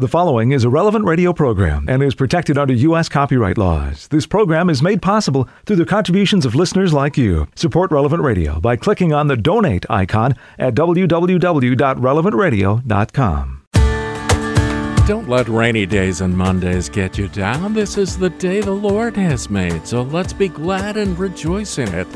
The 0.00 0.06
following 0.06 0.52
is 0.52 0.62
a 0.62 0.70
relevant 0.70 1.06
radio 1.06 1.32
program 1.32 1.86
and 1.88 2.04
is 2.04 2.14
protected 2.14 2.56
under 2.56 2.72
U.S. 2.72 3.08
copyright 3.08 3.58
laws. 3.58 4.06
This 4.06 4.28
program 4.28 4.70
is 4.70 4.80
made 4.80 5.02
possible 5.02 5.48
through 5.66 5.74
the 5.74 5.84
contributions 5.84 6.46
of 6.46 6.54
listeners 6.54 6.92
like 6.92 7.16
you. 7.16 7.48
Support 7.56 7.90
Relevant 7.90 8.22
Radio 8.22 8.60
by 8.60 8.76
clicking 8.76 9.12
on 9.12 9.26
the 9.26 9.36
donate 9.36 9.84
icon 9.90 10.36
at 10.56 10.76
www.relevantradio.com. 10.76 13.62
Don't 15.08 15.28
let 15.28 15.48
rainy 15.48 15.84
days 15.84 16.20
and 16.20 16.38
Mondays 16.38 16.88
get 16.88 17.18
you 17.18 17.26
down. 17.26 17.74
This 17.74 17.98
is 17.98 18.16
the 18.16 18.30
day 18.30 18.60
the 18.60 18.70
Lord 18.70 19.16
has 19.16 19.50
made, 19.50 19.84
so 19.84 20.02
let's 20.02 20.32
be 20.32 20.46
glad 20.46 20.96
and 20.96 21.18
rejoice 21.18 21.78
in 21.78 21.92
it. 21.92 22.06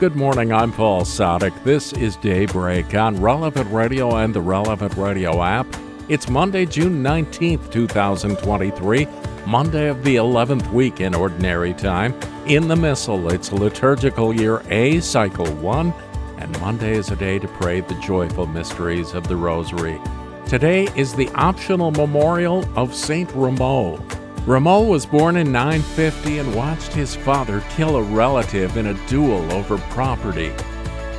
Good 0.00 0.16
morning, 0.16 0.54
I'm 0.54 0.72
Paul 0.72 1.02
Sadek. 1.02 1.64
This 1.64 1.92
is 1.92 2.16
Daybreak 2.16 2.94
on 2.94 3.20
Relevant 3.20 3.70
Radio 3.70 4.16
and 4.16 4.34
the 4.34 4.40
Relevant 4.40 4.96
Radio 4.96 5.42
app. 5.42 5.66
It's 6.08 6.28
Monday, 6.28 6.66
June 6.66 7.02
19th, 7.02 7.72
2023, 7.72 9.08
Monday 9.44 9.88
of 9.88 10.04
the 10.04 10.14
11th 10.14 10.72
week 10.72 11.00
in 11.00 11.16
Ordinary 11.16 11.74
Time. 11.74 12.14
In 12.46 12.68
the 12.68 12.76
Missal, 12.76 13.32
it's 13.32 13.50
liturgical 13.50 14.32
year 14.32 14.62
A, 14.68 15.00
cycle 15.00 15.52
1, 15.54 15.92
and 16.38 16.60
Monday 16.60 16.92
is 16.92 17.10
a 17.10 17.16
day 17.16 17.40
to 17.40 17.48
pray 17.48 17.80
the 17.80 17.98
joyful 17.98 18.46
mysteries 18.46 19.14
of 19.14 19.26
the 19.26 19.34
Rosary. 19.34 20.00
Today 20.46 20.86
is 20.94 21.12
the 21.12 21.28
optional 21.30 21.90
memorial 21.90 22.64
of 22.78 22.94
Saint 22.94 23.30
Romuald. 23.30 23.98
Romuald 24.46 24.88
was 24.88 25.06
born 25.06 25.36
in 25.36 25.50
950 25.50 26.38
and 26.38 26.54
watched 26.54 26.92
his 26.92 27.16
father 27.16 27.64
kill 27.70 27.96
a 27.96 28.02
relative 28.04 28.76
in 28.76 28.86
a 28.86 29.06
duel 29.08 29.52
over 29.52 29.76
property. 29.90 30.50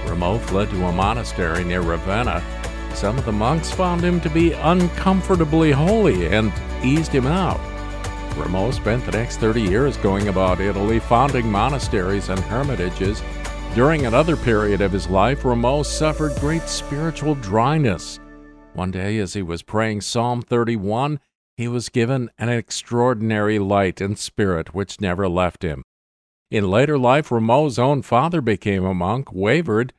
Romuald 0.06 0.40
fled 0.44 0.70
to 0.70 0.86
a 0.86 0.94
monastery 0.94 1.66
near 1.66 1.82
Ravenna 1.82 2.42
some 2.98 3.16
of 3.20 3.26
the 3.26 3.32
monks 3.32 3.70
found 3.70 4.04
him 4.04 4.20
to 4.20 4.28
be 4.28 4.54
uncomfortably 4.54 5.72
holy 5.72 6.26
and 6.30 6.52
eased 6.84 7.12
him 7.12 7.28
out. 7.28 7.60
Romuald 8.36 8.74
spent 8.74 9.06
the 9.06 9.12
next 9.12 9.38
30 9.38 9.62
years 9.62 9.98
going 9.98 10.30
about 10.30 10.60
Italy, 10.60 11.00
founding 11.00 11.48
monasteries 11.52 12.30
and 12.30 12.40
hermitages. 12.40 13.22
During 13.76 14.08
another 14.08 14.36
period 14.36 14.82
of 14.82 14.92
his 14.92 15.08
life, 15.08 15.44
Romuald 15.44 15.86
suffered 15.86 16.40
great 16.40 16.64
spiritual 16.64 17.36
dryness. 17.36 18.20
One 18.74 18.90
day, 18.90 19.20
as 19.20 19.36
he 19.36 19.44
was 19.44 19.62
praying 19.62 20.02
Psalm 20.02 20.42
31, 20.42 21.20
he 21.56 21.68
was 21.68 21.90
given 21.90 22.32
an 22.40 22.50
extraordinary 22.50 23.60
light 23.60 24.02
and 24.02 24.18
spirit 24.18 24.74
which 24.74 25.00
never 25.00 25.30
left 25.30 25.62
him. 25.62 25.84
In 26.50 26.68
later 26.68 26.98
life, 26.98 27.30
Romuald's 27.30 27.78
own 27.78 28.02
father 28.02 28.42
became 28.42 28.84
a 28.84 28.96
monk, 28.96 29.32
wavered, 29.32 29.94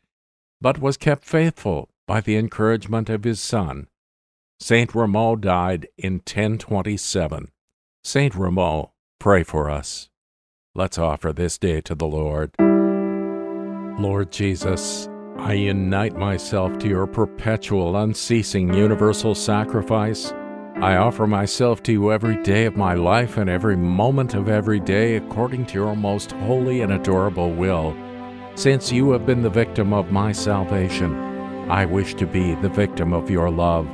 but 0.60 0.80
was 0.80 0.96
kept 0.96 1.24
faithful 1.24 1.88
by 2.08 2.20
the 2.22 2.36
encouragement 2.36 3.08
of 3.08 3.22
his 3.22 3.38
son. 3.38 3.86
Saint 4.58 4.90
Romuald 4.90 5.42
died 5.42 5.86
in 5.96 6.14
1027. 6.14 7.52
Saint 8.02 8.32
Romuald, 8.34 8.90
pray 9.20 9.44
for 9.44 9.70
us. 9.70 10.08
Let's 10.74 10.98
offer 10.98 11.32
this 11.32 11.58
day 11.58 11.80
to 11.82 11.94
the 11.94 12.06
Lord. 12.06 12.52
Lord 14.00 14.32
Jesus, 14.32 15.08
I 15.36 15.52
unite 15.52 16.16
myself 16.16 16.78
to 16.78 16.88
your 16.88 17.06
perpetual, 17.06 17.96
unceasing, 17.96 18.72
universal 18.72 19.34
sacrifice. 19.34 20.32
I 20.76 20.96
offer 20.96 21.26
myself 21.26 21.82
to 21.84 21.92
you 21.92 22.10
every 22.10 22.42
day 22.42 22.64
of 22.64 22.76
my 22.76 22.94
life 22.94 23.36
and 23.36 23.50
every 23.50 23.76
moment 23.76 24.34
of 24.34 24.48
every 24.48 24.80
day 24.80 25.16
according 25.16 25.66
to 25.66 25.74
your 25.74 25.94
most 25.94 26.32
holy 26.32 26.80
and 26.80 26.92
adorable 26.92 27.50
will. 27.52 27.96
Since 28.54 28.90
you 28.90 29.10
have 29.12 29.26
been 29.26 29.42
the 29.42 29.50
victim 29.50 29.92
of 29.92 30.10
my 30.10 30.32
salvation, 30.32 31.27
I 31.68 31.84
wish 31.84 32.14
to 32.14 32.26
be 32.26 32.54
the 32.54 32.70
victim 32.70 33.12
of 33.12 33.30
your 33.30 33.50
love. 33.50 33.86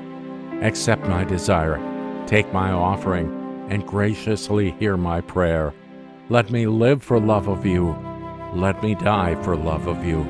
Accept 0.63 1.09
my 1.09 1.25
desire, 1.25 1.81
take 2.25 2.53
my 2.53 2.71
offering, 2.71 3.67
and 3.69 3.85
graciously 3.85 4.71
hear 4.79 4.97
my 4.97 5.21
prayer. 5.21 5.75
Let 6.29 6.53
me 6.53 6.69
live 6.69 7.03
for 7.03 7.19
love 7.19 7.49
of 7.49 7.67
you. 7.67 7.97
Let 8.55 8.81
me 8.81 8.95
die 8.95 9.35
for 9.43 9.57
love 9.57 9.89
of 9.89 10.05
you. 10.05 10.23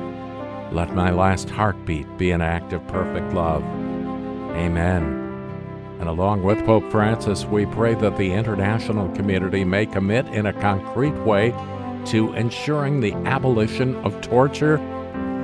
Let 0.71 0.95
my 0.95 1.11
last 1.11 1.47
heartbeat 1.51 2.17
be 2.17 2.31
an 2.31 2.41
act 2.41 2.73
of 2.73 2.87
perfect 2.87 3.31
love. 3.33 3.63
Amen. 4.55 5.03
And 5.99 6.09
along 6.09 6.41
with 6.41 6.65
Pope 6.65 6.89
Francis, 6.89 7.45
we 7.45 7.67
pray 7.67 7.93
that 7.93 8.17
the 8.17 8.33
international 8.33 9.07
community 9.15 9.63
may 9.63 9.85
commit 9.85 10.25
in 10.29 10.47
a 10.47 10.61
concrete 10.61 11.17
way 11.23 11.51
to 12.07 12.33
ensuring 12.33 13.01
the 13.01 13.13
abolition 13.13 13.95
of 13.97 14.19
torture 14.21 14.77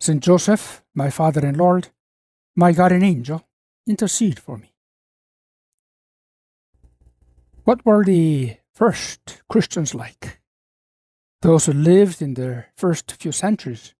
Saint 0.00 0.22
Joseph, 0.22 0.82
my 0.94 1.10
Father 1.10 1.44
and 1.44 1.58
Lord, 1.58 1.88
my 2.56 2.72
guardian 2.72 3.02
angel, 3.02 3.46
intercede 3.86 4.38
for 4.38 4.56
me. 4.56 4.72
What 7.64 7.84
were 7.84 8.02
the 8.02 8.56
first 8.72 9.42
Christians 9.50 9.94
like? 9.94 10.40
Those 11.42 11.66
who 11.66 11.74
lived 11.74 12.22
in 12.22 12.32
the 12.32 12.64
first 12.76 13.12
few 13.20 13.30
centuries 13.30 13.94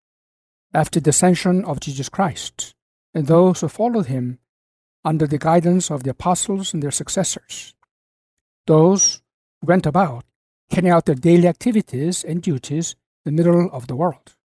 after 0.72 1.00
the 1.00 1.10
ascension 1.10 1.66
of 1.66 1.80
Jesus 1.80 2.08
Christ, 2.08 2.74
and 3.12 3.26
those 3.26 3.60
who 3.60 3.68
followed 3.68 4.06
him 4.06 4.38
under 5.04 5.26
the 5.26 5.38
guidance 5.38 5.90
of 5.90 6.04
the 6.04 6.10
apostles 6.10 6.72
and 6.72 6.82
their 6.82 6.90
successors. 6.90 7.74
Those 8.66 9.20
who 9.60 9.66
went 9.66 9.84
about 9.84 10.24
carrying 10.70 10.92
out 10.92 11.04
their 11.04 11.14
daily 11.14 11.48
activities 11.48 12.24
and 12.24 12.40
duties 12.40 12.96
in 13.26 13.36
the 13.36 13.42
middle 13.42 13.68
of 13.70 13.86
the 13.86 13.96
world. 13.96 14.36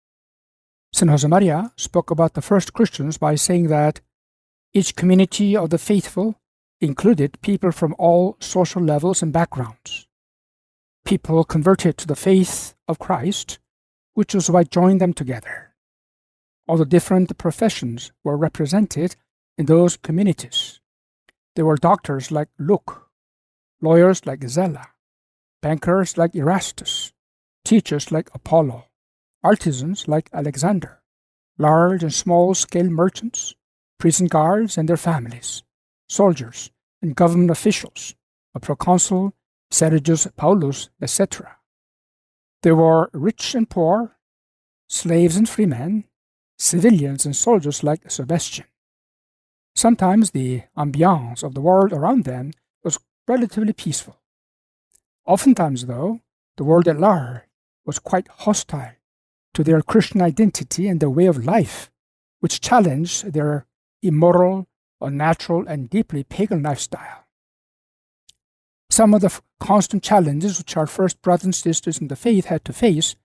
St. 0.96 1.12
Josemaria 1.12 1.72
spoke 1.76 2.10
about 2.10 2.36
the 2.36 2.42
first 2.42 2.72
Christians 2.72 3.18
by 3.18 3.36
saying 3.36 3.68
that 3.68 4.00
each 4.74 4.96
community 4.96 5.54
of 5.54 5.70
the 5.70 5.78
faithful 5.78 6.40
included 6.80 7.42
people 7.42 7.74
from 7.74 7.94
all 8.00 8.38
social 8.40 8.82
levels 8.82 9.22
and 9.22 9.34
backgrounds. 9.34 10.08
People 11.04 11.44
converted 11.44 11.98
to 11.98 12.08
the 12.08 12.16
faith 12.16 12.76
of 12.88 12.98
Christ, 12.98 13.60
which 14.14 14.34
was 14.34 14.50
what 14.50 14.72
joined 14.72 15.02
them 15.02 15.12
together. 15.12 15.76
All 16.66 16.78
the 16.78 16.86
different 16.86 17.38
professions 17.38 18.14
were 18.24 18.38
represented 18.38 19.18
in 19.58 19.66
those 19.66 19.98
communities. 19.98 20.80
There 21.58 21.66
were 21.66 21.76
doctors 21.76 22.32
like 22.32 22.48
Luke, 22.58 23.10
lawyers 23.82 24.26
like 24.26 24.48
Zella, 24.48 24.88
bankers 25.62 26.18
like 26.18 26.34
Erastus, 26.36 27.12
teachers 27.66 28.14
like 28.14 28.30
Apollo, 28.34 28.86
artisans 29.46 30.08
like 30.08 30.28
Alexander, 30.34 31.04
large 31.60 32.02
and 32.02 32.14
small 32.14 32.56
scale 32.56 32.90
merchants, 32.90 33.54
prison 34.00 34.26
guards 34.26 34.76
and 34.76 34.90
their 34.90 34.98
families, 34.98 35.62
soldiers 36.10 36.72
and 37.02 37.16
government 37.16 37.52
officials, 37.52 38.16
a 38.56 38.60
proconsul, 38.60 39.34
Sergius 39.70 40.28
Paulus, 40.36 40.90
etc. 41.00 41.58
There 42.64 42.76
were 42.76 43.12
rich 43.14 43.54
and 43.54 43.70
poor, 43.70 44.18
slaves 44.90 45.38
and 45.38 45.48
free 45.48 45.68
men, 45.68 46.06
civilians 46.58 47.24
and 47.26 47.36
soldiers 47.36 47.84
like 47.84 48.10
Sebastian. 48.10 48.66
Sometimes 49.76 50.32
the 50.32 50.64
ambiance 50.76 51.44
of 51.44 51.54
the 51.54 51.62
world 51.62 51.94
around 51.94 52.24
them 52.24 52.52
was 52.84 52.98
relatively 53.28 53.74
peaceful. 53.74 54.18
Oftentimes, 55.28 55.86
though, 55.86 56.22
the 56.58 56.64
world 56.64 56.88
at 56.88 57.00
large 57.00 57.42
was 57.86 58.00
quite 58.00 58.28
hostile 58.46 58.96
to 59.56 59.64
their 59.64 59.82
Christian 59.82 60.22
identity 60.22 60.88
and 60.88 61.00
their 61.00 61.10
way 61.10 61.26
of 61.26 61.44
life, 61.44 61.90
which 62.42 62.62
challenge 62.62 63.24
their 63.24 63.66
immoral, 64.04 64.68
unnatural, 65.02 65.66
and 65.68 65.90
deeply 65.90 66.24
pagan 66.24 66.62
lifestyle. 66.62 67.26
Some 68.90 69.14
of 69.14 69.22
the 69.22 69.42
constant 69.60 70.04
challenges 70.04 70.60
which 70.60 70.78
our 70.78 70.86
first 70.88 71.22
brothers 71.22 71.46
and 71.46 71.56
sisters 71.56 71.98
in 72.00 72.08
the 72.08 72.16
faith 72.16 72.46
had 72.46 72.64
to 72.66 72.74
face 72.74 73.16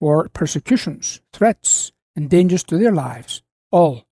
were 0.00 0.28
persecutions, 0.30 1.20
threats, 1.32 1.92
and 2.16 2.30
dangers 2.30 2.64
to 2.64 2.78
their 2.78 2.92
lives, 2.92 3.42
all 3.70 4.06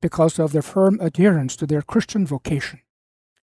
because 0.00 0.38
of 0.38 0.52
their 0.52 0.62
firm 0.62 0.98
adherence 1.00 1.56
to 1.56 1.66
their 1.66 1.82
Christian 1.82 2.26
vocation. 2.26 2.80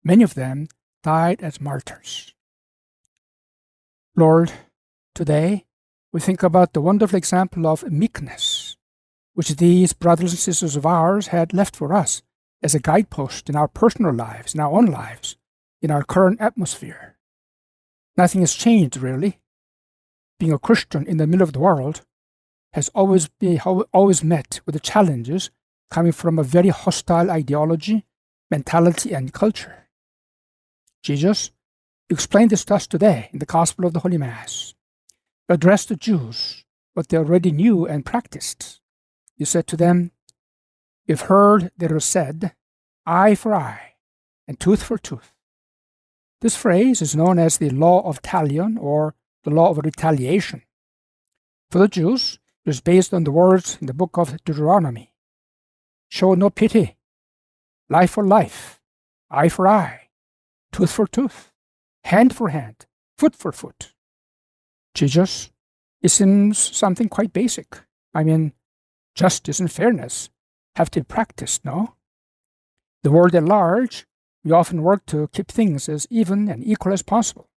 Many 0.03 0.23
of 0.23 0.35
them 0.35 0.69
died 1.03 1.43
as 1.43 1.61
martyrs. 1.61 2.35
Lord, 4.17 4.53
today 5.15 5.65
we 6.14 6.20
think 6.20 6.44
about 6.44 6.72
the 6.72 6.81
wonderful 6.81 7.16
example 7.16 7.66
of 7.66 7.90
meekness, 7.90 8.76
which 9.32 9.56
these 9.56 9.93
brothers 9.93 10.31
and 10.31 10.38
sisters 10.38 10.76
of 10.76 10.87
ours 10.87 11.26
had 11.26 11.52
left 11.52 11.75
for 11.75 11.93
us 11.93 12.22
as 12.62 12.72
a 12.72 12.78
guidepost 12.78 13.50
in 13.50 13.56
our 13.56 13.66
personal 13.66 14.14
lives, 14.14 14.55
in 14.55 14.61
our 14.61 14.70
own 14.70 14.87
lives, 14.87 15.37
in 15.82 15.90
our 15.90 16.05
current 16.05 16.40
atmosphere. 16.40 17.16
Nothing 18.16 18.43
has 18.43 18.55
changed, 18.55 18.96
really. 18.96 19.40
Being 20.38 20.52
a 20.52 20.58
Christian 20.61 21.05
in 21.05 21.16
the 21.16 21.26
middle 21.26 21.43
of 21.43 21.52
the 21.52 21.58
world 21.58 22.02
has 22.75 22.88
always 22.90 23.26
been 23.26 23.58
always 23.58 24.22
met 24.22 24.61
with 24.64 24.75
the 24.75 24.81
challenges 24.81 25.50
coming 25.90 26.12
from 26.12 26.38
a 26.38 26.44
very 26.44 26.69
hostile 26.69 27.28
ideology, 27.28 28.06
mentality, 28.52 29.12
and 29.12 29.32
culture. 29.32 29.88
Jesus 31.02 31.50
explained 32.08 32.50
this 32.50 32.64
to 32.66 32.76
us 32.76 32.87
today 32.87 33.31
in 33.32 33.40
the 33.40 33.46
Gospel 33.46 33.84
of 33.84 33.94
the 33.94 34.00
Holy 34.00 34.19
Mass. 34.19 34.75
Addressed 35.49 35.91
the 35.91 35.96
Jews 35.96 36.64
what 36.94 37.08
they 37.08 37.19
already 37.19 37.50
knew 37.50 37.87
and 37.87 38.06
practiced. 38.06 38.81
He 39.37 39.44
said 39.44 39.67
to 39.67 39.76
them, 39.76 40.12
You've 41.06 41.23
heard 41.23 41.70
that 41.76 41.91
it 41.91 41.94
was 41.94 42.05
said, 42.05 42.55
eye 43.05 43.35
for 43.35 43.55
eye 43.55 43.94
and 44.49 44.58
tooth 44.58 44.82
for 44.82 44.96
tooth. 44.96 45.32
This 46.41 46.56
phrase 46.56 47.02
is 47.02 47.17
known 47.17 47.38
as 47.38 47.58
the 47.58 47.70
law 47.70 48.06
of 48.08 48.23
talion 48.23 48.79
or 48.79 49.14
the 49.44 49.50
law 49.50 49.70
of 49.70 49.79
retaliation. 49.79 50.62
For 51.70 51.79
the 51.79 51.88
Jews, 51.88 52.38
it 52.64 52.70
was 52.70 52.81
based 52.81 53.12
on 53.12 53.25
the 53.25 53.32
words 53.32 53.76
in 53.81 53.87
the 53.87 53.94
book 53.94 54.17
of 54.17 54.43
Deuteronomy 54.44 55.12
Show 56.08 56.35
no 56.35 56.49
pity, 56.49 56.97
life 57.88 58.12
for 58.12 58.25
life, 58.25 58.81
eye 59.31 59.49
for 59.49 59.67
eye, 59.67 60.11
tooth 60.70 60.93
for 60.93 61.06
tooth, 61.06 61.50
hand 62.05 62.35
for 62.35 62.50
hand, 62.50 62.87
foot 63.19 63.35
for 63.35 63.50
foot. 63.50 63.94
Jesus, 64.94 65.50
it 66.02 66.11
seems 66.11 66.58
something 66.58 67.08
quite 67.08 67.32
basic. 67.32 67.81
I 68.14 68.25
mean, 68.25 68.52
justice 69.14 69.61
and 69.61 69.70
fairness 69.70 70.31
have 70.76 70.91
to 70.93 71.00
be 71.00 71.05
practiced, 71.05 71.64
no? 71.64 71.96
The 73.02 73.11
world 73.11 73.35
at 73.35 73.44
large, 73.44 74.06
we 74.44 74.52
often 74.52 74.82
work 74.82 75.05
to 75.06 75.29
keep 75.29 75.49
things 75.49 75.88
as 75.88 76.06
even 76.11 76.49
and 76.49 76.64
equal 76.64 76.93
as 76.93 77.02
possible. 77.02 77.49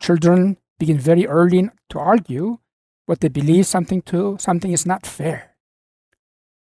Children 0.00 0.58
begin 0.78 0.98
very 0.98 1.26
early 1.26 1.70
to 1.90 1.98
argue 1.98 2.58
what 3.06 3.20
they 3.20 3.28
believe 3.28 3.66
something 3.66 4.02
to 4.02 4.36
something 4.38 4.72
is 4.72 4.86
not 4.86 5.06
fair. 5.06 5.56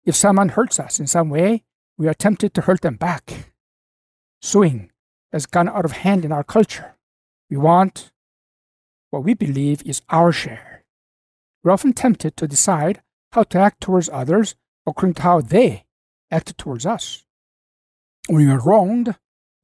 If 0.06 0.16
someone 0.16 0.50
hurts 0.50 0.80
us 0.80 1.00
in 1.00 1.08
some 1.08 1.30
way, 1.30 1.64
we 1.98 2.08
are 2.08 2.14
tempted 2.14 2.54
to 2.56 2.62
hurt 2.62 2.82
them 2.82 2.96
back. 2.96 3.54
Suing 4.42 4.92
has 5.32 5.46
gone 5.46 5.70
out 5.70 5.86
of 5.86 5.92
hand 5.92 6.26
in 6.26 6.32
our 6.32 6.44
culture. 6.44 6.96
We 7.50 7.58
want 7.58 8.12
what 9.12 9.24
we 9.24 9.34
believe 9.34 9.84
is 9.86 10.02
our 10.10 10.32
share. 10.32 10.84
We're 11.64 11.72
often 11.72 11.94
tempted 11.94 12.36
to 12.38 12.48
decide 12.48 13.02
how 13.34 13.44
to 13.44 13.60
act 13.60 13.82
towards 13.82 14.10
others 14.10 14.56
according 14.88 15.14
to 15.16 15.22
how 15.22 15.42
they 15.42 15.86
act 16.32 16.58
towards 16.58 16.86
us. 16.86 17.24
When 18.28 18.46
we 18.46 18.52
are 18.52 18.60
wronged, 18.60 19.16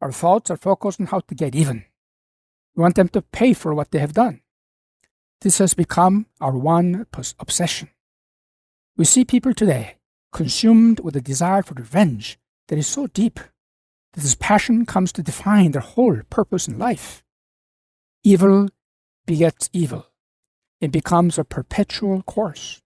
our 0.01 0.11
thoughts 0.11 0.51
are 0.51 0.57
focused 0.57 0.99
on 0.99 1.07
how 1.07 1.21
to 1.21 1.35
get 1.35 1.55
even. 1.55 1.85
We 2.75 2.81
want 2.81 2.95
them 2.95 3.09
to 3.09 3.21
pay 3.21 3.53
for 3.53 3.73
what 3.73 3.91
they 3.91 3.99
have 3.99 4.13
done. 4.13 4.41
This 5.41 5.57
has 5.57 5.73
become 5.73 6.27
our 6.39 6.57
one 6.57 7.07
obsession. 7.39 7.89
We 8.95 9.05
see 9.05 9.25
people 9.25 9.53
today 9.53 9.95
consumed 10.33 10.99
with 10.99 11.15
a 11.15 11.21
desire 11.21 11.63
for 11.63 11.73
revenge 11.73 12.37
that 12.67 12.77
is 12.77 12.87
so 12.87 13.07
deep 13.07 13.39
that 14.13 14.21
this 14.21 14.35
passion 14.35 14.85
comes 14.85 15.11
to 15.13 15.23
define 15.23 15.71
their 15.71 15.81
whole 15.81 16.21
purpose 16.29 16.67
in 16.67 16.77
life. 16.77 17.23
Evil 18.23 18.69
begets 19.27 19.69
evil. 19.71 20.07
It 20.81 20.91
becomes 20.91 21.37
a 21.37 21.43
perpetual 21.43 22.23
course. 22.23 22.81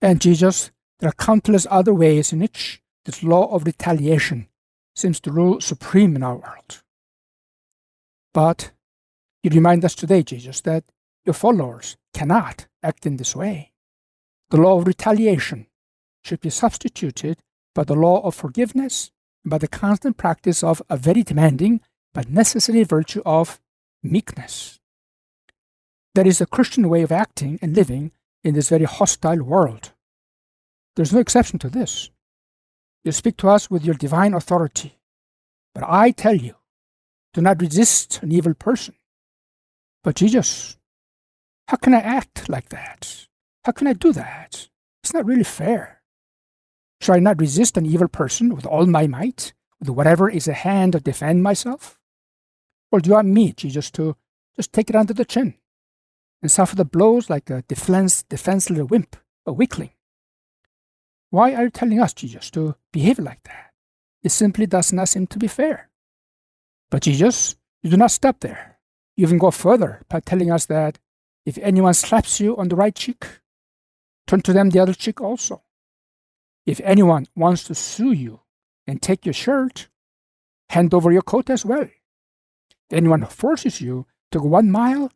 And 0.00 0.20
Jesus, 0.20 0.70
there 1.00 1.10
are 1.10 1.24
countless 1.26 1.66
other 1.70 1.92
ways 1.92 2.32
in 2.32 2.40
which 2.40 2.80
this 3.04 3.22
law 3.22 3.52
of 3.52 3.66
retaliation 3.66 4.48
seems 4.94 5.20
to 5.20 5.32
rule 5.32 5.60
supreme 5.60 6.16
in 6.16 6.22
our 6.22 6.36
world. 6.36 6.82
But 8.32 8.72
you 9.42 9.50
remind 9.50 9.84
us 9.84 9.94
today, 9.94 10.22
Jesus, 10.22 10.60
that 10.62 10.84
your 11.24 11.34
followers 11.34 11.96
cannot 12.14 12.66
act 12.82 13.06
in 13.06 13.16
this 13.16 13.36
way. 13.36 13.72
The 14.50 14.56
law 14.58 14.78
of 14.78 14.86
retaliation 14.86 15.66
should 16.22 16.40
be 16.40 16.50
substituted 16.50 17.38
by 17.74 17.84
the 17.84 17.94
law 17.94 18.20
of 18.20 18.34
forgiveness 18.34 19.10
and 19.44 19.50
by 19.50 19.58
the 19.58 19.68
constant 19.68 20.16
practice 20.16 20.62
of 20.62 20.82
a 20.88 20.96
very 20.96 21.22
demanding 21.22 21.80
but 22.12 22.28
necessary 22.28 22.84
virtue 22.84 23.22
of 23.24 23.60
meekness. 24.02 24.78
That 26.14 26.26
is 26.26 26.40
a 26.40 26.46
Christian 26.46 26.88
way 26.88 27.02
of 27.02 27.12
acting 27.12 27.58
and 27.62 27.74
living 27.74 28.12
in 28.44 28.54
this 28.54 28.68
very 28.68 28.84
hostile 28.84 29.42
world. 29.42 29.92
There's 30.94 31.12
no 31.12 31.20
exception 31.20 31.58
to 31.60 31.70
this. 31.70 32.10
You 33.02 33.12
speak 33.12 33.38
to 33.38 33.48
us 33.48 33.70
with 33.70 33.84
your 33.84 33.94
divine 33.94 34.34
authority. 34.34 34.98
But 35.74 35.84
I 35.88 36.10
tell 36.10 36.34
you, 36.34 36.56
do 37.32 37.40
not 37.40 37.62
resist 37.62 38.22
an 38.22 38.30
evil 38.30 38.52
person. 38.52 38.94
But 40.04 40.16
Jesus, 40.16 40.76
how 41.68 41.78
can 41.78 41.94
I 41.94 42.00
act 42.00 42.48
like 42.48 42.68
that? 42.68 43.26
How 43.64 43.72
can 43.72 43.86
I 43.86 43.94
do 43.94 44.12
that? 44.12 44.68
It's 45.02 45.14
not 45.14 45.24
really 45.24 45.44
fair. 45.44 46.02
Shall 47.00 47.14
I 47.14 47.20
not 47.20 47.40
resist 47.40 47.78
an 47.78 47.86
evil 47.86 48.08
person 48.08 48.54
with 48.54 48.66
all 48.66 48.86
my 48.86 49.06
might, 49.06 49.54
with 49.80 49.88
whatever 49.88 50.28
is 50.28 50.46
at 50.46 50.56
hand 50.56 50.92
to 50.92 51.00
defend 51.00 51.42
myself? 51.42 51.98
Or 52.92 53.00
do 53.00 53.08
you 53.08 53.14
want 53.14 53.28
me, 53.28 53.52
Jesus, 53.52 53.90
to 53.92 54.16
just 54.54 54.72
take 54.72 54.90
it 54.90 54.96
under 54.96 55.14
the 55.14 55.24
chin 55.24 55.54
and 56.42 56.50
suffer 56.50 56.76
the 56.76 56.84
blows 56.84 57.30
like 57.30 57.48
a 57.48 57.62
defense, 57.62 58.24
defenseless 58.24 58.90
wimp, 58.90 59.16
a 59.46 59.52
weakling? 59.52 59.90
Why 61.30 61.54
are 61.54 61.64
you 61.64 61.70
telling 61.70 62.00
us, 62.00 62.12
Jesus, 62.12 62.50
to 62.50 62.74
behave 62.92 63.18
like 63.18 63.42
that? 63.44 63.70
It 64.22 64.30
simply 64.30 64.66
does 64.66 64.92
not 64.92 65.08
seem 65.08 65.26
to 65.28 65.38
be 65.38 65.48
fair. 65.48 65.88
But 66.90 67.02
Jesus, 67.02 67.56
you 67.82 67.90
do 67.90 67.96
not 67.96 68.10
stop 68.10 68.40
there. 68.40 68.78
You 69.16 69.26
even 69.26 69.38
go 69.38 69.50
further 69.50 70.02
by 70.08 70.20
telling 70.20 70.50
us 70.50 70.66
that 70.66 70.98
if 71.46 71.58
anyone 71.58 71.94
slaps 71.94 72.38
you 72.38 72.56
on 72.56 72.68
the 72.68 72.76
right 72.76 72.94
cheek, 72.94 73.24
turn 74.26 74.42
to 74.42 74.52
them 74.52 74.70
the 74.70 74.80
other 74.80 74.94
cheek 74.94 75.20
also. 75.20 75.62
If 76.66 76.80
anyone 76.84 77.26
wants 77.34 77.64
to 77.64 77.74
sue 77.74 78.12
you 78.12 78.40
and 78.86 79.00
take 79.00 79.26
your 79.26 79.32
shirt, 79.32 79.88
hand 80.70 80.94
over 80.94 81.10
your 81.10 81.22
coat 81.22 81.50
as 81.50 81.64
well. 81.64 81.82
If 82.90 82.92
anyone 82.92 83.24
forces 83.26 83.80
you 83.80 84.06
to 84.30 84.38
go 84.38 84.46
one 84.46 84.70
mile, 84.70 85.10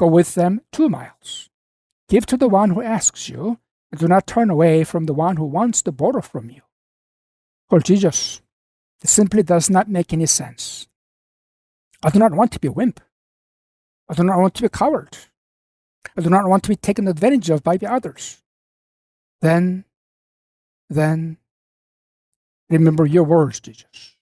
go 0.00 0.06
with 0.06 0.34
them 0.34 0.62
two 0.72 0.88
miles. 0.88 1.50
Give 2.08 2.24
to 2.26 2.38
the 2.38 2.48
one 2.48 2.70
who 2.70 2.80
asks 2.80 3.28
you, 3.28 3.58
and 3.92 4.00
do 4.00 4.08
not 4.08 4.26
turn 4.26 4.48
away 4.48 4.82
from 4.82 5.04
the 5.04 5.12
one 5.12 5.36
who 5.36 5.44
wants 5.44 5.82
to 5.82 5.92
borrow 5.92 6.22
from 6.22 6.48
you. 6.48 6.62
Well, 7.70 7.82
Jesus, 7.82 8.40
this 9.00 9.10
simply 9.10 9.42
does 9.42 9.68
not 9.68 9.90
make 9.90 10.12
any 10.12 10.24
sense. 10.24 10.88
I 12.02 12.08
do 12.08 12.18
not 12.18 12.32
want 12.32 12.50
to 12.52 12.58
be 12.58 12.68
a 12.68 12.72
wimp. 12.72 13.00
I 14.08 14.14
do 14.14 14.24
not 14.24 14.38
want 14.38 14.54
to 14.54 14.62
be 14.62 14.66
a 14.66 14.70
coward. 14.70 15.18
I 16.16 16.22
do 16.22 16.30
not 16.30 16.48
want 16.48 16.62
to 16.62 16.70
be 16.70 16.76
taken 16.76 17.06
advantage 17.06 17.50
of 17.50 17.62
by 17.62 17.76
the 17.76 17.92
others. 17.92 18.42
Then, 19.42 19.84
then, 20.88 21.36
remember 22.70 23.04
your 23.04 23.24
words, 23.24 23.60
Jesus. 23.60 24.16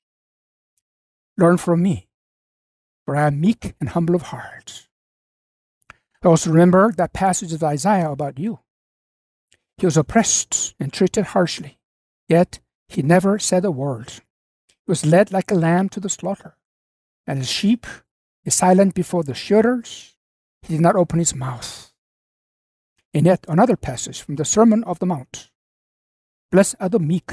Learn 1.37 1.57
from 1.57 1.83
me, 1.83 2.09
for 3.05 3.15
I 3.15 3.29
am 3.29 3.41
meek 3.41 3.75
and 3.81 3.91
humble 3.91 4.17
of 4.17 4.23
heart. 4.23 4.88
I 6.23 6.29
also 6.29 6.51
remember 6.51 6.93
that 6.93 7.13
passage 7.13 7.53
of 7.53 7.63
Isaiah 7.63 8.11
about 8.11 8.39
you. 8.39 8.61
He 9.77 9.87
was 9.87 9.97
oppressed 9.97 10.75
and 10.81 10.93
treated 10.93 11.27
harshly, 11.27 11.79
yet 12.29 12.59
he 12.89 13.03
never 13.03 13.39
said 13.39 13.65
a 13.65 13.71
word. 13.71 14.11
He 14.69 14.89
was 14.89 15.07
led 15.07 15.33
like 15.33 15.51
a 15.51 15.55
lamb 15.55 15.89
to 15.91 16.01
the 16.01 16.09
slaughter, 16.09 16.57
and 17.27 17.39
as 17.39 17.49
sheep 17.49 17.87
is 18.45 18.55
silent 18.55 18.95
before 18.95 19.23
the 19.23 19.35
shearers, 19.35 20.17
he 20.63 20.75
did 20.75 20.81
not 20.81 20.97
open 20.97 21.21
his 21.21 21.35
mouth. 21.35 21.93
And 23.15 23.27
yet 23.27 23.45
another 23.49 23.77
passage 23.77 24.21
from 24.21 24.37
the 24.37 24.45
Sermon 24.45 24.83
of 24.85 24.99
the 24.99 25.07
Mount 25.07 25.51
Blessed 26.51 26.77
are 26.81 26.89
the 26.89 26.99
meek, 26.99 27.31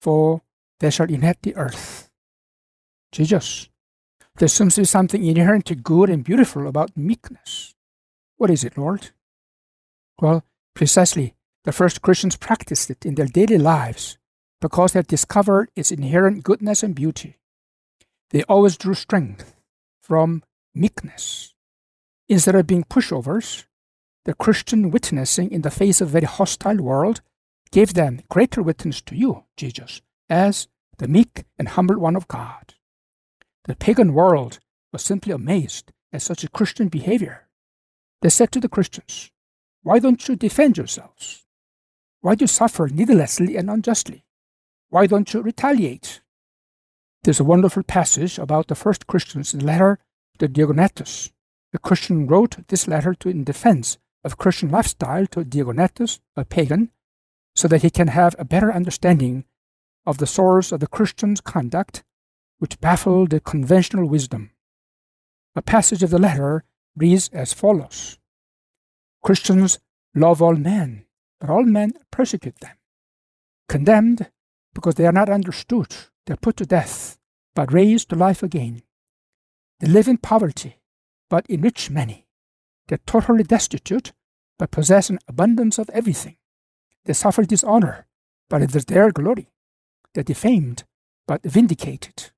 for 0.00 0.42
they 0.80 0.90
shall 0.90 1.08
inherit 1.08 1.42
the 1.42 1.54
earth. 1.54 2.10
Jesus, 3.12 3.68
there 4.36 4.48
seems 4.48 4.74
to 4.74 4.80
be 4.80 4.84
something 4.84 5.24
inherently 5.24 5.76
good 5.76 6.10
and 6.10 6.24
beautiful 6.24 6.66
about 6.66 6.96
meekness. 6.96 7.74
What 8.42 8.50
is 8.50 8.64
it, 8.64 8.76
Lord? 8.76 9.10
Well, 10.20 10.42
precisely 10.74 11.36
the 11.62 11.70
first 11.70 12.02
Christians 12.02 12.34
practiced 12.34 12.90
it 12.90 13.06
in 13.06 13.14
their 13.14 13.28
daily 13.28 13.56
lives 13.56 14.18
because 14.60 14.94
they 14.94 15.02
discovered 15.02 15.70
its 15.76 15.92
inherent 15.92 16.42
goodness 16.42 16.82
and 16.82 16.92
beauty. 16.92 17.38
They 18.30 18.42
always 18.48 18.76
drew 18.76 18.94
strength 18.94 19.54
from 20.02 20.42
meekness. 20.74 21.54
Instead 22.28 22.56
of 22.56 22.66
being 22.66 22.82
pushovers, 22.82 23.66
the 24.24 24.34
Christian 24.34 24.90
witnessing 24.90 25.52
in 25.52 25.62
the 25.62 25.70
face 25.70 26.00
of 26.00 26.08
a 26.08 26.18
very 26.18 26.26
hostile 26.26 26.82
world 26.82 27.20
gave 27.70 27.94
them 27.94 28.22
greater 28.28 28.60
witness 28.60 29.00
to 29.02 29.14
you, 29.14 29.44
Jesus, 29.56 30.02
as 30.28 30.66
the 30.98 31.06
meek 31.06 31.44
and 31.60 31.68
humble 31.68 32.00
one 32.00 32.16
of 32.16 32.26
God. 32.26 32.74
The 33.66 33.76
pagan 33.76 34.12
world 34.14 34.58
was 34.92 35.04
simply 35.04 35.32
amazed 35.32 35.92
at 36.12 36.22
such 36.22 36.42
a 36.42 36.50
Christian 36.50 36.88
behavior. 36.88 37.41
They 38.22 38.30
said 38.30 38.52
to 38.52 38.60
the 38.60 38.68
Christians, 38.68 39.30
Why 39.82 39.98
don't 39.98 40.26
you 40.28 40.36
defend 40.36 40.76
yourselves? 40.76 41.44
Why 42.20 42.36
do 42.36 42.44
you 42.44 42.48
suffer 42.48 42.86
needlessly 42.86 43.56
and 43.56 43.68
unjustly? 43.68 44.24
Why 44.90 45.08
don't 45.08 45.34
you 45.34 45.42
retaliate? 45.42 46.20
There's 47.24 47.40
a 47.40 47.44
wonderful 47.44 47.82
passage 47.82 48.38
about 48.38 48.68
the 48.68 48.76
first 48.76 49.08
Christians 49.08 49.52
in 49.52 49.60
the 49.60 49.66
letter 49.66 49.98
to 50.38 50.48
Diognetus. 50.48 51.32
The 51.72 51.78
Christian 51.78 52.28
wrote 52.28 52.68
this 52.68 52.86
letter 52.86 53.14
to 53.14 53.28
in 53.28 53.42
defense 53.42 53.98
of 54.22 54.38
Christian 54.38 54.70
lifestyle 54.70 55.26
to 55.28 55.44
Diognetus, 55.44 56.20
a 56.36 56.44
pagan, 56.44 56.90
so 57.56 57.66
that 57.68 57.82
he 57.82 57.90
can 57.90 58.08
have 58.08 58.36
a 58.38 58.44
better 58.44 58.72
understanding 58.72 59.44
of 60.06 60.18
the 60.18 60.26
source 60.28 60.70
of 60.70 60.78
the 60.78 60.86
Christian's 60.86 61.40
conduct, 61.40 62.04
which 62.58 62.80
baffled 62.80 63.30
the 63.30 63.40
conventional 63.40 64.08
wisdom. 64.08 64.50
A 65.56 65.62
passage 65.62 66.04
of 66.04 66.10
the 66.10 66.18
letter 66.18 66.64
reads 66.96 67.28
as 67.32 67.52
follows 67.52 68.18
Christians 69.22 69.78
love 70.14 70.42
all 70.42 70.56
men, 70.56 71.04
but 71.40 71.50
all 71.50 71.64
men 71.64 71.92
persecute 72.10 72.58
them. 72.60 72.76
Condemned 73.68 74.30
because 74.74 74.96
they 74.96 75.06
are 75.06 75.12
not 75.12 75.28
understood, 75.28 75.94
they 76.26 76.34
are 76.34 76.38
put 76.38 76.56
to 76.56 76.66
death, 76.66 77.18
but 77.54 77.72
raised 77.72 78.08
to 78.10 78.16
life 78.16 78.42
again. 78.42 78.82
They 79.80 79.88
live 79.88 80.08
in 80.08 80.18
poverty, 80.18 80.78
but 81.30 81.46
enrich 81.46 81.90
many. 81.90 82.26
They're 82.88 82.98
totally 83.06 83.44
destitute, 83.44 84.12
but 84.58 84.70
possess 84.70 85.10
an 85.10 85.18
abundance 85.28 85.78
of 85.78 85.90
everything. 85.90 86.36
They 87.04 87.12
suffer 87.12 87.44
dishonor, 87.44 88.06
but 88.48 88.62
it 88.62 88.74
is 88.74 88.84
their 88.84 89.10
glory. 89.10 89.48
They're 90.14 90.22
defamed, 90.22 90.84
but 91.26 91.42
vindicated. 91.42 92.30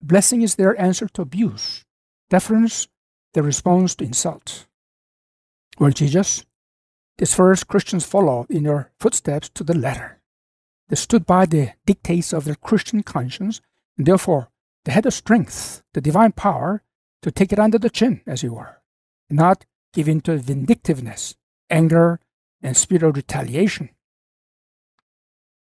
Blessing 0.00 0.42
is 0.42 0.54
their 0.54 0.80
answer 0.80 1.08
to 1.08 1.22
abuse. 1.22 1.84
Deference, 2.30 2.88
their 3.34 3.42
response 3.42 3.94
to 3.96 4.04
insult. 4.04 4.66
Well, 5.78 5.90
Jesus, 5.90 6.44
these 7.18 7.34
first 7.34 7.68
Christians 7.68 8.04
followed 8.04 8.50
in 8.50 8.64
your 8.64 8.90
footsteps 8.98 9.48
to 9.50 9.64
the 9.64 9.76
letter. 9.76 10.20
They 10.88 10.96
stood 10.96 11.26
by 11.26 11.46
the 11.46 11.72
dictates 11.84 12.32
of 12.32 12.44
their 12.44 12.54
Christian 12.54 13.02
conscience, 13.02 13.60
and 13.96 14.06
therefore 14.06 14.50
they 14.84 14.92
had 14.92 15.04
the 15.04 15.10
strength, 15.10 15.82
the 15.92 16.00
divine 16.00 16.32
power, 16.32 16.82
to 17.22 17.30
take 17.30 17.52
it 17.52 17.58
under 17.58 17.78
the 17.78 17.90
chin, 17.90 18.20
as 18.26 18.42
you 18.42 18.54
were, 18.54 18.80
not 19.28 19.66
give 19.92 20.08
in 20.08 20.20
to 20.22 20.38
vindictiveness, 20.38 21.36
anger, 21.68 22.20
and 22.62 22.76
spirit 22.76 23.02
of 23.02 23.16
retaliation. 23.16 23.90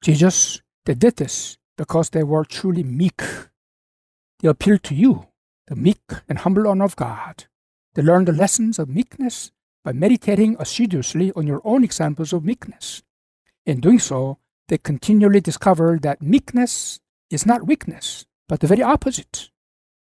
Jesus, 0.02 0.62
they 0.86 0.94
did 0.94 1.16
this 1.16 1.58
because 1.78 2.10
they 2.10 2.24
were 2.24 2.46
truly 2.46 2.84
meek. 2.84 3.22
They 4.40 4.48
appealed 4.48 4.84
to 4.84 4.96
you, 4.96 5.27
the 5.68 5.76
meek 5.76 6.02
and 6.28 6.40
humble 6.40 6.64
one 6.64 6.82
of 6.82 6.96
God. 6.96 7.46
They 7.94 8.02
learn 8.02 8.26
the 8.26 8.32
lessons 8.32 8.80
of 8.80 8.90
meekness 8.90 9.52
by 9.84 9.92
meditating 9.92 10.56
assiduously 10.60 11.32
on 11.36 11.48
your 11.48 11.62
own 11.64 11.84
examples 11.84 12.34
of 12.34 12.44
meekness. 12.44 13.04
In 13.66 13.80
doing 13.80 14.00
so, 14.00 14.40
they 14.68 14.78
continually 14.78 15.42
discover 15.42 16.00
that 16.02 16.22
meekness 16.22 17.00
is 17.30 17.46
not 17.46 17.68
weakness, 17.68 18.26
but 18.48 18.60
the 18.60 18.68
very 18.68 18.82
opposite. 18.82 19.50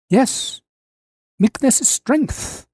Yes, 0.10 0.62
meekness 1.39 1.82
is 1.82 1.88
strength 1.88 2.68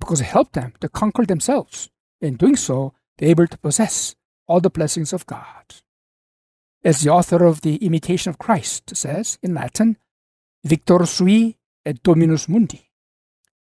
because 0.00 0.20
it 0.20 0.24
helped 0.24 0.54
them 0.54 0.72
to 0.80 0.88
conquer 0.88 1.24
themselves. 1.24 1.90
In 2.20 2.36
doing 2.36 2.56
so, 2.56 2.94
they're 3.18 3.30
able 3.30 3.46
to 3.46 3.58
possess 3.58 4.14
all 4.46 4.60
the 4.60 4.70
blessings 4.70 5.12
of 5.12 5.26
God. 5.26 5.64
As 6.84 7.00
the 7.00 7.10
author 7.10 7.44
of 7.44 7.60
The 7.60 7.76
Imitation 7.76 8.30
of 8.30 8.38
Christ 8.38 8.96
says 8.96 9.38
in 9.42 9.54
Latin, 9.54 9.96
Victor 10.64 11.06
sui 11.06 11.56
dominus 11.92 12.48
mundi, 12.48 12.90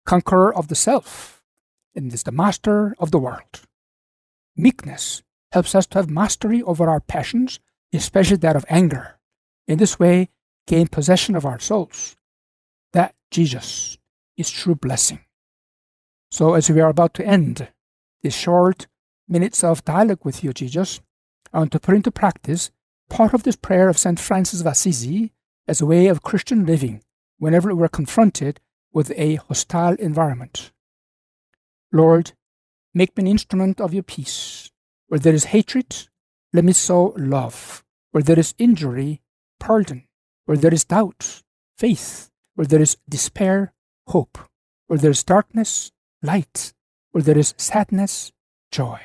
conqueror 0.06 0.56
of 0.56 0.68
the 0.68 0.76
self, 0.76 1.44
and 1.96 2.14
is 2.14 2.24
the 2.24 2.32
master 2.32 2.96
of 3.00 3.12
the 3.12 3.20
world. 3.20 3.62
Meekness 4.56 5.24
helps 5.52 5.76
us 5.76 5.86
to 5.88 6.00
have 6.00 6.10
mastery 6.10 6.62
over 6.64 6.90
our 6.90 7.00
passions, 7.00 7.60
especially 7.94 8.38
that 8.38 8.56
of 8.56 8.66
anger. 8.70 9.20
In 9.68 9.78
this 9.78 10.00
way, 10.00 10.30
gain 10.66 10.88
possession 10.88 11.36
of 11.36 11.46
our 11.46 11.60
souls. 11.60 12.16
That, 12.94 13.16
Jesus, 13.32 13.98
is 14.38 14.50
true 14.50 14.76
blessing. 14.76 15.20
So, 16.32 16.54
as 16.54 16.70
we 16.70 16.82
are 16.82 16.90
about 16.90 17.14
to 17.16 17.26
end 17.26 17.70
these 18.22 18.36
short 18.36 18.88
minutes 19.28 19.64
of 19.64 19.84
dialogue 19.86 20.24
with 20.24 20.44
you, 20.44 20.54
Jesus, 20.54 21.02
I 21.54 21.60
want 21.60 21.72
to 21.72 21.80
put 21.80 21.96
into 21.96 22.12
practice 22.12 22.72
part 23.10 23.34
of 23.34 23.44
this 23.44 23.56
prayer 23.56 23.90
of 23.90 23.98
St. 23.98 24.20
Francis 24.20 24.62
of 24.62 24.68
Assisi 24.68 25.32
as 25.68 25.82
a 25.82 25.86
way 25.86 26.08
of 26.08 26.24
Christian 26.24 26.66
living 26.66 27.02
whenever 27.38 27.74
we're 27.74 27.88
confronted 27.88 28.60
with 28.92 29.12
a 29.16 29.36
hostile 29.36 29.96
environment. 29.96 30.72
Lord, 31.92 32.34
make 32.94 33.16
me 33.16 33.24
an 33.24 33.28
instrument 33.28 33.80
of 33.80 33.94
your 33.94 34.04
peace. 34.04 34.72
Where 35.08 35.20
there 35.20 35.34
is 35.34 35.46
hatred, 35.46 36.08
let 36.54 36.66
me 36.66 36.74
sow 36.74 37.14
love. 37.18 37.84
Where 38.12 38.24
there 38.24 38.40
is 38.40 38.56
injury, 38.58 39.22
pardon. 39.60 40.08
Where 40.46 40.58
there 40.58 40.74
is 40.74 40.86
doubt, 40.86 41.44
faith. 41.78 42.30
Where 42.56 42.68
there 42.68 42.82
is 42.82 42.98
despair, 43.08 43.74
hope. 44.08 44.38
Where 44.88 45.00
there 45.00 45.12
is 45.12 45.24
darkness, 45.24 45.92
light. 46.22 46.74
Where 47.12 47.24
there 47.24 47.38
is 47.38 47.54
sadness, 47.58 48.32
joy. 48.72 49.00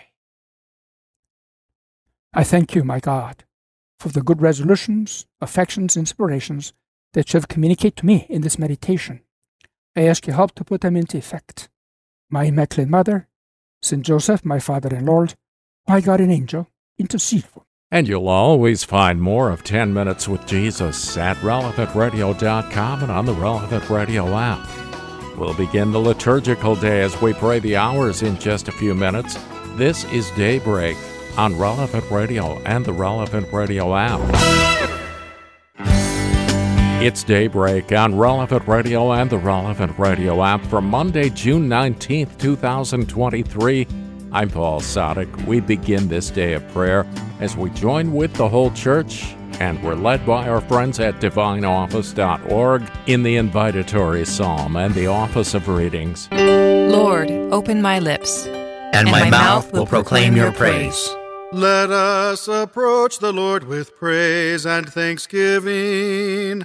I 2.34 2.44
thank 2.44 2.74
you, 2.74 2.82
my 2.82 2.98
God, 2.98 3.44
for 3.98 4.08
the 4.08 4.22
good 4.22 4.40
resolutions, 4.40 5.26
affections, 5.40 5.96
inspirations 5.98 6.72
that 7.12 7.32
you 7.32 7.38
have 7.38 7.48
communicated 7.48 7.96
to 7.96 8.06
me 8.06 8.26
in 8.28 8.42
this 8.42 8.58
meditation. 8.58 9.20
I 9.94 10.02
ask 10.02 10.26
your 10.26 10.36
help 10.36 10.54
to 10.54 10.64
put 10.64 10.80
them 10.80 10.96
into 10.96 11.18
effect. 11.18 11.68
My 12.30 12.44
Immaculate 12.44 12.88
Mother, 12.88 13.28
Saint 13.82 14.04
Joseph, 14.04 14.44
my 14.44 14.58
Father 14.58 14.94
and 14.94 15.06
Lord, 15.06 15.34
my 15.86 16.00
guardian 16.00 16.30
angel, 16.30 16.68
intercede 16.98 17.44
for 17.44 17.60
me. 17.60 17.66
And 17.90 18.08
you'll 18.08 18.28
always 18.28 18.84
find 18.84 19.20
more 19.20 19.50
of 19.50 19.64
10 19.64 19.92
Minutes 19.92 20.26
with 20.26 20.46
Jesus 20.46 21.18
at 21.18 21.36
relevantradio.com 21.38 23.02
and 23.02 23.12
on 23.12 23.26
the 23.26 23.34
Relevant 23.34 23.90
Radio 23.90 24.34
app. 24.34 24.66
We'll 25.36 25.54
begin 25.54 25.92
the 25.92 26.00
liturgical 26.00 26.74
day 26.74 27.02
as 27.02 27.20
we 27.20 27.34
pray 27.34 27.58
the 27.58 27.76
hours 27.76 28.22
in 28.22 28.38
just 28.38 28.68
a 28.68 28.72
few 28.72 28.94
minutes. 28.94 29.36
This 29.74 30.04
is 30.04 30.30
Daybreak 30.32 30.96
on 31.36 31.58
Relevant 31.58 32.10
Radio 32.10 32.58
and 32.64 32.84
the 32.84 32.92
Relevant 32.94 33.52
Radio 33.52 33.94
app. 33.94 35.01
It's 37.04 37.24
Daybreak 37.24 37.90
on 37.90 38.16
Relevant 38.16 38.68
Radio 38.68 39.10
and 39.10 39.28
the 39.28 39.36
Relevant 39.36 39.98
Radio 39.98 40.40
app 40.44 40.64
for 40.66 40.80
Monday, 40.80 41.30
June 41.30 41.68
19th, 41.68 42.38
2023. 42.38 43.88
I'm 44.30 44.48
Paul 44.48 44.80
Sadek. 44.80 45.44
We 45.44 45.58
begin 45.58 46.06
this 46.06 46.30
day 46.30 46.52
of 46.52 46.66
prayer 46.68 47.04
as 47.40 47.56
we 47.56 47.70
join 47.70 48.12
with 48.12 48.32
the 48.34 48.48
whole 48.48 48.70
church, 48.70 49.34
and 49.58 49.82
we're 49.82 49.96
led 49.96 50.24
by 50.24 50.48
our 50.48 50.60
friends 50.60 51.00
at 51.00 51.20
divineoffice.org 51.20 52.88
in 53.08 53.24
the 53.24 53.34
invitatory 53.34 54.24
psalm 54.24 54.76
and 54.76 54.94
the 54.94 55.08
office 55.08 55.54
of 55.54 55.66
readings. 55.66 56.28
Lord, 56.30 57.32
open 57.32 57.82
my 57.82 57.98
lips, 57.98 58.46
and, 58.46 59.10
my, 59.10 59.28
mouth 59.28 59.72
will 59.72 59.86
proclaim 59.86 60.36
your 60.36 60.52
praise. 60.52 61.16
Let 61.50 61.90
us 61.90 62.46
approach 62.46 63.18
the 63.18 63.32
Lord 63.32 63.64
with 63.64 63.96
praise 63.96 64.64
and 64.64 64.88
thanksgiving. 64.88 66.64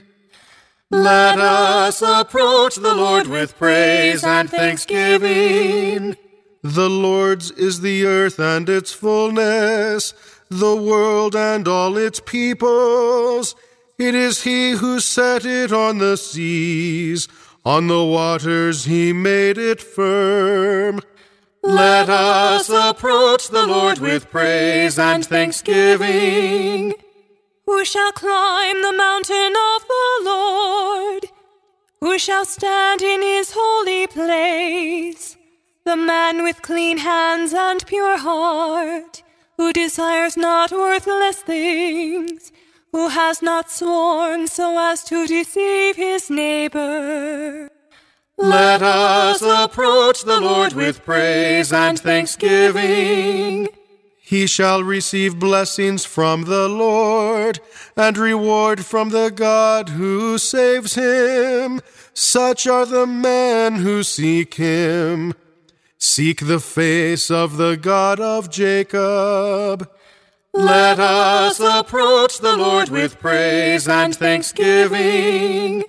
Let 0.90 1.38
us 1.38 2.02
approach 2.02 2.76
the 2.76 2.96
Lord 2.96 3.28
with 3.28 3.58
praise 3.58 4.24
and 4.24 4.50
thanksgiving. 4.50 6.16
The 6.64 6.90
Lord's 6.90 7.52
is 7.52 7.82
the 7.82 8.06
earth 8.06 8.40
and 8.40 8.70
its 8.70 8.94
fullness, 8.94 10.14
the 10.50 10.78
world 10.78 11.36
and 11.36 11.68
all 11.68 11.98
its 11.98 12.22
peoples. 12.22 13.54
It 13.98 14.16
is 14.16 14.44
He 14.44 14.72
who 14.72 15.02
set 15.02 15.44
it 15.46 15.74
on 15.74 15.98
the 15.98 16.16
seas, 16.16 17.28
on 17.66 17.88
the 17.88 18.06
waters 18.06 18.86
He 18.86 19.12
made 19.12 19.58
it 19.58 19.82
firm. 19.82 21.02
Let 21.64 22.10
us 22.10 22.70
approach 22.70 23.50
the 23.50 23.68
Lord 23.68 24.00
with 24.00 24.32
praise 24.32 24.98
and 24.98 25.26
thanksgiving. 25.26 26.94
Who 27.68 27.84
shall 27.84 28.14
climb 28.14 28.82
the 28.82 28.94
mountain 28.94 29.54
of 29.76 29.86
the 29.88 30.22
Lord? 30.24 31.26
Who 32.00 32.18
shall 32.18 32.46
stand 32.46 33.02
in 33.02 33.22
his 33.22 33.52
holy 33.54 34.08
place? 34.08 35.36
The 35.84 35.98
man 35.98 36.44
with 36.44 36.62
clean 36.62 37.00
hands 37.00 37.54
and 37.54 37.86
pure 37.86 38.18
heart, 38.18 39.22
who 39.58 39.74
desires 39.74 40.38
not 40.38 40.72
worthless 40.72 41.42
things, 41.42 42.54
who 42.94 43.10
has 43.10 43.42
not 43.42 43.70
sworn 43.70 44.48
so 44.48 44.80
as 44.80 45.04
to 45.04 45.28
deceive 45.28 45.98
his 45.98 46.30
neighbor. 46.30 47.70
Let 48.38 48.82
us 48.82 49.42
approach 49.42 50.24
the 50.24 50.40
Lord 50.40 50.72
with 50.72 51.04
praise 51.04 51.74
and 51.74 52.00
thanksgiving. 52.00 53.68
He 54.28 54.46
shall 54.46 54.84
receive 54.84 55.40
blessings 55.40 56.04
from 56.04 56.44
the 56.44 56.68
Lord 56.68 57.62
and 57.96 58.18
reward 58.18 58.86
from 58.86 59.12
the 59.12 59.30
God 59.30 59.88
who 59.88 60.38
saves 60.38 60.96
him. 60.96 61.80
Such 62.14 62.68
are 62.68 62.86
the 62.86 63.08
men 63.08 63.76
who 63.76 64.04
seek 64.04 64.56
him. 64.56 65.34
Seek 65.98 66.46
the 66.46 66.60
face 66.60 67.32
of 67.32 67.56
the 67.56 67.78
God 67.78 68.20
of 68.20 68.50
Jacob. 68.50 69.90
Let 70.54 71.00
us 71.00 71.62
approach 71.62 72.40
the 72.40 72.58
Lord 72.58 72.90
with 72.90 73.22
praise 73.22 73.88
and 73.88 74.14
thanksgiving. 74.14 75.86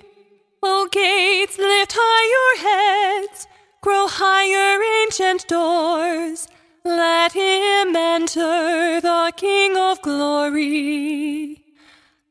O 0.63 0.89
gates, 0.93 1.59
lift 1.59 1.93
high 1.97 2.27
your 2.37 3.23
heads, 3.27 3.49
grow 3.81 4.07
higher, 4.07 4.81
ancient 5.03 5.49
doors. 5.49 6.47
Let 6.89 7.33
him 7.33 7.95
enter, 7.95 8.99
the 9.03 9.31
King 9.37 9.77
of 9.77 10.01
glory. 10.01 11.63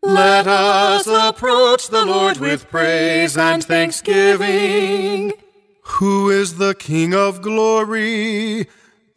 Let 0.02 0.48
us 0.48 1.06
approach 1.06 1.90
the 1.90 2.04
Lord 2.04 2.38
with 2.38 2.68
praise 2.68 3.38
and 3.38 3.64
thanksgiving. 3.64 5.34
Who 5.84 6.32
is 6.32 6.58
the 6.58 6.74
King 6.74 7.14
of 7.14 7.44
glory? 7.44 8.68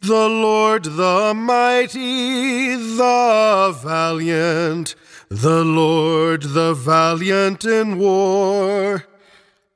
The 0.01 0.29
Lord 0.29 0.83
the 0.83 1.33
mighty, 1.35 2.75
the 2.75 3.75
valiant, 3.83 4.93
the 5.29 5.65
Lord 5.65 6.43
the 6.43 6.75
valiant 6.75 7.65
in 7.65 7.97
war. 7.97 9.05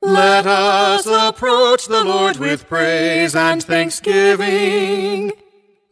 Let 0.00 0.46
us 0.46 1.06
approach 1.06 1.86
the 1.86 2.04
Lord 2.04 2.36
with 2.36 2.68
praise 2.68 3.34
and 3.34 3.64
thanksgiving. 3.64 5.32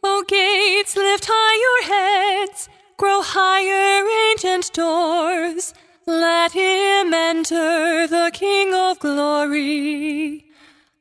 O 0.07 0.23
gates, 0.27 0.95
lift 0.95 1.25
high 1.27 1.57
your 1.65 1.81
heads, 1.91 2.69
grow 2.95 3.21
higher, 3.23 4.05
ancient 4.29 4.71
doors. 4.71 5.73
Let 6.05 6.51
him 6.51 7.11
enter, 7.11 8.05
the 8.05 8.29
King 8.31 8.71
of 8.75 8.99
glory. 8.99 10.45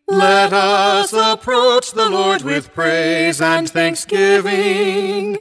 Let 0.09 0.55
us 0.55 1.13
approach 1.13 1.93
the 1.93 2.09
Lord 2.09 2.43
with 2.43 2.73
praise 2.73 3.43
and 3.43 3.69
thanksgiving. 3.69 5.37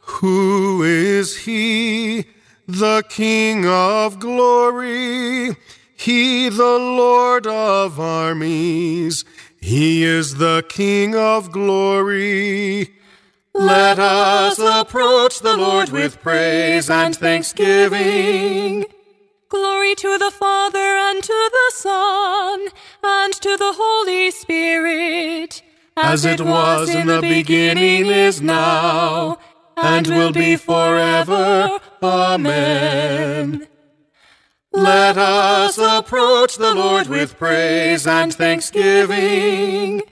Who 0.00 0.82
is 0.82 1.38
he? 1.38 2.26
The 2.68 3.02
King 3.08 3.66
of 3.66 4.18
glory. 4.18 5.56
He, 5.96 6.50
the 6.50 6.78
Lord 7.02 7.46
of 7.46 7.98
armies. 7.98 9.24
He 9.58 10.04
is 10.04 10.34
the 10.36 10.64
King 10.68 11.16
of 11.16 11.50
glory. 11.50 12.90
Let 13.58 13.98
us 13.98 14.58
approach 14.58 15.40
the 15.40 15.56
Lord 15.56 15.88
with 15.88 16.20
praise 16.20 16.90
and 16.90 17.16
thanksgiving. 17.16 18.84
Glory 19.48 19.94
to 19.94 20.18
the 20.18 20.30
Father 20.30 20.78
and 20.78 21.22
to 21.22 21.50
the 21.52 21.72
Son 21.74 22.68
and 23.02 23.32
to 23.32 23.56
the 23.56 23.72
Holy 23.74 24.30
Spirit, 24.30 25.62
as 25.96 26.26
it 26.26 26.40
was 26.42 26.94
in 26.94 27.06
the 27.06 27.22
beginning, 27.22 28.06
is 28.06 28.42
now, 28.42 29.38
and 29.76 30.06
will 30.06 30.32
be 30.32 30.56
forever. 30.56 31.78
Amen. 32.02 33.66
Let 34.72 35.16
us 35.16 35.78
approach 35.78 36.56
the 36.56 36.74
Lord 36.74 37.06
with 37.06 37.38
praise 37.38 38.06
and 38.06 38.34
thanksgiving. 38.34 40.02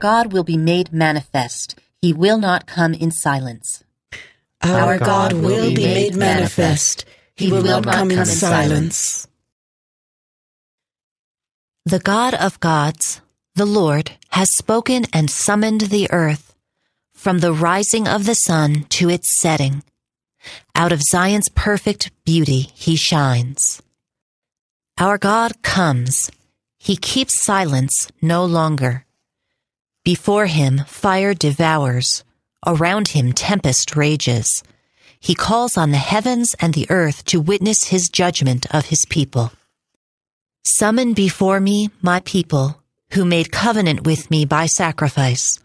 God 0.00 0.32
will 0.32 0.44
be 0.44 0.56
made 0.56 0.92
manifest. 0.92 1.78
He 2.00 2.12
will 2.12 2.38
not 2.38 2.66
come 2.66 2.94
in 2.94 3.10
silence. 3.10 3.84
Our 4.62 4.98
God 4.98 5.32
will 5.32 5.70
be 5.70 5.84
made 5.84 6.14
manifest. 6.14 7.04
He 7.36 7.50
will 7.50 7.62
not 7.62 7.84
come 7.84 8.10
in 8.10 8.24
silence. 8.24 9.28
The 11.84 11.98
God 11.98 12.34
of 12.34 12.60
gods, 12.60 13.20
the 13.54 13.66
Lord, 13.66 14.12
has 14.30 14.54
spoken 14.54 15.04
and 15.12 15.30
summoned 15.30 15.82
the 15.82 16.10
earth 16.10 16.54
from 17.14 17.40
the 17.40 17.52
rising 17.52 18.08
of 18.08 18.26
the 18.26 18.34
sun 18.34 18.84
to 18.90 19.10
its 19.10 19.38
setting. 19.40 19.82
Out 20.74 20.92
of 20.92 21.02
Zion's 21.02 21.48
perfect 21.50 22.10
beauty 22.24 22.70
he 22.74 22.96
shines. 22.96 23.82
Our 24.98 25.18
God 25.18 25.62
comes. 25.62 26.30
He 26.78 26.96
keeps 26.96 27.42
silence 27.42 28.10
no 28.22 28.44
longer. 28.44 29.04
Before 30.04 30.46
him, 30.46 30.78
fire 30.86 31.34
devours. 31.34 32.24
Around 32.66 33.08
him, 33.08 33.32
tempest 33.32 33.96
rages. 33.96 34.62
He 35.18 35.34
calls 35.34 35.76
on 35.76 35.90
the 35.90 35.98
heavens 35.98 36.54
and 36.58 36.72
the 36.72 36.90
earth 36.90 37.24
to 37.26 37.40
witness 37.40 37.84
his 37.84 38.08
judgment 38.08 38.66
of 38.74 38.86
his 38.86 39.04
people. 39.10 39.52
Summon 40.64 41.12
before 41.12 41.60
me 41.60 41.90
my 42.00 42.20
people, 42.20 42.80
who 43.12 43.26
made 43.26 43.52
covenant 43.52 44.06
with 44.06 44.30
me 44.30 44.46
by 44.46 44.64
sacrifice. 44.64 45.58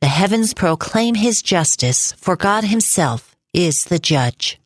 The 0.00 0.06
heavens 0.06 0.54
proclaim 0.54 1.14
his 1.14 1.42
justice, 1.42 2.12
for 2.12 2.36
God 2.36 2.64
himself 2.64 3.36
is 3.52 3.76
the 3.88 3.98
judge. 3.98 4.58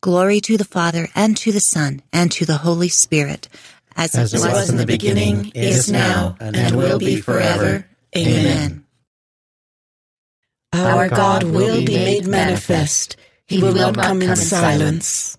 Glory 0.00 0.40
to 0.40 0.56
the 0.56 0.64
Father, 0.64 1.08
and 1.14 1.36
to 1.36 1.52
the 1.52 1.60
Son, 1.60 2.02
and 2.12 2.32
to 2.32 2.44
the 2.44 2.58
Holy 2.58 2.88
Spirit, 2.88 3.48
as, 3.96 4.16
as 4.16 4.34
it 4.34 4.38
was, 4.38 4.52
was 4.52 4.70
in 4.70 4.76
the 4.76 4.86
beginning, 4.86 5.52
is 5.54 5.90
now, 5.90 6.36
and 6.40 6.76
will 6.76 6.98
be 6.98 7.20
forever. 7.20 7.86
Amen. 8.16 8.84
Our 10.72 11.08
God 11.08 11.44
will 11.44 11.80
be 11.80 11.86
made 11.86 12.26
manifest. 12.26 13.16
He 13.46 13.60
will 13.60 13.74
not 13.92 14.04
come 14.04 14.22
in 14.22 14.36
silence. 14.36 15.38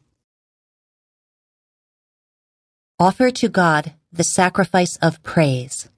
Offer 2.99 3.31
to 3.31 3.49
God 3.49 3.93
the 4.11 4.23
sacrifice 4.23 4.97
of 4.97 5.21
praise. 5.23 5.89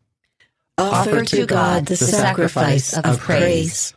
Offer 0.78 1.26
to 1.26 1.46
God 1.46 1.86
the 1.86 1.96
sacrifice 1.96 2.98
of 2.98 3.20
praise. 3.20 3.94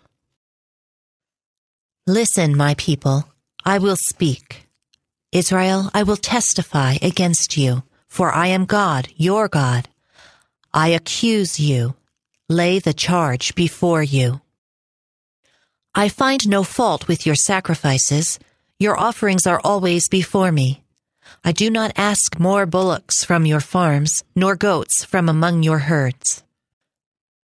Listen, 2.06 2.56
my 2.56 2.74
people, 2.74 3.24
I 3.64 3.78
will 3.78 3.96
speak. 3.96 4.66
Israel, 5.32 5.90
I 5.94 6.02
will 6.02 6.16
testify 6.16 6.96
against 7.02 7.56
you, 7.56 7.82
for 8.08 8.32
I 8.32 8.48
am 8.48 8.64
God, 8.64 9.08
your 9.16 9.48
God. 9.48 9.88
I 10.74 10.88
accuse 10.88 11.60
you 11.60 11.94
lay 12.50 12.80
the 12.80 12.92
charge 12.92 13.54
before 13.54 14.02
you. 14.02 14.40
I 15.94 16.08
find 16.08 16.48
no 16.48 16.64
fault 16.64 17.06
with 17.06 17.24
your 17.24 17.36
sacrifices. 17.36 18.40
Your 18.80 18.98
offerings 18.98 19.46
are 19.46 19.60
always 19.62 20.08
before 20.08 20.50
me. 20.50 20.82
I 21.44 21.52
do 21.52 21.70
not 21.70 21.92
ask 21.96 22.40
more 22.40 22.66
bullocks 22.66 23.24
from 23.24 23.46
your 23.46 23.60
farms, 23.60 24.24
nor 24.34 24.56
goats 24.56 25.04
from 25.04 25.28
among 25.28 25.62
your 25.62 25.78
herds. 25.78 26.42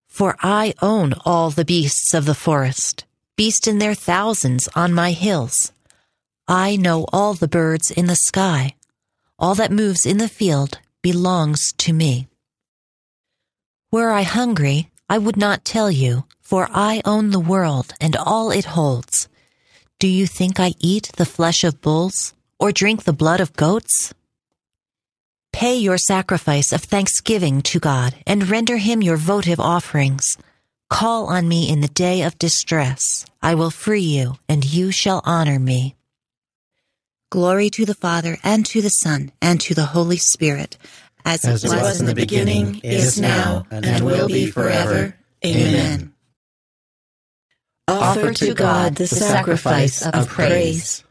For 0.09 0.37
I 0.41 0.75
own 0.83 1.15
all 1.25 1.51
the 1.51 1.65
beasts 1.65 2.13
of 2.13 2.25
the 2.25 2.35
forest, 2.35 3.05
beasts 3.37 3.69
in 3.69 3.79
their 3.79 3.95
thousands 3.95 4.69
on 4.75 4.93
my 4.93 5.13
hills. 5.13 5.73
I 6.49 6.75
know 6.75 7.07
all 7.13 7.35
the 7.35 7.49
birds 7.49 7.93
in 7.93 8.07
the 8.07 8.17
sky. 8.17 8.75
All 9.39 9.55
that 9.55 9.71
moves 9.71 10.05
in 10.05 10.19
the 10.19 10.29
field 10.29 10.81
belongs 11.01 11.73
to 11.79 11.93
me. 11.93 12.27
Were 13.93 14.11
I 14.11 14.23
hungry, 14.23 14.91
I 15.09 15.19
would 15.19 15.37
not 15.37 15.65
tell 15.65 15.91
you, 15.91 16.25
for 16.41 16.69
I 16.73 17.01
own 17.05 17.31
the 17.31 17.41
world 17.41 17.95
and 18.01 18.17
all 18.17 18.51
it 18.51 18.65
holds. 18.65 19.29
Do 20.01 20.09
you 20.09 20.27
think 20.27 20.59
I 20.59 20.75
eat 20.81 21.13
the 21.17 21.25
flesh 21.25 21.63
of 21.63 21.81
bulls 21.81 22.35
or 22.59 22.73
drink 22.73 23.05
the 23.05 23.13
blood 23.13 23.41
of 23.41 23.53
goats? 23.53 24.13
Pay 25.53 25.77
your 25.77 25.97
sacrifice 25.97 26.73
of 26.73 26.83
thanksgiving 26.83 27.63
to 27.63 27.79
God 27.79 28.17
and 28.27 28.51
render 28.51 28.79
him 28.79 29.01
your 29.01 29.17
votive 29.17 29.61
offerings. 29.61 30.37
Call 30.91 31.27
on 31.27 31.49
me 31.49 31.71
in 31.71 31.81
the 31.81 31.89
day 31.89 32.23
of 32.23 32.39
distress. 32.39 33.25
I 33.41 33.55
will 33.55 33.71
free 33.71 34.03
you 34.19 34.35
and 34.49 34.65
you 34.65 34.91
shall 34.91 35.23
honor 35.25 35.59
me. 35.59 35.95
Glory 37.31 37.71
to 37.71 37.87
the 37.87 37.95
Father 37.95 38.39
and 38.43 38.67
to 38.67 38.83
the 38.83 38.91
Son 38.91 39.33
and 39.41 39.61
to 39.61 39.75
the 39.75 39.87
Holy 39.87 40.17
Spirit 40.17 40.77
as, 41.27 41.45
as 41.45 41.65
it 41.65 41.71
was, 41.71 41.83
was 41.83 42.01
in 42.01 42.07
the 42.07 42.15
beginning, 42.15 42.81
is 42.85 43.21
now, 43.21 43.67
and 43.71 44.05
will 44.05 44.29
be 44.29 44.47
forever. 44.47 45.15
Amen. 45.45 46.15
Offer 47.89 48.33
to 48.33 48.55
God 48.55 48.95
the 48.95 49.07
sacrifice 49.07 50.07
of 50.07 50.29
praise. 50.29 51.05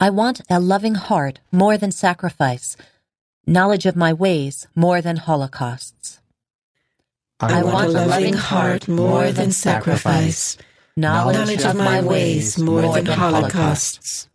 I 0.00 0.10
want 0.10 0.40
a 0.50 0.58
loving 0.58 0.96
heart 0.96 1.38
more 1.52 1.78
than 1.78 1.92
sacrifice, 1.92 2.76
knowledge 3.46 3.86
of 3.86 3.94
my 3.94 4.12
ways 4.12 4.66
more 4.74 5.00
than 5.00 5.16
holocausts. 5.16 6.20
I 7.38 7.62
want 7.62 7.86
a 7.86 7.90
loving 7.90 8.34
heart 8.34 8.88
more 8.88 9.30
than 9.30 9.52
sacrifice, 9.52 10.58
knowledge 10.96 11.62
of 11.64 11.76
my 11.76 12.00
ways 12.00 12.58
more 12.58 12.92
than 12.92 13.06
holocausts. 13.06 14.28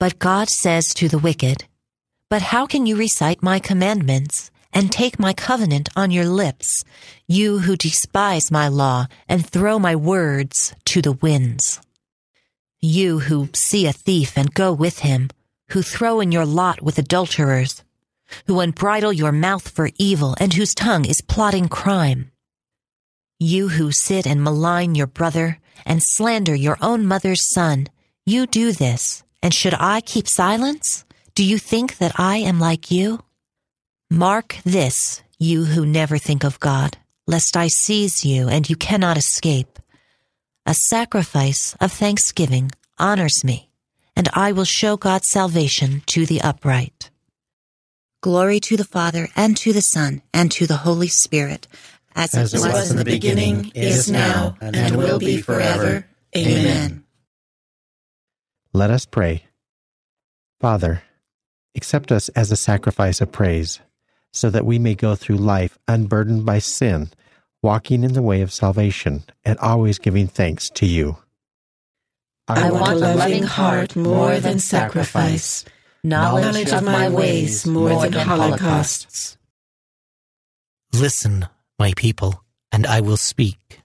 But 0.00 0.20
God 0.20 0.48
says 0.48 0.94
to 0.94 1.08
the 1.08 1.18
wicked, 1.18 1.64
But 2.30 2.40
how 2.40 2.66
can 2.66 2.86
you 2.86 2.94
recite 2.94 3.42
my 3.42 3.58
commandments 3.58 4.52
and 4.72 4.92
take 4.92 5.18
my 5.18 5.32
covenant 5.32 5.88
on 5.96 6.12
your 6.12 6.26
lips, 6.26 6.84
you 7.26 7.58
who 7.60 7.74
despise 7.74 8.52
my 8.52 8.68
law 8.68 9.06
and 9.28 9.44
throw 9.44 9.80
my 9.80 9.96
words 9.96 10.72
to 10.84 11.02
the 11.02 11.12
winds? 11.12 11.80
You 12.80 13.18
who 13.18 13.48
see 13.54 13.86
a 13.88 13.92
thief 13.92 14.38
and 14.38 14.54
go 14.54 14.72
with 14.72 15.00
him, 15.00 15.30
who 15.70 15.82
throw 15.82 16.20
in 16.20 16.30
your 16.30 16.46
lot 16.46 16.80
with 16.80 16.96
adulterers, 17.00 17.82
who 18.46 18.60
unbridle 18.60 19.12
your 19.12 19.32
mouth 19.32 19.68
for 19.68 19.90
evil 19.98 20.36
and 20.38 20.54
whose 20.54 20.74
tongue 20.74 21.06
is 21.06 21.22
plotting 21.22 21.68
crime. 21.68 22.30
You 23.40 23.70
who 23.70 23.90
sit 23.90 24.28
and 24.28 24.44
malign 24.44 24.94
your 24.94 25.08
brother 25.08 25.58
and 25.84 26.00
slander 26.04 26.54
your 26.54 26.78
own 26.80 27.04
mother's 27.04 27.52
son, 27.52 27.88
you 28.24 28.46
do 28.46 28.70
this 28.70 29.24
and 29.42 29.54
should 29.54 29.74
I 29.74 30.00
keep 30.00 30.28
silence? 30.28 31.04
Do 31.34 31.44
you 31.44 31.58
think 31.58 31.98
that 31.98 32.18
I 32.18 32.38
am 32.38 32.58
like 32.58 32.90
you? 32.90 33.20
Mark 34.10 34.56
this, 34.64 35.22
you 35.38 35.64
who 35.64 35.86
never 35.86 36.18
think 36.18 36.44
of 36.44 36.58
God, 36.60 36.96
lest 37.26 37.56
I 37.56 37.68
seize 37.68 38.24
you 38.24 38.48
and 38.48 38.68
you 38.68 38.76
cannot 38.76 39.16
escape. 39.16 39.78
A 40.66 40.74
sacrifice 40.74 41.76
of 41.80 41.92
thanksgiving 41.92 42.72
honors 42.98 43.44
me, 43.44 43.70
and 44.16 44.28
I 44.34 44.52
will 44.52 44.64
show 44.64 44.96
God's 44.96 45.28
salvation 45.28 46.02
to 46.06 46.26
the 46.26 46.40
upright. 46.40 47.10
Glory 48.20 48.58
to 48.60 48.76
the 48.76 48.84
Father, 48.84 49.28
and 49.36 49.56
to 49.58 49.72
the 49.72 49.80
Son, 49.80 50.22
and 50.34 50.50
to 50.50 50.66
the 50.66 50.78
Holy 50.78 51.06
Spirit, 51.06 51.68
as, 52.16 52.34
as 52.34 52.52
it 52.52 52.58
was, 52.58 52.72
was 52.72 52.90
in 52.90 52.96
the 52.96 53.04
beginning, 53.04 53.70
is 53.74 54.10
now, 54.10 54.56
and 54.60 54.96
will 54.96 55.20
be 55.20 55.40
forever. 55.40 56.04
Amen. 56.36 57.04
Let 58.78 58.92
us 58.92 59.06
pray. 59.06 59.42
Father, 60.60 61.02
accept 61.74 62.12
us 62.12 62.28
as 62.28 62.52
a 62.52 62.56
sacrifice 62.56 63.20
of 63.20 63.32
praise, 63.32 63.80
so 64.32 64.50
that 64.50 64.64
we 64.64 64.78
may 64.78 64.94
go 64.94 65.16
through 65.16 65.38
life 65.38 65.76
unburdened 65.88 66.46
by 66.46 66.60
sin, 66.60 67.10
walking 67.60 68.04
in 68.04 68.12
the 68.12 68.22
way 68.22 68.40
of 68.40 68.52
salvation, 68.52 69.24
and 69.44 69.58
always 69.58 69.98
giving 69.98 70.28
thanks 70.28 70.70
to 70.70 70.86
you. 70.86 71.16
I, 72.46 72.70
want 72.70 72.92
a 72.92 73.16
loving 73.16 73.42
heart 73.42 73.96
more 73.96 74.38
than 74.38 74.60
sacrifice, 74.60 75.64
knowledge 76.04 76.70
of 76.70 76.84
my 76.84 77.08
ways 77.08 77.66
more 77.66 78.06
than 78.06 78.12
holocausts. 78.12 79.38
Listen, 80.92 81.48
my 81.80 81.94
people, 81.96 82.44
and 82.70 82.86
I 82.86 83.00
will 83.00 83.16
speak. 83.16 83.80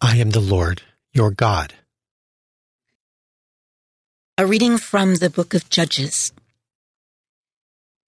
I 0.00 0.16
am 0.16 0.30
the 0.30 0.40
Lord, 0.40 0.82
your 1.12 1.30
God. 1.30 1.74
A 4.40 4.46
reading 4.46 4.78
from 4.78 5.16
the 5.16 5.30
book 5.30 5.52
of 5.52 5.68
Judges. 5.68 6.32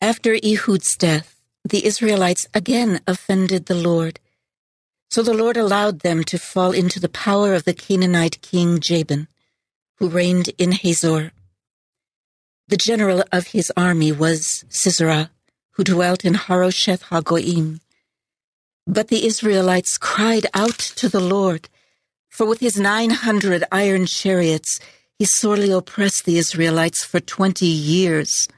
After 0.01 0.37
Ehud's 0.37 0.95
death, 0.97 1.35
the 1.69 1.85
Israelites 1.85 2.47
again 2.55 3.01
offended 3.05 3.67
the 3.67 3.75
Lord. 3.75 4.21
So 5.11 5.25
the 5.25 5.35
Lord 5.35 5.57
allowed 5.57 6.03
them 6.03 6.23
to 6.31 6.39
fall 6.39 6.71
into 6.71 7.01
the 7.01 7.09
power 7.09 7.53
of 7.53 7.65
the 7.65 7.75
Canaanite 7.75 8.41
king 8.43 8.79
Jabin, 8.79 9.27
who 9.97 10.09
reigned 10.09 10.51
in 10.57 10.71
Hazor. 10.71 11.33
The 12.69 12.77
general 12.77 13.25
of 13.33 13.49
his 13.49 13.73
army 13.77 14.13
was 14.13 14.65
Sisera, 14.69 15.33
who 15.73 15.83
dwelt 15.83 16.25
in 16.25 16.35
Harosheth 16.35 17.07
Hagoyim. 17.07 17.81
But 18.87 19.09
the 19.09 19.27
Israelites 19.27 19.99
cried 19.99 20.47
out 20.55 20.79
to 20.79 21.09
the 21.09 21.19
Lord, 21.19 21.69
for 22.29 22.47
with 22.47 22.61
his 22.61 22.79
nine 22.79 23.11
hundred 23.11 23.65
iron 23.73 24.07
chariots 24.07 24.79
he 25.21 25.27
sorely 25.27 25.71
oppressed 25.71 26.25
the 26.25 26.39
Israelites 26.39 27.05
for 27.05 27.21
20 27.21 27.67
years. 27.67 28.49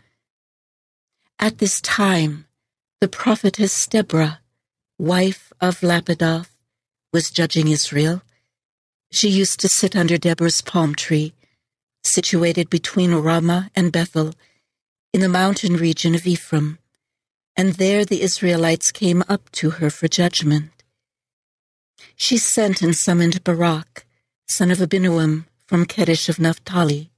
At 1.40 1.59
this 1.59 1.81
time, 1.81 2.46
the 3.01 3.09
prophetess 3.09 3.88
Deborah, 3.88 4.38
wife 4.96 5.53
of 5.61 5.81
Lapidoth, 5.81 6.51
was 7.12 7.33
judging 7.33 7.66
Israel. 7.66 8.22
She 9.11 9.29
used 9.29 9.59
to 9.59 9.68
sit 9.68 9.96
under 9.96 10.16
Deborah's 10.16 10.61
palm 10.61 10.94
tree, 10.94 11.35
situated 12.05 12.70
between 12.70 13.12
Ramah 13.12 13.68
and 13.75 13.90
Bethel, 13.90 14.33
in 15.12 15.20
the 15.20 15.29
mountain 15.29 15.75
region 15.77 16.14
of 16.14 16.29
Ephraim, 16.29 16.79
and 17.57 17.72
there 17.72 18.05
the 18.05 18.22
Israelites 18.22 18.92
came 18.92 19.25
up 19.29 19.51
to 19.59 19.70
her 19.70 19.90
for 19.90 20.07
judgment. 20.07 20.85
She 22.14 22.38
sent 22.38 22.83
and 22.83 22.94
summoned 22.94 23.42
Barak, 23.42 24.07
son 24.48 24.70
of 24.70 24.79
Abinoam, 24.79 25.46
from 25.73 25.87
Kedesh 25.87 26.29
of 26.29 26.39
Naphtali. 26.39 27.11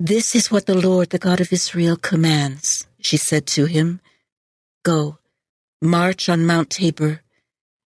This 0.00 0.34
is 0.34 0.50
what 0.50 0.66
the 0.66 0.74
Lord, 0.74 1.10
the 1.10 1.18
God 1.20 1.40
of 1.40 1.52
Israel, 1.52 1.96
commands, 1.96 2.88
she 3.00 3.16
said 3.16 3.46
to 3.54 3.66
him. 3.66 4.00
Go, 4.82 5.18
march 5.80 6.28
on 6.28 6.44
Mount 6.44 6.70
Tabor, 6.70 7.20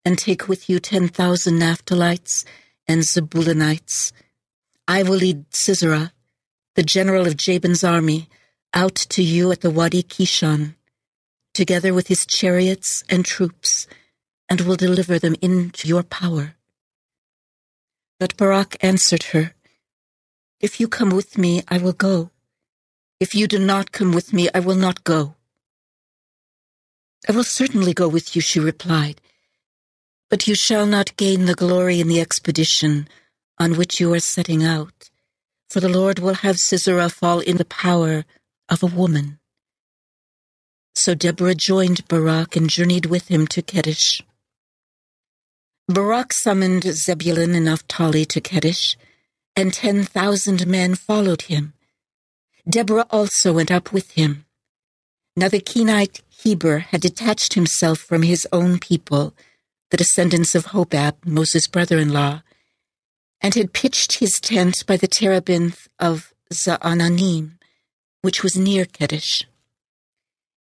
and 0.06 0.16
take 0.16 0.48
with 0.48 0.70
you 0.70 0.80
ten 0.80 1.08
thousand 1.08 1.58
Naphtalites 1.58 2.46
and 2.88 3.02
Zebulunites. 3.02 4.12
I 4.88 5.02
will 5.02 5.16
lead 5.16 5.46
Sisera, 5.50 6.14
the 6.76 6.84
general 6.84 7.26
of 7.26 7.36
Jabin's 7.36 7.84
army, 7.84 8.30
out 8.76 8.94
to 8.94 9.24
you 9.24 9.52
at 9.52 9.62
the 9.62 9.72
Wadi 9.72 10.04
Kishon, 10.04 10.76
together 11.56 11.96
with 11.96 12.10
his 12.10 12.28
chariots 12.28 13.04
and 13.10 13.26
troops, 13.26 13.88
and 14.48 14.62
will 14.62 14.76
deliver 14.76 15.18
them 15.18 15.36
into 15.42 15.88
your 15.88 16.04
power. 16.04 16.57
But 18.20 18.36
Barak 18.38 18.78
answered 18.82 19.24
her, 19.34 19.54
If 20.60 20.80
you 20.80 20.88
come 20.88 21.12
with 21.12 21.38
me, 21.38 21.64
I 21.68 21.78
will 21.78 21.94
go. 21.94 22.32
If 23.20 23.36
you 23.36 23.48
do 23.48 23.60
not 23.60 23.92
come 23.92 24.12
with 24.12 24.34
me, 24.34 24.50
I 24.54 24.60
will 24.60 24.76
not 24.76 25.04
go. 25.04 25.36
I 27.28 27.32
will 27.32 27.44
certainly 27.44 27.94
go 27.94 28.08
with 28.08 28.36
you, 28.36 28.42
she 28.42 28.60
replied, 28.60 29.22
but 30.30 30.48
you 30.48 30.56
shall 30.56 30.86
not 30.86 31.18
gain 31.18 31.46
the 31.46 31.56
glory 31.56 32.00
in 32.00 32.08
the 32.08 32.22
expedition 32.22 33.08
on 33.60 33.76
which 33.76 34.00
you 34.00 34.14
are 34.14 34.20
setting 34.20 34.64
out, 34.64 35.10
for 35.70 35.80
the 35.80 35.90
Lord 35.90 36.20
will 36.20 36.36
have 36.36 36.58
Sisera 36.58 37.10
fall 37.10 37.40
in 37.40 37.58
the 37.58 37.66
power 37.66 38.24
of 38.70 38.84
a 38.84 38.88
woman. 38.88 39.40
So 40.96 41.16
Deborah 41.16 41.56
joined 41.56 42.08
Barak 42.08 42.56
and 42.56 42.70
journeyed 42.70 43.08
with 43.08 43.28
him 43.30 43.46
to 43.48 43.62
Kedesh. 43.62 44.22
Barak 45.90 46.34
summoned 46.34 46.84
Zebulun 46.84 47.56
and 47.56 47.66
Naphtali 47.66 48.26
to 48.26 48.42
Kedesh, 48.42 48.98
and 49.56 49.74
ten 49.74 50.04
thousand 50.04 50.68
men 50.68 50.96
followed 50.96 51.44
him. 51.44 51.74
Deborah 52.70 53.08
also 53.10 53.54
went 53.54 53.72
up 53.72 53.94
with 53.94 54.12
him. 54.12 54.46
Now 55.38 55.48
the 55.48 55.62
Kenite 55.62 56.22
Heber 56.30 56.80
had 56.80 57.00
detached 57.00 57.54
himself 57.54 58.00
from 58.00 58.24
his 58.24 58.46
own 58.52 58.80
people, 58.80 59.34
the 59.90 59.98
descendants 59.98 60.56
of 60.56 60.68
Hobab, 60.68 61.26
Moses' 61.26 61.68
brother-in-law, 61.68 62.42
and 63.40 63.56
had 63.56 63.72
pitched 63.72 64.20
his 64.20 64.34
tent 64.42 64.86
by 64.86 64.98
the 64.98 65.08
terebinth 65.08 65.88
of 66.00 66.34
Zaananim, 66.52 67.52
which 68.22 68.44
was 68.44 68.58
near 68.58 68.84
Kedesh. 68.84 69.46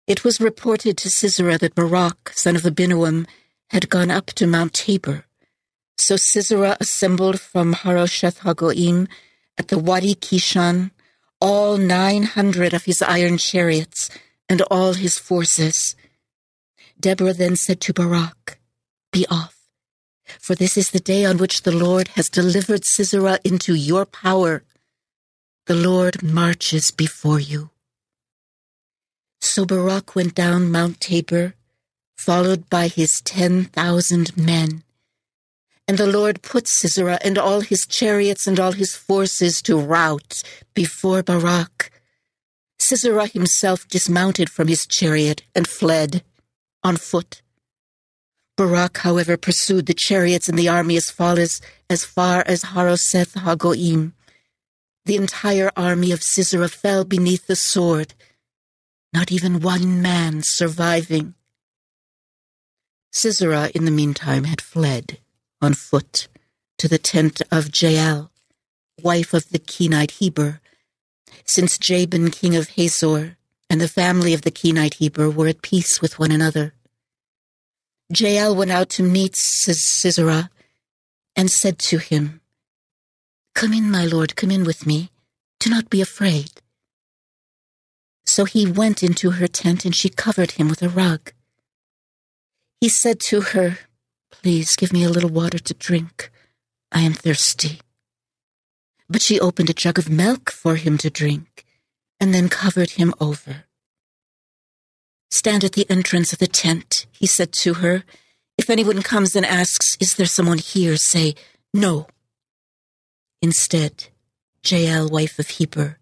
It 0.06 0.22
was 0.22 0.38
reported 0.38 0.98
to 0.98 1.08
Sisera 1.08 1.56
that 1.58 1.74
Barak, 1.74 2.32
son 2.34 2.56
of 2.56 2.62
Abinoam, 2.62 3.26
had 3.70 3.88
gone 3.88 4.10
up 4.10 4.26
to 4.26 4.46
Mount 4.46 4.72
Tabor. 4.72 5.24
So 5.96 6.16
Sisera 6.16 6.76
assembled 6.80 7.40
from 7.40 7.72
Harosheth 7.72 8.40
Hagoim 8.40 9.08
at 9.56 9.68
the 9.68 9.78
Wadi 9.78 10.14
Kishon 10.14 10.90
all 11.40 11.76
nine 11.76 12.22
hundred 12.22 12.72
of 12.72 12.84
his 12.84 13.02
iron 13.02 13.36
chariots 13.36 14.10
and 14.48 14.62
all 14.70 14.94
his 14.94 15.18
forces. 15.18 15.94
Deborah 16.98 17.34
then 17.34 17.56
said 17.56 17.80
to 17.82 17.92
Barak, 17.92 18.58
Be 19.12 19.26
off, 19.30 19.68
for 20.40 20.54
this 20.54 20.76
is 20.76 20.90
the 20.90 21.00
day 21.00 21.24
on 21.24 21.36
which 21.38 21.62
the 21.62 21.76
Lord 21.76 22.08
has 22.16 22.30
delivered 22.30 22.84
Sisera 22.84 23.38
into 23.44 23.74
your 23.74 24.06
power. 24.06 24.62
The 25.66 25.74
Lord 25.74 26.22
marches 26.22 26.90
before 26.90 27.40
you. 27.40 27.70
So 29.40 29.66
Barak 29.66 30.14
went 30.14 30.34
down 30.34 30.70
Mount 30.70 31.00
Tabor, 31.00 31.54
followed 32.16 32.68
by 32.70 32.88
his 32.88 33.20
ten 33.22 33.64
thousand 33.64 34.36
men. 34.36 34.82
And 35.86 35.98
the 35.98 36.06
Lord 36.06 36.42
put 36.42 36.66
Sisera 36.66 37.18
and 37.22 37.36
all 37.36 37.60
his 37.60 37.86
chariots 37.86 38.46
and 38.46 38.58
all 38.58 38.72
his 38.72 38.94
forces 38.94 39.60
to 39.62 39.78
rout 39.78 40.42
before 40.72 41.22
Barak. 41.22 41.90
Sisera 42.78 43.26
himself 43.26 43.86
dismounted 43.88 44.50
from 44.50 44.68
his 44.68 44.86
chariot 44.86 45.42
and 45.54 45.66
fled 45.68 46.22
on 46.82 46.96
foot. 46.96 47.42
Barak, 48.56 48.98
however, 48.98 49.36
pursued 49.36 49.86
the 49.86 49.94
chariots 49.94 50.48
and 50.48 50.58
the 50.58 50.68
army 50.68 50.96
as 50.96 51.10
far 51.10 51.38
as, 51.38 51.60
as 51.90 52.04
far 52.04 52.44
as 52.46 52.62
Haroseth 52.62 53.34
Hagoim. 53.34 54.12
The 55.06 55.16
entire 55.16 55.70
army 55.76 56.12
of 56.12 56.22
Sisera 56.22 56.68
fell 56.68 57.04
beneath 57.04 57.46
the 57.46 57.56
sword, 57.56 58.14
not 59.12 59.32
even 59.32 59.60
one 59.60 60.00
man 60.00 60.42
surviving. 60.42 61.34
Sisera, 63.14 63.70
in 63.76 63.84
the 63.84 63.92
meantime, 63.92 64.42
had 64.42 64.60
fled 64.60 65.18
on 65.62 65.74
foot 65.74 66.26
to 66.78 66.88
the 66.88 66.98
tent 66.98 67.40
of 67.50 67.70
Jael, 67.80 68.32
wife 69.00 69.32
of 69.32 69.48
the 69.50 69.60
Kenite 69.60 70.18
Heber, 70.18 70.60
since 71.44 71.78
Jabin, 71.78 72.32
king 72.32 72.56
of 72.56 72.70
Hazor, 72.70 73.36
and 73.70 73.80
the 73.80 73.86
family 73.86 74.34
of 74.34 74.42
the 74.42 74.50
Kenite 74.50 74.94
Heber 74.94 75.30
were 75.30 75.46
at 75.46 75.62
peace 75.62 76.02
with 76.02 76.18
one 76.18 76.32
another. 76.32 76.74
Jael 78.10 78.54
went 78.54 78.72
out 78.72 78.90
to 78.90 79.04
meet 79.04 79.36
Sisera 79.36 80.50
and 81.36 81.48
said 81.48 81.78
to 81.78 81.98
him, 81.98 82.40
Come 83.54 83.72
in, 83.72 83.92
my 83.92 84.04
lord, 84.04 84.34
come 84.34 84.50
in 84.50 84.64
with 84.64 84.86
me. 84.86 85.10
Do 85.60 85.70
not 85.70 85.88
be 85.88 86.00
afraid. 86.00 86.50
So 88.26 88.44
he 88.44 88.66
went 88.66 89.04
into 89.04 89.32
her 89.32 89.46
tent 89.46 89.84
and 89.84 89.94
she 89.94 90.08
covered 90.08 90.52
him 90.52 90.68
with 90.68 90.82
a 90.82 90.88
rug. 90.88 91.32
He 92.84 92.90
said 92.90 93.18
to 93.30 93.40
her, 93.40 93.78
Please 94.30 94.76
give 94.76 94.92
me 94.92 95.04
a 95.04 95.08
little 95.08 95.30
water 95.30 95.58
to 95.58 95.72
drink. 95.72 96.30
I 96.92 97.00
am 97.00 97.14
thirsty. 97.14 97.80
But 99.08 99.22
she 99.22 99.40
opened 99.40 99.70
a 99.70 99.72
jug 99.72 99.98
of 99.98 100.10
milk 100.10 100.50
for 100.52 100.76
him 100.76 100.98
to 100.98 101.08
drink 101.08 101.64
and 102.20 102.34
then 102.34 102.50
covered 102.50 102.90
him 102.90 103.14
over. 103.18 103.64
Stand 105.30 105.64
at 105.64 105.72
the 105.72 105.88
entrance 105.88 106.34
of 106.34 106.40
the 106.40 106.46
tent, 106.46 107.06
he 107.10 107.26
said 107.26 107.54
to 107.62 107.72
her. 107.80 108.04
If 108.58 108.68
anyone 108.68 109.00
comes 109.00 109.34
and 109.34 109.46
asks, 109.46 109.96
Is 109.98 110.16
there 110.16 110.26
someone 110.26 110.58
here? 110.58 110.98
say, 110.98 111.36
No. 111.72 112.06
Instead, 113.40 114.08
Jael, 114.62 115.08
wife 115.08 115.38
of 115.38 115.48
Heber, 115.48 116.00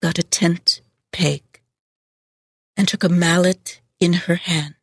got 0.00 0.20
a 0.20 0.22
tent 0.22 0.82
peg 1.10 1.42
and 2.76 2.86
took 2.86 3.02
a 3.02 3.08
mallet 3.08 3.80
in 3.98 4.12
her 4.12 4.36
hand. 4.36 4.76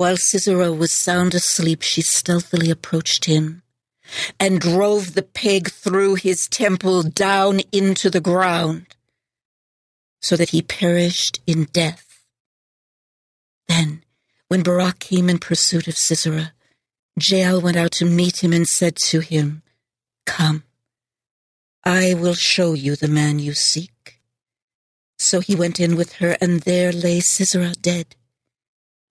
While 0.00 0.16
Sisera 0.16 0.72
was 0.72 0.92
sound 0.92 1.34
asleep, 1.34 1.82
she 1.82 2.00
stealthily 2.00 2.70
approached 2.70 3.26
him 3.26 3.62
and 4.40 4.58
drove 4.58 5.12
the 5.12 5.22
peg 5.22 5.70
through 5.70 6.14
his 6.14 6.48
temple 6.48 7.02
down 7.02 7.60
into 7.70 8.08
the 8.08 8.22
ground 8.22 8.86
so 10.22 10.36
that 10.36 10.48
he 10.56 10.62
perished 10.62 11.40
in 11.46 11.64
death. 11.64 12.24
Then, 13.68 14.02
when 14.48 14.62
Barak 14.62 15.00
came 15.00 15.28
in 15.28 15.36
pursuit 15.38 15.86
of 15.86 15.98
Sisera, 15.98 16.54
Jael 17.20 17.60
went 17.60 17.76
out 17.76 17.92
to 17.98 18.06
meet 18.06 18.42
him 18.42 18.54
and 18.54 18.66
said 18.66 18.96
to 19.10 19.20
him, 19.20 19.60
Come, 20.24 20.64
I 21.84 22.14
will 22.14 22.32
show 22.32 22.72
you 22.72 22.96
the 22.96 23.06
man 23.06 23.38
you 23.38 23.52
seek. 23.52 24.22
So 25.18 25.40
he 25.40 25.54
went 25.54 25.78
in 25.78 25.94
with 25.94 26.14
her, 26.14 26.38
and 26.40 26.60
there 26.60 26.90
lay 26.90 27.20
Sisera 27.20 27.72
dead, 27.72 28.16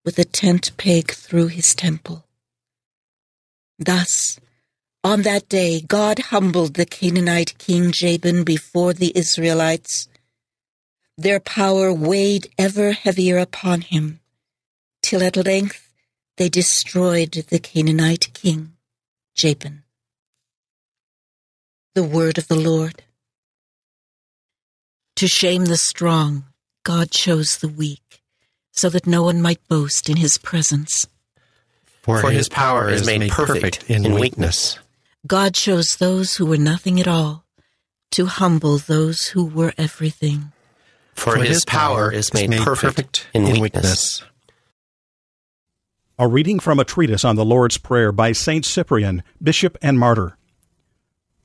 with 0.10 0.18
a 0.18 0.26
tent 0.26 0.76
peg 0.76 1.12
through 1.12 1.50
his 1.50 1.76
temple. 1.76 2.26
Thus, 3.78 4.40
on 5.04 5.22
that 5.22 5.48
day, 5.48 5.82
God 5.82 6.18
humbled 6.34 6.74
the 6.74 6.88
Canaanite 6.88 7.56
king 7.60 7.92
Jabin 7.92 8.44
before 8.44 8.92
the 8.92 9.16
Israelites. 9.16 10.08
Their 11.16 11.40
power 11.40 11.94
weighed 11.94 12.48
ever 12.58 12.94
heavier 12.94 13.38
upon 13.38 13.82
him, 13.82 14.20
till 15.04 15.22
at 15.22 15.38
length 15.38 15.94
they 16.38 16.50
destroyed 16.50 17.34
the 17.34 17.60
Canaanite 17.60 18.34
king 18.34 18.72
Jabin. 19.36 19.84
The 21.94 22.02
word 22.18 22.40
of 22.40 22.48
the 22.48 22.60
Lord. 22.72 23.04
To 25.18 25.28
shame 25.28 25.66
the 25.66 25.78
strong, 25.78 26.46
God 26.84 27.12
chose 27.12 27.58
the 27.58 27.70
weak, 27.70 28.09
so 28.80 28.90
that 28.90 29.08
no 29.08 29.24
one 29.24 29.42
might 29.42 29.66
boast 29.68 30.10
in 30.10 30.18
his 30.18 30.38
presence. 30.38 31.08
For, 32.02 32.22
For 32.22 32.30
his, 32.30 32.38
his 32.38 32.50
power 32.50 32.90
is 32.90 33.06
made, 33.06 33.20
made 33.20 33.32
perfect, 33.32 33.80
perfect 33.80 33.90
in, 33.90 34.06
in 34.06 34.14
weakness. 34.14 34.80
God 35.28 35.54
chose 35.54 35.98
those 35.98 36.38
who 36.38 36.46
were 36.46 36.58
nothing 36.58 37.00
at 37.00 37.08
all 37.08 37.44
to 38.12 38.26
humble 38.26 38.78
those 38.78 39.28
who 39.28 39.46
were 39.46 39.74
everything. 39.78 40.52
For, 41.14 41.34
For 41.34 41.44
his 41.44 41.66
power 41.66 42.12
is 42.12 42.34
made, 42.34 42.50
made 42.50 42.62
perfect, 42.62 42.96
perfect 42.96 43.28
in, 43.34 43.46
in 43.46 43.62
weakness. 43.62 44.24
A 46.18 46.28
reading 46.28 46.60
from 46.60 46.80
a 46.80 46.86
treatise 46.86 47.24
on 47.24 47.36
the 47.36 47.46
Lord's 47.46 47.78
Prayer 47.78 48.12
by 48.12 48.32
Saint 48.32 48.66
Cyprian, 48.66 49.24
bishop 49.42 49.78
and 49.82 50.00
martyr. 50.00 50.38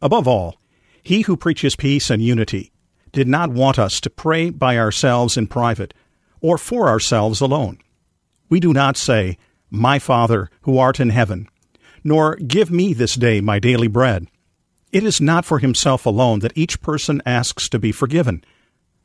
Above 0.01 0.27
all, 0.27 0.57
he 1.03 1.23
who 1.23 1.37
preaches 1.37 1.77
peace 1.77 2.11
and 2.11 2.23
unity 2.23 2.73
did 3.13 3.29
not 3.29 3.51
want 3.51 3.79
us 3.79 4.01
to 4.01 4.11
pray 4.11 4.51
by 4.51 4.77
ourselves 4.79 5.37
in 5.37 5.47
private 5.47 5.95
or 6.45 6.59
for 6.59 6.89
ourselves 6.89 7.41
alone. 7.41 7.79
We 8.51 8.61
do 8.61 8.75
not 8.75 8.99
say, 8.99 9.39
My 9.71 9.99
Father, 9.99 10.51
who 10.61 10.77
art 10.77 11.01
in 11.01 11.09
heaven, 11.09 11.49
nor 12.05 12.37
give 12.37 12.71
me 12.71 12.93
this 12.93 13.15
day 13.15 13.41
my 13.41 13.59
daily 13.59 13.89
bread. 13.89 14.29
It 14.93 15.05
is 15.05 15.23
not 15.23 15.47
for 15.47 15.59
himself 15.59 16.05
alone 16.05 16.41
that 16.41 16.53
each 16.55 16.83
person 16.83 17.23
asks 17.25 17.67
to 17.71 17.79
be 17.79 17.93
forgiven, 17.93 18.45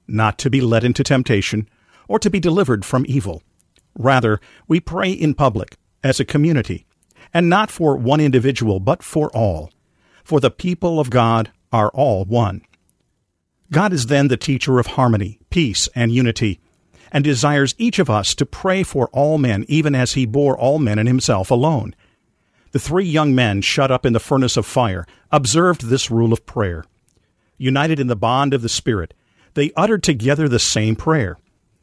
not 0.05 0.37
to 0.39 0.49
be 0.49 0.59
led 0.59 0.83
into 0.83 1.01
temptation, 1.01 1.69
or 2.09 2.19
to 2.19 2.29
be 2.29 2.41
delivered 2.41 2.83
from 2.83 3.05
evil. 3.07 3.41
Rather, 3.97 4.41
we 4.67 4.81
pray 4.81 5.09
in 5.09 5.33
public, 5.33 5.77
as 6.03 6.19
a 6.19 6.25
community, 6.25 6.85
and 7.33 7.47
not 7.49 7.71
for 7.71 7.95
one 7.95 8.19
individual, 8.19 8.81
but 8.81 9.01
for 9.01 9.29
all. 9.33 9.71
For 10.25 10.41
the 10.41 10.51
people 10.51 10.99
of 10.99 11.09
God 11.09 11.53
are 11.71 11.89
all 11.91 12.25
one. 12.25 12.63
God 13.71 13.93
is 13.93 14.07
then 14.07 14.27
the 14.27 14.35
teacher 14.35 14.77
of 14.77 14.87
harmony, 14.87 15.39
peace, 15.49 15.87
and 15.95 16.11
unity, 16.11 16.59
and 17.11 17.23
desires 17.23 17.75
each 17.77 17.99
of 17.99 18.09
us 18.09 18.33
to 18.35 18.45
pray 18.45 18.83
for 18.83 19.07
all 19.09 19.37
men, 19.37 19.65
even 19.67 19.95
as 19.95 20.13
he 20.13 20.25
bore 20.25 20.57
all 20.57 20.79
men 20.79 20.99
in 20.99 21.07
himself 21.07 21.51
alone. 21.51 21.95
The 22.71 22.79
three 22.79 23.05
young 23.05 23.33
men 23.33 23.61
shut 23.61 23.91
up 23.91 24.05
in 24.05 24.13
the 24.13 24.19
furnace 24.19 24.57
of 24.57 24.65
fire 24.65 25.07
observed 25.31 25.85
this 25.85 26.11
rule 26.11 26.33
of 26.33 26.45
prayer. 26.45 26.85
United 27.57 27.99
in 27.99 28.07
the 28.07 28.15
bond 28.15 28.53
of 28.53 28.61
the 28.61 28.69
Spirit, 28.69 29.13
they 29.55 29.71
uttered 29.75 30.03
together 30.03 30.47
the 30.47 30.59
same 30.59 30.95
prayer. 30.95 31.37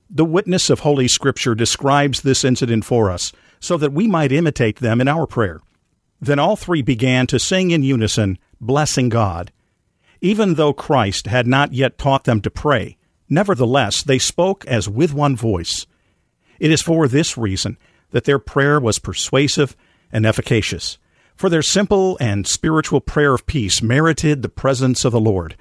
The 0.09 0.25
witness 0.25 0.71
of 0.71 0.81
Holy 0.81 1.09
Scripture 1.09 1.55
describes 1.55 2.21
this 2.21 2.45
incident 2.45 2.85
for 2.85 3.11
us 3.11 3.33
so 3.59 3.77
that 3.77 3.93
we 3.93 4.07
might 4.07 4.33
imitate 4.33 4.77
them 4.77 5.01
in 5.01 5.09
our 5.09 5.27
prayer. 5.27 5.61
Then 6.21 6.39
all 6.39 6.57
three 6.57 6.83
began 6.83 7.27
to 7.27 7.39
sing 7.39 7.73
in 7.73 7.83
unison, 7.83 8.39
blessing 8.61 9.09
God. 9.09 9.53
Even 10.21 10.55
though 10.55 10.73
Christ 10.73 11.27
had 11.27 11.47
not 11.47 11.73
yet 11.73 11.99
taught 11.99 12.25
them 12.25 12.41
to 12.43 12.51
pray, 12.51 12.96
nevertheless 13.29 14.03
they 14.03 14.19
spoke 14.19 14.65
as 14.67 14.89
with 14.89 15.13
one 15.13 15.37
voice. 15.37 15.87
It 16.59 16.71
is 16.71 16.83
for 16.83 17.09
this 17.09 17.37
reason 17.37 17.79
that 18.11 18.25
their 18.25 18.39
prayer 18.39 18.81
was 18.81 18.99
persuasive 18.99 19.77
and 20.13 20.25
efficacious, 20.25 20.99
for 21.35 21.51
their 21.51 21.63
simple 21.63 22.17
and 22.21 22.47
spiritual 22.47 23.01
prayer 23.01 23.35
of 23.35 23.47
peace 23.47 23.83
merited 23.83 24.43
the 24.43 24.49
presence 24.49 25.05
of 25.05 25.13
the 25.13 25.21
Lord. 25.21 25.57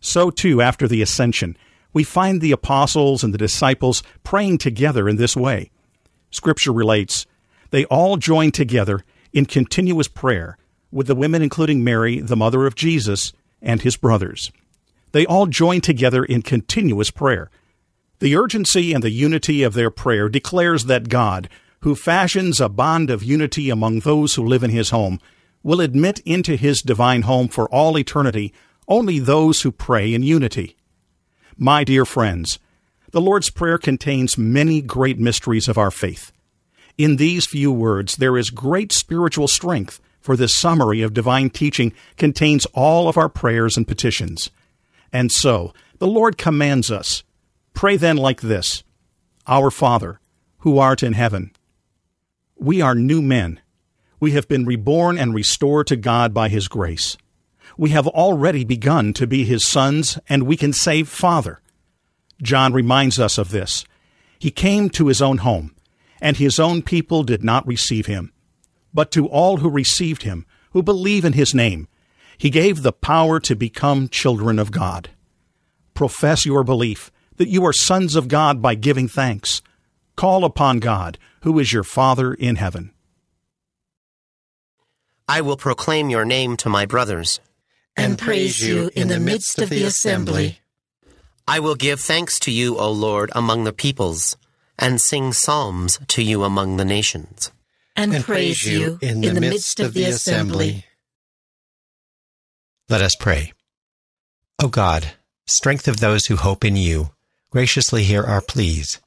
So, 0.00 0.30
too, 0.30 0.62
after 0.62 0.86
the 0.86 1.02
ascension, 1.02 1.56
we 1.92 2.04
find 2.04 2.40
the 2.40 2.52
apostles 2.52 3.24
and 3.24 3.32
the 3.32 3.38
disciples 3.38 4.02
praying 4.22 4.58
together 4.58 5.08
in 5.08 5.16
this 5.16 5.34
way. 5.36 5.70
Scripture 6.30 6.72
relates, 6.72 7.26
They 7.70 7.86
all 7.86 8.16
joined 8.18 8.54
together 8.54 9.04
in 9.32 9.46
continuous 9.46 10.06
prayer 10.06 10.58
with 10.92 11.06
the 11.06 11.14
women 11.14 11.42
including 11.42 11.82
Mary, 11.82 12.20
the 12.20 12.36
mother 12.36 12.66
of 12.66 12.74
Jesus, 12.74 13.32
and 13.60 13.80
his 13.80 13.96
brothers. 13.96 14.52
They 15.12 15.26
all 15.26 15.46
join 15.46 15.80
together 15.80 16.24
in 16.24 16.42
continuous 16.42 17.10
prayer. 17.10 17.50
The 18.18 18.36
urgency 18.36 18.92
and 18.92 19.02
the 19.02 19.10
unity 19.10 19.62
of 19.62 19.74
their 19.74 19.90
prayer 19.90 20.28
declares 20.28 20.86
that 20.86 21.08
God, 21.08 21.48
who 21.80 21.94
fashions 21.94 22.60
a 22.60 22.68
bond 22.68 23.10
of 23.10 23.22
unity 23.22 23.70
among 23.70 24.00
those 24.00 24.34
who 24.34 24.44
live 24.44 24.62
in 24.62 24.70
his 24.70 24.90
home, 24.90 25.20
will 25.62 25.80
admit 25.80 26.20
into 26.20 26.56
his 26.56 26.80
divine 26.80 27.22
home 27.22 27.48
for 27.48 27.68
all 27.68 27.98
eternity 27.98 28.52
only 28.88 29.18
those 29.18 29.62
who 29.62 29.72
pray 29.72 30.14
in 30.14 30.22
unity. 30.22 30.76
My 31.56 31.84
dear 31.84 32.04
friends, 32.04 32.58
the 33.10 33.20
Lord's 33.20 33.50
Prayer 33.50 33.78
contains 33.78 34.38
many 34.38 34.80
great 34.80 35.18
mysteries 35.18 35.68
of 35.68 35.78
our 35.78 35.90
faith. 35.90 36.32
In 36.98 37.16
these 37.16 37.46
few 37.46 37.72
words, 37.72 38.16
there 38.16 38.36
is 38.36 38.50
great 38.50 38.92
spiritual 38.92 39.48
strength, 39.48 40.00
for 40.20 40.36
this 40.36 40.56
summary 40.56 41.02
of 41.02 41.14
divine 41.14 41.50
teaching 41.50 41.92
contains 42.16 42.66
all 42.74 43.08
of 43.08 43.16
our 43.16 43.28
prayers 43.28 43.76
and 43.76 43.86
petitions. 43.86 44.50
And 45.16 45.32
so, 45.32 45.72
the 45.98 46.06
Lord 46.06 46.36
commands 46.36 46.90
us 46.90 47.24
Pray 47.72 47.96
then 47.96 48.18
like 48.18 48.42
this 48.42 48.84
Our 49.46 49.70
Father, 49.70 50.20
who 50.58 50.76
art 50.76 51.02
in 51.02 51.14
heaven. 51.14 51.52
We 52.58 52.82
are 52.82 52.94
new 52.94 53.22
men. 53.22 53.60
We 54.20 54.32
have 54.32 54.46
been 54.46 54.66
reborn 54.66 55.16
and 55.16 55.34
restored 55.34 55.86
to 55.86 55.96
God 55.96 56.34
by 56.34 56.50
His 56.50 56.68
grace. 56.68 57.16
We 57.78 57.90
have 57.90 58.06
already 58.06 58.62
begun 58.62 59.14
to 59.14 59.26
be 59.26 59.46
His 59.46 59.66
sons, 59.66 60.18
and 60.28 60.42
we 60.42 60.54
can 60.54 60.74
say, 60.74 61.02
Father. 61.02 61.62
John 62.42 62.74
reminds 62.74 63.18
us 63.18 63.38
of 63.38 63.52
this. 63.52 63.86
He 64.38 64.50
came 64.50 64.90
to 64.90 65.06
his 65.06 65.22
own 65.22 65.38
home, 65.38 65.74
and 66.20 66.36
his 66.36 66.60
own 66.60 66.82
people 66.82 67.22
did 67.22 67.42
not 67.42 67.66
receive 67.66 68.04
him. 68.04 68.34
But 68.92 69.10
to 69.12 69.26
all 69.28 69.56
who 69.58 69.70
received 69.70 70.24
him, 70.24 70.44
who 70.72 70.82
believe 70.82 71.24
in 71.24 71.32
his 71.32 71.54
name, 71.54 71.88
he 72.38 72.50
gave 72.50 72.82
the 72.82 72.92
power 72.92 73.40
to 73.40 73.56
become 73.56 74.08
children 74.08 74.58
of 74.58 74.70
God. 74.70 75.10
Profess 75.94 76.44
your 76.44 76.64
belief 76.64 77.10
that 77.36 77.48
you 77.48 77.64
are 77.64 77.72
sons 77.72 78.16
of 78.16 78.28
God 78.28 78.60
by 78.60 78.74
giving 78.74 79.08
thanks. 79.08 79.62
Call 80.16 80.44
upon 80.44 80.78
God, 80.78 81.18
who 81.42 81.58
is 81.58 81.72
your 81.72 81.84
Father 81.84 82.34
in 82.34 82.56
heaven. 82.56 82.92
I 85.28 85.40
will 85.40 85.56
proclaim 85.56 86.08
your 86.08 86.24
name 86.24 86.56
to 86.58 86.68
my 86.68 86.86
brothers 86.86 87.40
and 87.96 88.18
praise 88.18 88.66
you 88.66 88.90
in 88.94 89.08
the 89.08 89.18
midst 89.18 89.60
of 89.60 89.70
the 89.70 89.84
assembly. 89.84 90.60
I 91.48 91.60
will 91.60 91.74
give 91.74 92.00
thanks 92.00 92.38
to 92.40 92.50
you, 92.50 92.76
O 92.78 92.90
Lord, 92.90 93.30
among 93.34 93.64
the 93.64 93.72
peoples, 93.72 94.36
and 94.78 95.00
sing 95.00 95.32
psalms 95.32 95.98
to 96.08 96.22
you 96.22 96.44
among 96.44 96.76
the 96.76 96.84
nations. 96.84 97.52
And, 97.94 98.14
and 98.14 98.24
praise 98.24 98.64
you 98.64 98.98
in 99.00 99.20
the, 99.20 99.28
in 99.28 99.34
the 99.34 99.40
midst 99.40 99.80
of 99.80 99.94
the 99.94 100.04
assembly. 100.04 100.84
Let 102.88 103.02
us 103.02 103.16
pray. 103.16 103.52
O 104.62 104.68
God, 104.68 105.12
strength 105.46 105.88
of 105.88 105.98
those 105.98 106.26
who 106.26 106.36
hope 106.36 106.64
in 106.64 106.76
you, 106.76 107.10
graciously 107.50 108.04
hear 108.04 108.22
our 108.22 108.40
pleas. 108.40 109.00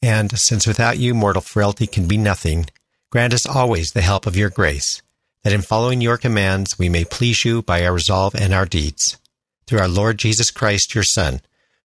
And 0.00 0.32
since 0.38 0.66
without 0.66 0.98
you 0.98 1.14
mortal 1.14 1.42
frailty 1.42 1.86
can 1.86 2.08
be 2.08 2.16
nothing, 2.16 2.66
grant 3.10 3.34
us 3.34 3.46
always 3.46 3.90
the 3.90 4.00
help 4.00 4.26
of 4.26 4.36
your 4.36 4.48
grace, 4.48 5.02
that 5.44 5.52
in 5.52 5.62
following 5.62 6.00
your 6.00 6.16
commands 6.16 6.78
we 6.78 6.88
may 6.88 7.04
please 7.04 7.44
you 7.44 7.62
by 7.62 7.84
our 7.84 7.92
resolve 7.92 8.34
and 8.34 8.54
our 8.54 8.66
deeds. 8.66 9.18
Through 9.66 9.80
our 9.80 9.88
Lord 9.88 10.18
Jesus 10.18 10.50
Christ, 10.50 10.94
your 10.94 11.04
Son, 11.04 11.40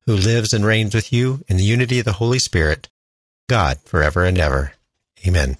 who 0.05 0.15
lives 0.15 0.53
and 0.53 0.65
reigns 0.65 0.95
with 0.95 1.11
you 1.11 1.43
in 1.49 1.57
the 1.57 1.63
unity 1.63 1.99
of 1.99 2.05
the 2.05 2.13
Holy 2.13 2.39
Spirit, 2.39 2.87
God, 3.49 3.79
forever 3.83 4.23
and 4.23 4.37
ever. 4.37 4.73
Amen. 5.27 5.57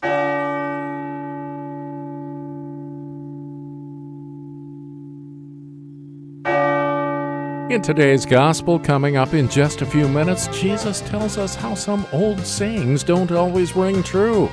In 7.74 7.82
today's 7.82 8.24
gospel, 8.24 8.78
coming 8.78 9.18
up 9.18 9.34
in 9.34 9.50
just 9.50 9.82
a 9.82 9.86
few 9.88 10.08
minutes, 10.08 10.46
Jesus 10.50 11.02
tells 11.02 11.40
us 11.40 11.56
how 11.56 11.74
some 11.74 12.06
old 12.14 12.40
sayings 12.42 13.04
don't 13.04 13.32
always 13.32 13.76
ring 13.76 14.04
true. 14.04 14.48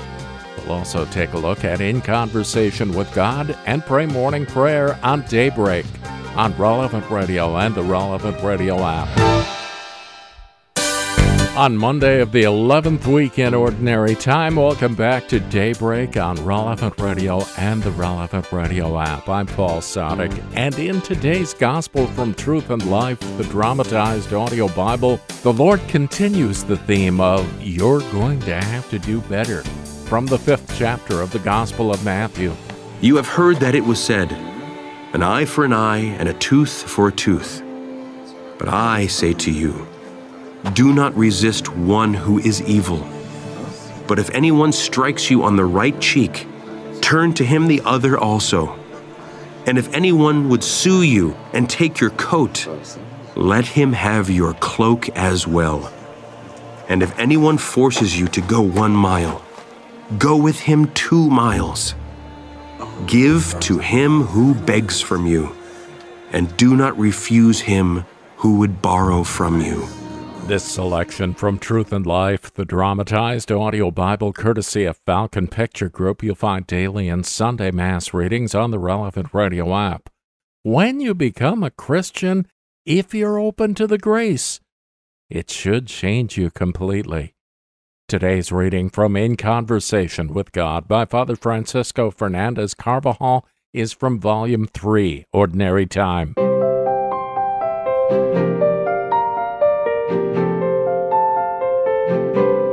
We'll 0.56 0.72
also 0.72 1.04
take 1.04 1.35
a 1.35 1.38
look 1.38 1.62
at 1.62 1.83
In 1.83 2.00
Conversation 2.00 2.94
with 2.94 3.14
God 3.14 3.54
and 3.66 3.85
pray 3.85 4.06
morning 4.06 4.46
prayer 4.46 4.98
on 5.02 5.20
daybreak 5.26 5.85
on 6.35 6.56
Relevant 6.56 7.11
Radio 7.11 7.59
and 7.59 7.74
the 7.74 7.83
Relevant 7.83 8.42
Radio 8.42 8.78
app. 8.78 9.60
On 11.61 11.77
Monday 11.77 12.23
of 12.23 12.33
the 12.33 12.44
11th 12.44 13.07
week 13.07 13.38
in 13.38 13.53
Ordinary 13.53 14.14
Time, 14.14 14.57
welcome 14.57 14.94
back 14.94 15.29
to 15.29 15.40
Daybreak 15.40 16.16
on 16.16 16.42
Relevant 16.42 16.99
Radio 16.99 17.44
and 17.59 17.83
the 17.83 17.90
Relevant 17.90 18.51
Radio 18.51 18.99
app. 18.99 19.29
I'm 19.29 19.46
Paul 19.46 19.83
Sadek, 19.83 20.33
and 20.55 20.79
in 20.79 21.03
today's 21.03 21.53
Gospel 21.53 22.07
from 22.07 22.33
Truth 22.33 22.70
and 22.70 22.90
Life, 22.90 23.20
the 23.37 23.44
dramatized 23.44 24.33
audio 24.33 24.68
Bible, 24.68 25.20
the 25.42 25.53
Lord 25.53 25.87
continues 25.87 26.64
the 26.64 26.79
theme 26.79 27.20
of 27.20 27.46
You're 27.61 28.01
Going 28.11 28.40
to 28.40 28.59
Have 28.59 28.88
to 28.88 28.99
Do 28.99 29.20
Better 29.20 29.62
from 30.07 30.25
the 30.25 30.38
fifth 30.38 30.79
chapter 30.79 31.20
of 31.20 31.31
the 31.31 31.40
Gospel 31.40 31.92
of 31.92 32.03
Matthew. 32.03 32.57
You 33.03 33.16
have 33.16 33.29
heard 33.29 33.59
that 33.59 33.75
it 33.75 33.85
was 33.85 34.03
said, 34.03 34.33
An 35.12 35.23
eye 35.23 35.44
for 35.44 35.66
an 35.66 35.75
eye 35.75 35.99
and 35.99 36.27
a 36.27 36.33
tooth 36.33 36.85
for 36.85 37.09
a 37.09 37.12
tooth. 37.12 37.62
But 38.57 38.68
I 38.68 39.09
say 39.09 39.35
to 39.35 39.53
you, 39.53 39.87
do 40.73 40.92
not 40.92 41.16
resist 41.16 41.75
one 41.75 42.14
who 42.14 42.38
is 42.38 42.62
evil. 42.62 43.07
But 44.07 44.18
if 44.18 44.31
anyone 44.31 44.73
strikes 44.73 45.31
you 45.31 45.42
on 45.42 45.57
the 45.57 45.64
right 45.64 45.99
cheek, 46.01 46.46
turn 47.01 47.33
to 47.35 47.44
him 47.44 47.66
the 47.66 47.83
other 47.85 48.18
also. 48.18 48.79
And 49.66 49.79
if 49.79 49.92
anyone 49.94 50.49
would 50.49 50.64
sue 50.64 51.03
you 51.03 51.37
and 51.53 51.68
take 51.68 52.01
your 52.01 52.11
coat, 52.11 52.66
let 53.37 53.66
him 53.66 53.92
have 53.92 54.29
your 54.29 54.55
cloak 54.55 55.09
as 55.11 55.46
well. 55.46 55.92
And 56.88 57.03
if 57.03 57.16
anyone 57.18 57.57
forces 57.57 58.18
you 58.18 58.27
to 58.29 58.40
go 58.40 58.61
one 58.61 58.92
mile, 58.92 59.44
go 60.18 60.37
with 60.37 60.59
him 60.61 60.90
two 60.92 61.31
miles. 61.31 61.94
Give 63.07 63.55
to 63.61 63.79
him 63.79 64.23
who 64.23 64.55
begs 64.55 65.01
from 65.01 65.27
you, 65.27 65.55
and 66.33 66.55
do 66.57 66.77
not 66.77 66.99
refuse 66.99 67.61
him 67.61 68.05
who 68.38 68.59
would 68.59 68.83
borrow 68.83 69.23
from 69.23 69.61
you. 69.61 69.87
This 70.50 70.64
selection 70.64 71.34
from 71.34 71.60
Truth 71.60 71.92
and 71.92 72.04
Life, 72.04 72.52
the 72.52 72.64
dramatized 72.64 73.52
audio 73.52 73.92
Bible 73.92 74.32
courtesy 74.32 74.84
of 74.84 74.96
Falcon 75.06 75.46
Picture 75.46 75.88
Group, 75.88 76.24
you'll 76.24 76.34
find 76.34 76.66
daily 76.66 77.08
and 77.08 77.24
Sunday 77.24 77.70
Mass 77.70 78.12
readings 78.12 78.52
on 78.52 78.72
the 78.72 78.78
relevant 78.80 79.32
radio 79.32 79.72
app. 79.76 80.10
When 80.64 80.98
you 80.98 81.14
become 81.14 81.62
a 81.62 81.70
Christian, 81.70 82.48
if 82.84 83.14
you're 83.14 83.38
open 83.38 83.76
to 83.76 83.86
the 83.86 83.96
grace, 83.96 84.58
it 85.28 85.50
should 85.50 85.86
change 85.86 86.36
you 86.36 86.50
completely. 86.50 87.36
Today's 88.08 88.50
reading 88.50 88.90
from 88.90 89.14
In 89.16 89.36
Conversation 89.36 90.34
with 90.34 90.50
God 90.50 90.88
by 90.88 91.04
Father 91.04 91.36
Francisco 91.36 92.10
Fernandez 92.10 92.74
Carvajal 92.74 93.46
is 93.72 93.92
from 93.92 94.18
Volume 94.18 94.66
3, 94.66 95.26
Ordinary 95.32 95.86
Time. 95.86 96.34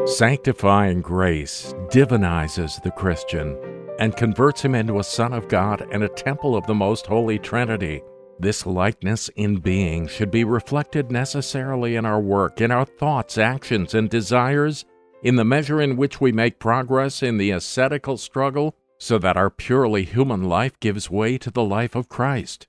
Sanctifying 0.07 1.01
grace 1.01 1.73
divinizes 1.89 2.81
the 2.81 2.91
Christian 2.91 3.57
and 3.99 4.15
converts 4.15 4.61
him 4.61 4.73
into 4.73 4.99
a 4.99 5.03
Son 5.03 5.33
of 5.33 5.49
God 5.49 5.85
and 5.91 6.01
a 6.01 6.07
temple 6.07 6.55
of 6.55 6.65
the 6.65 6.73
Most 6.73 7.05
Holy 7.05 7.37
Trinity. 7.37 8.01
This 8.39 8.65
likeness 8.65 9.29
in 9.35 9.57
being 9.57 10.07
should 10.07 10.31
be 10.31 10.45
reflected 10.45 11.11
necessarily 11.11 11.97
in 11.97 12.05
our 12.05 12.21
work, 12.21 12.61
in 12.61 12.71
our 12.71 12.85
thoughts, 12.85 13.37
actions, 13.37 13.93
and 13.93 14.09
desires, 14.09 14.85
in 15.23 15.35
the 15.35 15.43
measure 15.43 15.81
in 15.81 15.97
which 15.97 16.21
we 16.21 16.31
make 16.31 16.57
progress 16.57 17.21
in 17.21 17.37
the 17.37 17.51
ascetical 17.51 18.15
struggle, 18.15 18.77
so 18.97 19.17
that 19.17 19.35
our 19.35 19.49
purely 19.49 20.05
human 20.05 20.45
life 20.45 20.79
gives 20.79 21.11
way 21.11 21.37
to 21.37 21.51
the 21.51 21.65
life 21.65 21.95
of 21.95 22.07
Christ. 22.07 22.65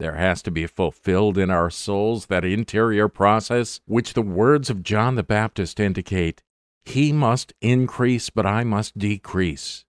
There 0.00 0.16
has 0.16 0.42
to 0.42 0.50
be 0.50 0.66
fulfilled 0.66 1.38
in 1.38 1.50
our 1.50 1.70
souls 1.70 2.26
that 2.26 2.44
interior 2.44 3.08
process 3.08 3.80
which 3.86 4.14
the 4.14 4.22
words 4.22 4.70
of 4.70 4.82
John 4.82 5.14
the 5.14 5.22
Baptist 5.22 5.78
indicate 5.78 6.42
he 6.84 7.12
must 7.12 7.52
increase, 7.60 8.30
but 8.30 8.46
I 8.46 8.64
must 8.64 8.98
decrease. 8.98 9.84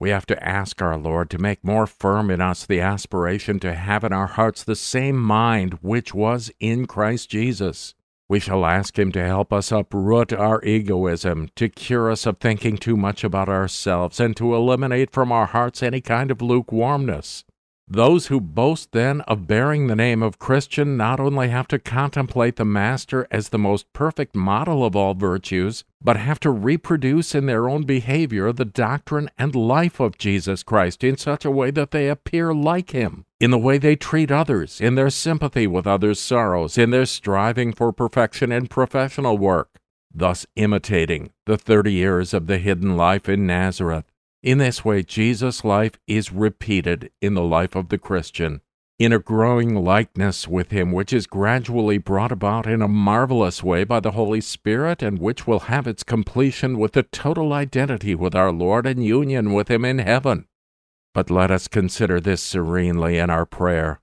We 0.00 0.10
have 0.10 0.26
to 0.26 0.42
ask 0.46 0.80
our 0.80 0.96
Lord 0.96 1.28
to 1.30 1.38
make 1.38 1.64
more 1.64 1.86
firm 1.86 2.30
in 2.30 2.40
us 2.40 2.64
the 2.64 2.80
aspiration 2.80 3.58
to 3.60 3.74
have 3.74 4.04
in 4.04 4.12
our 4.12 4.28
hearts 4.28 4.62
the 4.62 4.76
same 4.76 5.18
mind 5.18 5.78
which 5.82 6.14
was 6.14 6.52
in 6.60 6.86
Christ 6.86 7.30
Jesus. 7.30 7.94
We 8.28 8.40
shall 8.40 8.64
ask 8.64 8.98
Him 8.98 9.10
to 9.12 9.24
help 9.24 9.52
us 9.52 9.72
uproot 9.72 10.32
our 10.32 10.62
egoism, 10.62 11.48
to 11.56 11.68
cure 11.68 12.10
us 12.10 12.26
of 12.26 12.38
thinking 12.38 12.76
too 12.76 12.96
much 12.96 13.24
about 13.24 13.48
ourselves, 13.48 14.20
and 14.20 14.36
to 14.36 14.54
eliminate 14.54 15.10
from 15.10 15.32
our 15.32 15.46
hearts 15.46 15.82
any 15.82 16.00
kind 16.00 16.30
of 16.30 16.42
lukewarmness. 16.42 17.44
Those 17.90 18.26
who 18.26 18.38
boast 18.38 18.92
then 18.92 19.22
of 19.22 19.46
bearing 19.46 19.86
the 19.86 19.96
name 19.96 20.22
of 20.22 20.38
Christian 20.38 20.98
not 20.98 21.18
only 21.18 21.48
have 21.48 21.66
to 21.68 21.78
contemplate 21.78 22.56
the 22.56 22.64
Master 22.66 23.26
as 23.30 23.48
the 23.48 23.58
most 23.58 23.90
perfect 23.94 24.36
model 24.36 24.84
of 24.84 24.94
all 24.94 25.14
virtues, 25.14 25.84
but 26.02 26.18
have 26.18 26.38
to 26.40 26.50
reproduce 26.50 27.34
in 27.34 27.46
their 27.46 27.66
own 27.66 27.84
behavior 27.84 28.52
the 28.52 28.66
doctrine 28.66 29.30
and 29.38 29.54
life 29.54 30.00
of 30.00 30.18
Jesus 30.18 30.62
Christ 30.62 31.02
in 31.02 31.16
such 31.16 31.46
a 31.46 31.50
way 31.50 31.70
that 31.70 31.90
they 31.90 32.10
appear 32.10 32.52
like 32.52 32.90
Him, 32.90 33.24
in 33.40 33.50
the 33.50 33.56
way 33.56 33.78
they 33.78 33.96
treat 33.96 34.30
others, 34.30 34.82
in 34.82 34.94
their 34.94 35.08
sympathy 35.08 35.66
with 35.66 35.86
others' 35.86 36.20
sorrows, 36.20 36.76
in 36.76 36.90
their 36.90 37.06
striving 37.06 37.72
for 37.72 37.90
perfection 37.90 38.52
in 38.52 38.66
professional 38.66 39.38
work, 39.38 39.80
thus 40.14 40.46
imitating 40.56 41.30
the 41.46 41.56
thirty 41.56 41.94
years 41.94 42.34
of 42.34 42.48
the 42.48 42.58
hidden 42.58 42.98
life 42.98 43.30
in 43.30 43.46
Nazareth 43.46 44.04
in 44.42 44.58
this 44.58 44.84
way, 44.84 45.02
Jesus' 45.02 45.64
life 45.64 45.98
is 46.06 46.32
repeated 46.32 47.10
in 47.20 47.34
the 47.34 47.42
life 47.42 47.74
of 47.74 47.88
the 47.88 47.98
Christian, 47.98 48.60
in 48.98 49.12
a 49.12 49.18
growing 49.18 49.74
likeness 49.74 50.46
with 50.46 50.70
him, 50.70 50.92
which 50.92 51.12
is 51.12 51.26
gradually 51.26 51.98
brought 51.98 52.30
about 52.30 52.66
in 52.66 52.80
a 52.80 52.88
marvelous 52.88 53.62
way 53.62 53.84
by 53.84 54.00
the 54.00 54.12
Holy 54.12 54.40
Spirit, 54.40 55.02
and 55.02 55.18
which 55.18 55.46
will 55.46 55.60
have 55.60 55.86
its 55.86 56.02
completion 56.02 56.78
with 56.78 56.92
the 56.92 57.02
total 57.02 57.52
identity 57.52 58.14
with 58.14 58.34
our 58.34 58.52
Lord 58.52 58.86
and 58.86 59.04
union 59.04 59.52
with 59.52 59.68
him 59.68 59.84
in 59.84 59.98
heaven. 59.98 60.46
But 61.14 61.30
let 61.30 61.50
us 61.50 61.66
consider 61.66 62.20
this 62.20 62.42
serenely 62.42 63.18
in 63.18 63.30
our 63.30 63.46
prayer. 63.46 64.00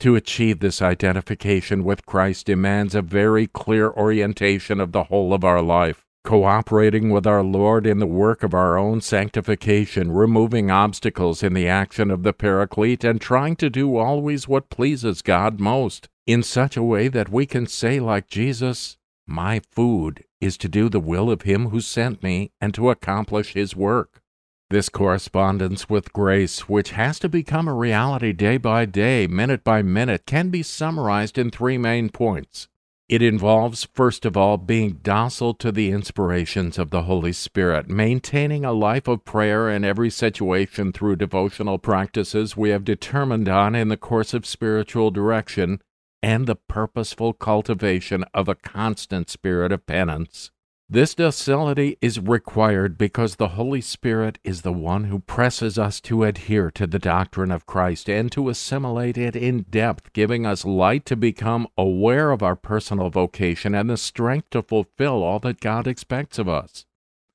To 0.00 0.16
achieve 0.16 0.60
this 0.60 0.82
identification 0.82 1.84
with 1.84 2.06
Christ 2.06 2.46
demands 2.46 2.94
a 2.94 3.02
very 3.02 3.46
clear 3.46 3.90
orientation 3.90 4.80
of 4.80 4.92
the 4.92 5.04
whole 5.04 5.32
of 5.34 5.44
our 5.44 5.62
life 5.62 6.04
cooperating 6.24 7.10
with 7.10 7.26
our 7.26 7.42
Lord 7.42 7.86
in 7.86 7.98
the 7.98 8.06
work 8.06 8.42
of 8.42 8.54
our 8.54 8.78
own 8.78 9.00
sanctification, 9.00 10.12
removing 10.12 10.70
obstacles 10.70 11.42
in 11.42 11.54
the 11.54 11.68
action 11.68 12.10
of 12.10 12.22
the 12.22 12.32
Paraclete, 12.32 13.04
and 13.04 13.20
trying 13.20 13.56
to 13.56 13.68
do 13.68 13.96
always 13.96 14.46
what 14.46 14.70
pleases 14.70 15.22
God 15.22 15.60
most, 15.60 16.08
in 16.26 16.42
such 16.42 16.76
a 16.76 16.82
way 16.82 17.08
that 17.08 17.30
we 17.30 17.46
can 17.46 17.66
say, 17.66 18.00
like 18.00 18.28
Jesus, 18.28 18.96
My 19.26 19.60
food 19.72 20.24
is 20.40 20.56
to 20.58 20.68
do 20.68 20.88
the 20.88 21.00
will 21.00 21.30
of 21.30 21.42
Him 21.42 21.68
who 21.70 21.80
sent 21.80 22.22
me 22.22 22.52
and 22.60 22.72
to 22.74 22.90
accomplish 22.90 23.54
His 23.54 23.74
work. 23.76 24.22
This 24.70 24.88
correspondence 24.88 25.90
with 25.90 26.14
grace, 26.14 26.68
which 26.68 26.92
has 26.92 27.18
to 27.18 27.28
become 27.28 27.68
a 27.68 27.74
reality 27.74 28.32
day 28.32 28.56
by 28.56 28.86
day, 28.86 29.26
minute 29.26 29.62
by 29.62 29.82
minute, 29.82 30.24
can 30.24 30.48
be 30.48 30.62
summarized 30.62 31.36
in 31.36 31.50
three 31.50 31.76
main 31.76 32.08
points. 32.08 32.68
It 33.12 33.20
involves, 33.20 33.86
first 33.92 34.24
of 34.24 34.38
all, 34.38 34.56
being 34.56 35.00
docile 35.02 35.52
to 35.56 35.70
the 35.70 35.90
inspirations 35.90 36.78
of 36.78 36.88
the 36.88 37.02
Holy 37.02 37.34
Spirit, 37.34 37.90
maintaining 37.90 38.64
a 38.64 38.72
life 38.72 39.06
of 39.06 39.26
prayer 39.26 39.68
in 39.68 39.84
every 39.84 40.08
situation 40.08 40.92
through 40.92 41.16
devotional 41.16 41.76
practices 41.76 42.56
we 42.56 42.70
have 42.70 42.86
determined 42.86 43.50
on 43.50 43.74
in 43.74 43.88
the 43.88 43.98
course 43.98 44.32
of 44.32 44.46
spiritual 44.46 45.10
direction, 45.10 45.82
and 46.22 46.46
the 46.46 46.56
purposeful 46.56 47.34
cultivation 47.34 48.24
of 48.32 48.48
a 48.48 48.54
constant 48.54 49.28
spirit 49.28 49.72
of 49.72 49.84
penance. 49.84 50.50
This 50.92 51.14
docility 51.14 51.96
is 52.02 52.20
required 52.20 52.98
because 52.98 53.36
the 53.36 53.56
Holy 53.56 53.80
Spirit 53.80 54.38
is 54.44 54.60
the 54.60 54.74
one 54.74 55.04
who 55.04 55.20
presses 55.20 55.78
us 55.78 56.02
to 56.02 56.24
adhere 56.24 56.70
to 56.72 56.86
the 56.86 56.98
doctrine 56.98 57.50
of 57.50 57.64
Christ 57.64 58.10
and 58.10 58.30
to 58.32 58.50
assimilate 58.50 59.16
it 59.16 59.34
in 59.34 59.62
depth, 59.70 60.12
giving 60.12 60.44
us 60.44 60.66
light 60.66 61.06
to 61.06 61.16
become 61.16 61.66
aware 61.78 62.30
of 62.30 62.42
our 62.42 62.56
personal 62.56 63.08
vocation 63.08 63.74
and 63.74 63.88
the 63.88 63.96
strength 63.96 64.50
to 64.50 64.60
fulfill 64.60 65.22
all 65.22 65.38
that 65.38 65.60
God 65.60 65.86
expects 65.86 66.38
of 66.38 66.46
us. 66.46 66.84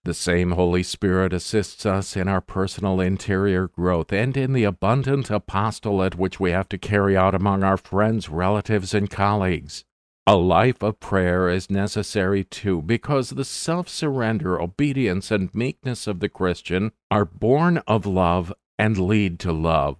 The 0.04 0.14
same 0.14 0.52
Holy 0.52 0.84
Spirit 0.84 1.34
assists 1.34 1.84
us 1.84 2.16
in 2.16 2.28
our 2.28 2.42
personal 2.42 3.02
interior 3.02 3.70
growth 3.70 4.14
and 4.14 4.38
in 4.38 4.54
the 4.54 4.66
abundant 4.66 5.32
apostolate 5.32 6.14
which 6.14 6.40
we 6.40 6.52
have 6.52 6.70
to 6.70 6.78
carry 6.78 7.18
out 7.18 7.34
among 7.34 7.64
our 7.64 7.78
friends, 7.78 8.30
relatives, 8.30 8.94
and 8.94 9.10
colleagues. 9.10 9.84
A 10.30 10.36
life 10.36 10.84
of 10.84 11.00
prayer 11.00 11.48
is 11.48 11.70
necessary 11.70 12.44
too, 12.44 12.82
because 12.82 13.30
the 13.30 13.46
self 13.46 13.88
surrender, 13.88 14.62
obedience, 14.62 15.32
and 15.32 15.56
meekness 15.56 16.06
of 16.06 16.20
the 16.20 16.28
Christian 16.28 16.92
are 17.10 17.24
born 17.24 17.78
of 17.88 18.06
love 18.06 18.52
and 18.78 18.98
lead 18.98 19.40
to 19.40 19.54
love. 19.54 19.96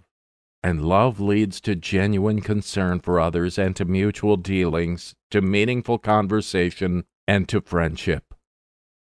And 0.62 0.84
love 0.84 1.18
leads 1.18 1.62
to 1.62 1.74
genuine 1.74 2.42
concern 2.42 3.00
for 3.00 3.18
others 3.18 3.56
and 3.56 3.74
to 3.76 3.86
mutual 3.86 4.36
dealings, 4.36 5.14
to 5.30 5.40
meaningful 5.40 5.96
conversation, 5.98 7.04
and 7.26 7.48
to 7.48 7.62
friendship. 7.62 8.34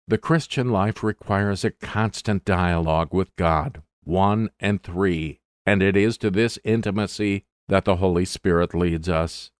The 0.09 0.17
Christian 0.17 0.69
life 0.69 1.01
requires 1.01 1.63
a 1.63 1.71
constant 1.71 2.43
dialogue 2.43 3.13
with 3.13 3.33
God, 3.37 3.83
one 4.03 4.49
and 4.59 4.83
three, 4.83 5.39
and 5.65 5.81
it 5.81 5.95
is 5.95 6.17
to 6.17 6.29
this 6.29 6.59
intimacy 6.65 7.45
that 7.69 7.85
the 7.85 7.95
Holy 7.95 8.25
Spirit 8.25 8.73
leads 8.75 9.07
us. 9.07 9.51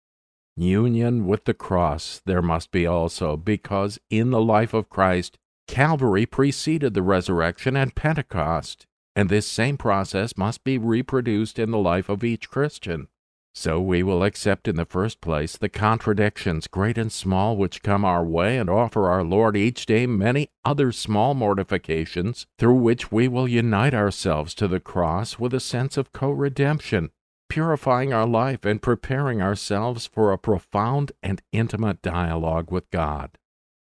Union 0.58 1.28
with 1.28 1.43
the 1.43 1.53
cross 1.53 2.22
there 2.26 2.41
must 2.41 2.72
be 2.72 2.86
also, 2.88 3.36
because 3.36 3.99
in 4.10 4.30
the 4.32 4.41
life 4.41 4.74
of 4.74 4.89
Christ, 4.89 5.38
Calvary 5.68 6.26
preceded 6.26 6.93
the 6.93 7.01
resurrection 7.01 7.76
and 7.76 7.93
Pentecost, 7.93 8.86
and 9.16 9.30
this 9.30 9.47
same 9.47 9.78
process 9.78 10.38
must 10.38 10.64
be 10.64 10.78
reproduced 10.78 11.60
in 11.60 11.72
the 11.72 11.78
life 11.78 12.08
of 12.08 12.24
each 12.24 12.49
Christian. 12.49 13.08
So 13.53 13.82
we 13.82 14.03
will 14.03 14.24
accept 14.24 14.68
in 14.68 14.76
the 14.76 14.86
first 14.86 15.22
place 15.22 15.58
the 15.58 15.70
contradictions, 15.70 16.68
great 16.68 16.97
and 16.97 17.12
small, 17.12 17.56
which 17.56 17.84
come 17.84 18.03
our 18.03 18.24
way, 18.24 18.58
and 18.58 18.70
offer 18.70 19.10
our 19.10 19.24
Lord 19.24 19.56
each 19.56 19.86
day 19.86 20.06
many 20.06 20.49
other 20.64 20.91
small 20.91 21.34
mortifications, 21.34 22.47
through 22.60 22.76
which 22.76 23.12
we 23.12 23.28
will 23.28 23.47
unite 23.47 23.93
ourselves 23.93 24.53
to 24.56 24.68
the 24.68 24.82
cross 24.82 25.39
with 25.39 25.53
a 25.53 25.62
sense 25.62 25.97
of 25.97 26.12
co 26.12 26.32
redemption 26.32 27.12
purifying 27.50 28.14
our 28.14 28.28
life 28.28 28.66
and 28.66 28.82
preparing 28.82 29.41
ourselves 29.41 30.06
for 30.06 30.32
a 30.32 30.38
profound 30.38 31.12
and 31.22 31.41
intimate 31.52 32.02
dialogue 32.02 32.72
with 32.72 32.89
God. 32.91 33.38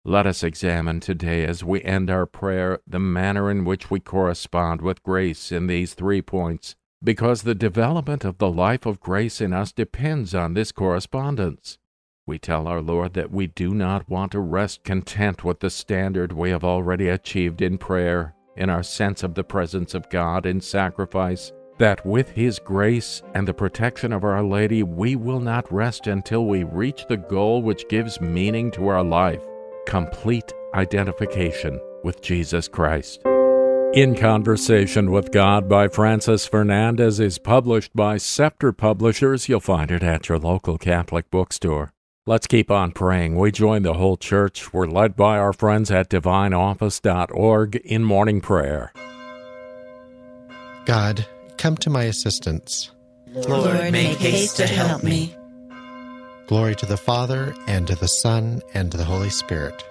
Let 0.04 0.26
us 0.26 0.42
examine 0.42 1.00
today, 1.00 1.44
as 1.44 1.62
we 1.62 1.82
end 1.82 2.08
our 2.08 2.24
prayer, 2.24 2.80
the 2.86 2.98
manner 2.98 3.50
in 3.50 3.64
which 3.64 3.90
we 3.90 4.00
correspond 4.00 4.80
with 4.80 5.02
grace 5.02 5.52
in 5.52 5.66
these 5.66 5.94
three 5.94 6.22
points, 6.22 6.76
because 7.04 7.42
the 7.42 7.54
development 7.54 8.24
of 8.24 8.38
the 8.38 8.50
life 8.50 8.86
of 8.86 9.00
grace 9.00 9.40
in 9.40 9.52
us 9.52 9.72
depends 9.72 10.34
on 10.34 10.54
this 10.54 10.72
correspondence. 10.72 11.78
We 12.26 12.38
tell 12.38 12.66
our 12.66 12.80
Lord 12.80 13.14
that 13.14 13.30
we 13.30 13.46
do 13.46 13.74
not 13.74 14.08
want 14.08 14.32
to 14.32 14.40
rest 14.40 14.84
content 14.84 15.44
with 15.44 15.60
the 15.60 15.70
standard 15.70 16.32
we 16.32 16.50
have 16.50 16.64
already 16.64 17.08
achieved 17.08 17.60
in 17.60 17.78
prayer, 17.78 18.34
in 18.56 18.70
our 18.70 18.82
sense 18.82 19.22
of 19.22 19.34
the 19.34 19.44
presence 19.44 19.94
of 19.94 20.10
God 20.10 20.44
in 20.44 20.60
sacrifice, 20.60 21.52
that 21.78 22.04
with 22.04 22.30
His 22.30 22.58
grace 22.58 23.22
and 23.34 23.46
the 23.46 23.54
protection 23.54 24.12
of 24.12 24.24
Our 24.24 24.42
Lady, 24.42 24.82
we 24.82 25.16
will 25.16 25.40
not 25.40 25.72
rest 25.72 26.06
until 26.06 26.46
we 26.46 26.64
reach 26.64 27.06
the 27.08 27.16
goal 27.16 27.62
which 27.62 27.88
gives 27.88 28.20
meaning 28.20 28.70
to 28.72 28.88
our 28.88 29.02
life 29.02 29.42
complete 29.86 30.52
identification 30.74 31.80
with 32.04 32.20
Jesus 32.20 32.68
Christ. 32.68 33.22
In 33.94 34.14
Conversation 34.14 35.10
with 35.10 35.32
God 35.32 35.66
by 35.66 35.88
Francis 35.88 36.46
Fernandez 36.46 37.20
is 37.20 37.38
published 37.38 37.96
by 37.96 38.18
Scepter 38.18 38.70
Publishers. 38.70 39.48
You'll 39.48 39.60
find 39.60 39.90
it 39.90 40.02
at 40.02 40.28
your 40.28 40.38
local 40.38 40.76
Catholic 40.76 41.30
bookstore. 41.30 41.94
Let's 42.26 42.46
keep 42.46 42.70
on 42.70 42.92
praying. 42.92 43.36
We 43.36 43.50
join 43.50 43.82
the 43.82 43.94
whole 43.94 44.18
church. 44.18 44.74
We're 44.74 44.86
led 44.86 45.16
by 45.16 45.38
our 45.38 45.54
friends 45.54 45.90
at 45.90 46.10
divineoffice.org 46.10 47.76
in 47.76 48.04
morning 48.04 48.42
prayer. 48.42 48.92
God, 50.84 51.26
come 51.58 51.76
to 51.78 51.90
my 51.90 52.04
assistance. 52.04 52.90
Lord, 53.34 53.92
make 53.92 54.18
haste 54.18 54.56
to 54.56 54.66
help 54.66 55.02
me. 55.02 55.34
Glory 56.46 56.74
to 56.76 56.86
the 56.86 56.96
Father, 56.96 57.54
and 57.66 57.86
to 57.88 57.94
the 57.94 58.08
Son, 58.08 58.62
and 58.72 58.90
to 58.90 58.96
the 58.96 59.04
Holy 59.04 59.28
Spirit. 59.28 59.84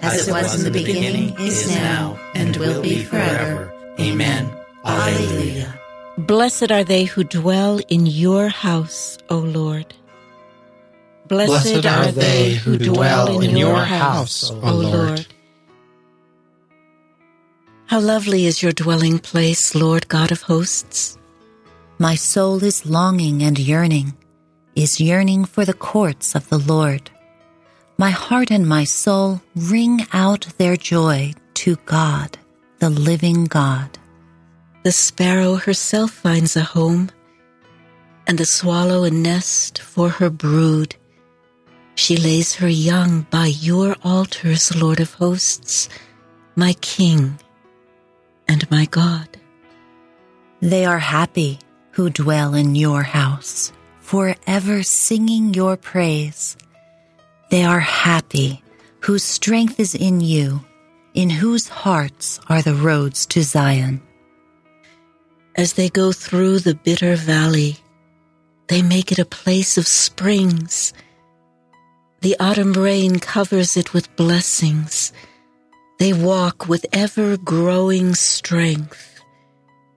As 0.00 0.28
it 0.28 0.30
was 0.30 0.54
in 0.54 0.72
the 0.72 0.78
beginning, 0.78 1.34
is 1.40 1.68
now, 1.68 2.20
and 2.34 2.56
will 2.56 2.80
be 2.80 3.02
forever. 3.02 3.72
Amen. 3.98 4.54
Alleluia. 4.84 5.74
Blessed 6.18 6.70
are 6.70 6.84
they 6.84 7.04
who 7.04 7.24
dwell 7.24 7.80
in 7.88 8.06
your 8.06 8.48
house, 8.48 9.18
O 9.28 9.38
Lord. 9.38 9.92
Blessed 11.26 11.84
are 11.84 12.12
they 12.12 12.54
who 12.54 12.78
dwell 12.78 13.40
in 13.40 13.56
your 13.56 13.76
house, 13.76 14.50
O 14.50 14.74
Lord. 14.74 15.26
How 17.88 18.00
lovely 18.00 18.44
is 18.44 18.62
your 18.62 18.72
dwelling 18.72 19.18
place, 19.18 19.74
Lord 19.74 20.08
God 20.08 20.30
of 20.30 20.42
hosts. 20.42 21.16
My 21.98 22.16
soul 22.16 22.62
is 22.62 22.84
longing 22.84 23.42
and 23.42 23.58
yearning, 23.58 24.12
is 24.76 25.00
yearning 25.00 25.46
for 25.46 25.64
the 25.64 25.72
courts 25.72 26.34
of 26.34 26.46
the 26.50 26.58
Lord. 26.58 27.10
My 27.96 28.10
heart 28.10 28.50
and 28.50 28.68
my 28.68 28.84
soul 28.84 29.40
ring 29.56 30.06
out 30.12 30.48
their 30.58 30.76
joy 30.76 31.32
to 31.54 31.76
God, 31.86 32.36
the 32.78 32.90
living 32.90 33.46
God. 33.46 33.96
The 34.82 34.92
sparrow 34.92 35.54
herself 35.54 36.10
finds 36.10 36.56
a 36.56 36.64
home, 36.64 37.08
and 38.26 38.36
the 38.36 38.44
swallow 38.44 39.04
a 39.04 39.10
nest 39.10 39.78
for 39.78 40.10
her 40.10 40.28
brood. 40.28 40.94
She 41.94 42.18
lays 42.18 42.56
her 42.56 42.68
young 42.68 43.22
by 43.30 43.46
your 43.46 43.96
altars, 44.04 44.76
Lord 44.76 45.00
of 45.00 45.14
hosts, 45.14 45.88
my 46.54 46.74
King 46.82 47.38
and 48.48 48.68
my 48.70 48.86
God. 48.86 49.28
They 50.60 50.84
are 50.84 50.98
happy 50.98 51.60
who 51.92 52.10
dwell 52.10 52.54
in 52.54 52.74
your 52.74 53.02
house, 53.02 53.72
forever 54.00 54.82
singing 54.82 55.54
your 55.54 55.76
praise. 55.76 56.56
They 57.50 57.64
are 57.64 57.80
happy 57.80 58.62
whose 59.00 59.22
strength 59.22 59.78
is 59.78 59.94
in 59.94 60.20
you, 60.20 60.64
in 61.14 61.30
whose 61.30 61.68
hearts 61.68 62.40
are 62.48 62.62
the 62.62 62.74
roads 62.74 63.26
to 63.26 63.42
Zion. 63.42 64.02
As 65.54 65.72
they 65.72 65.88
go 65.88 66.12
through 66.12 66.60
the 66.60 66.74
bitter 66.74 67.16
valley, 67.16 67.78
they 68.68 68.82
make 68.82 69.10
it 69.10 69.18
a 69.18 69.24
place 69.24 69.78
of 69.78 69.88
springs. 69.88 70.92
The 72.20 72.36
autumn 72.38 72.74
rain 72.74 73.18
covers 73.18 73.76
it 73.76 73.92
with 73.92 74.14
blessings. 74.16 75.12
They 75.98 76.12
walk 76.12 76.68
with 76.68 76.86
ever 76.92 77.36
growing 77.36 78.14
strength. 78.14 79.20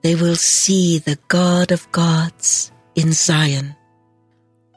They 0.02 0.16
will 0.16 0.34
see 0.34 0.98
the 0.98 1.18
God 1.28 1.70
of 1.70 1.90
gods 1.92 2.72
in 2.96 3.12
Zion. 3.12 3.76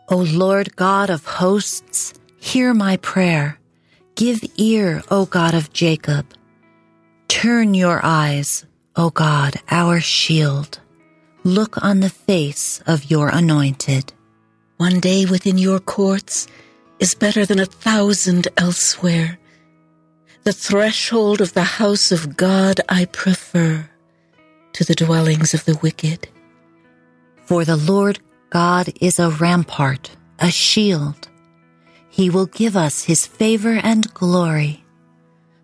O 0.09 0.17
Lord 0.17 0.75
God 0.75 1.09
of 1.09 1.25
hosts, 1.25 2.13
hear 2.37 2.75
my 2.75 2.97
prayer. 2.97 3.59
Give 4.13 4.43
ear, 4.55 5.01
O 5.09 5.25
God 5.25 5.55
of 5.55 5.73
Jacob. 5.73 6.25
Turn 7.27 7.73
your 7.73 7.99
eyes, 8.03 8.65
O 8.95 9.09
God, 9.09 9.55
our 9.71 9.99
shield. 9.99 10.79
Look 11.43 11.83
on 11.83 12.01
the 12.01 12.09
face 12.09 12.81
of 12.85 13.09
your 13.09 13.29
anointed. 13.29 14.13
One 14.77 14.99
day 14.99 15.25
within 15.25 15.57
your 15.57 15.79
courts 15.79 16.47
is 16.99 17.15
better 17.15 17.45
than 17.45 17.59
a 17.59 17.65
thousand 17.65 18.47
elsewhere. 18.57 19.39
The 20.45 20.53
threshold 20.53 21.41
of 21.41 21.53
the 21.53 21.63
house 21.63 22.11
of 22.11 22.37
God 22.37 22.79
I 22.87 23.05
prefer 23.05 23.89
to 24.73 24.83
the 24.83 24.93
dwellings 24.93 25.55
of 25.55 25.65
the 25.65 25.75
wicked. 25.81 26.27
For 27.45 27.65
the 27.65 27.75
Lord 27.75 28.19
God 28.51 28.93
is 29.01 29.17
a 29.17 29.31
rampart, 29.31 30.11
a 30.37 30.51
shield. 30.51 31.29
He 32.09 32.29
will 32.29 32.45
give 32.45 32.77
us 32.77 33.05
his 33.05 33.25
favor 33.25 33.79
and 33.81 34.13
glory. 34.13 34.83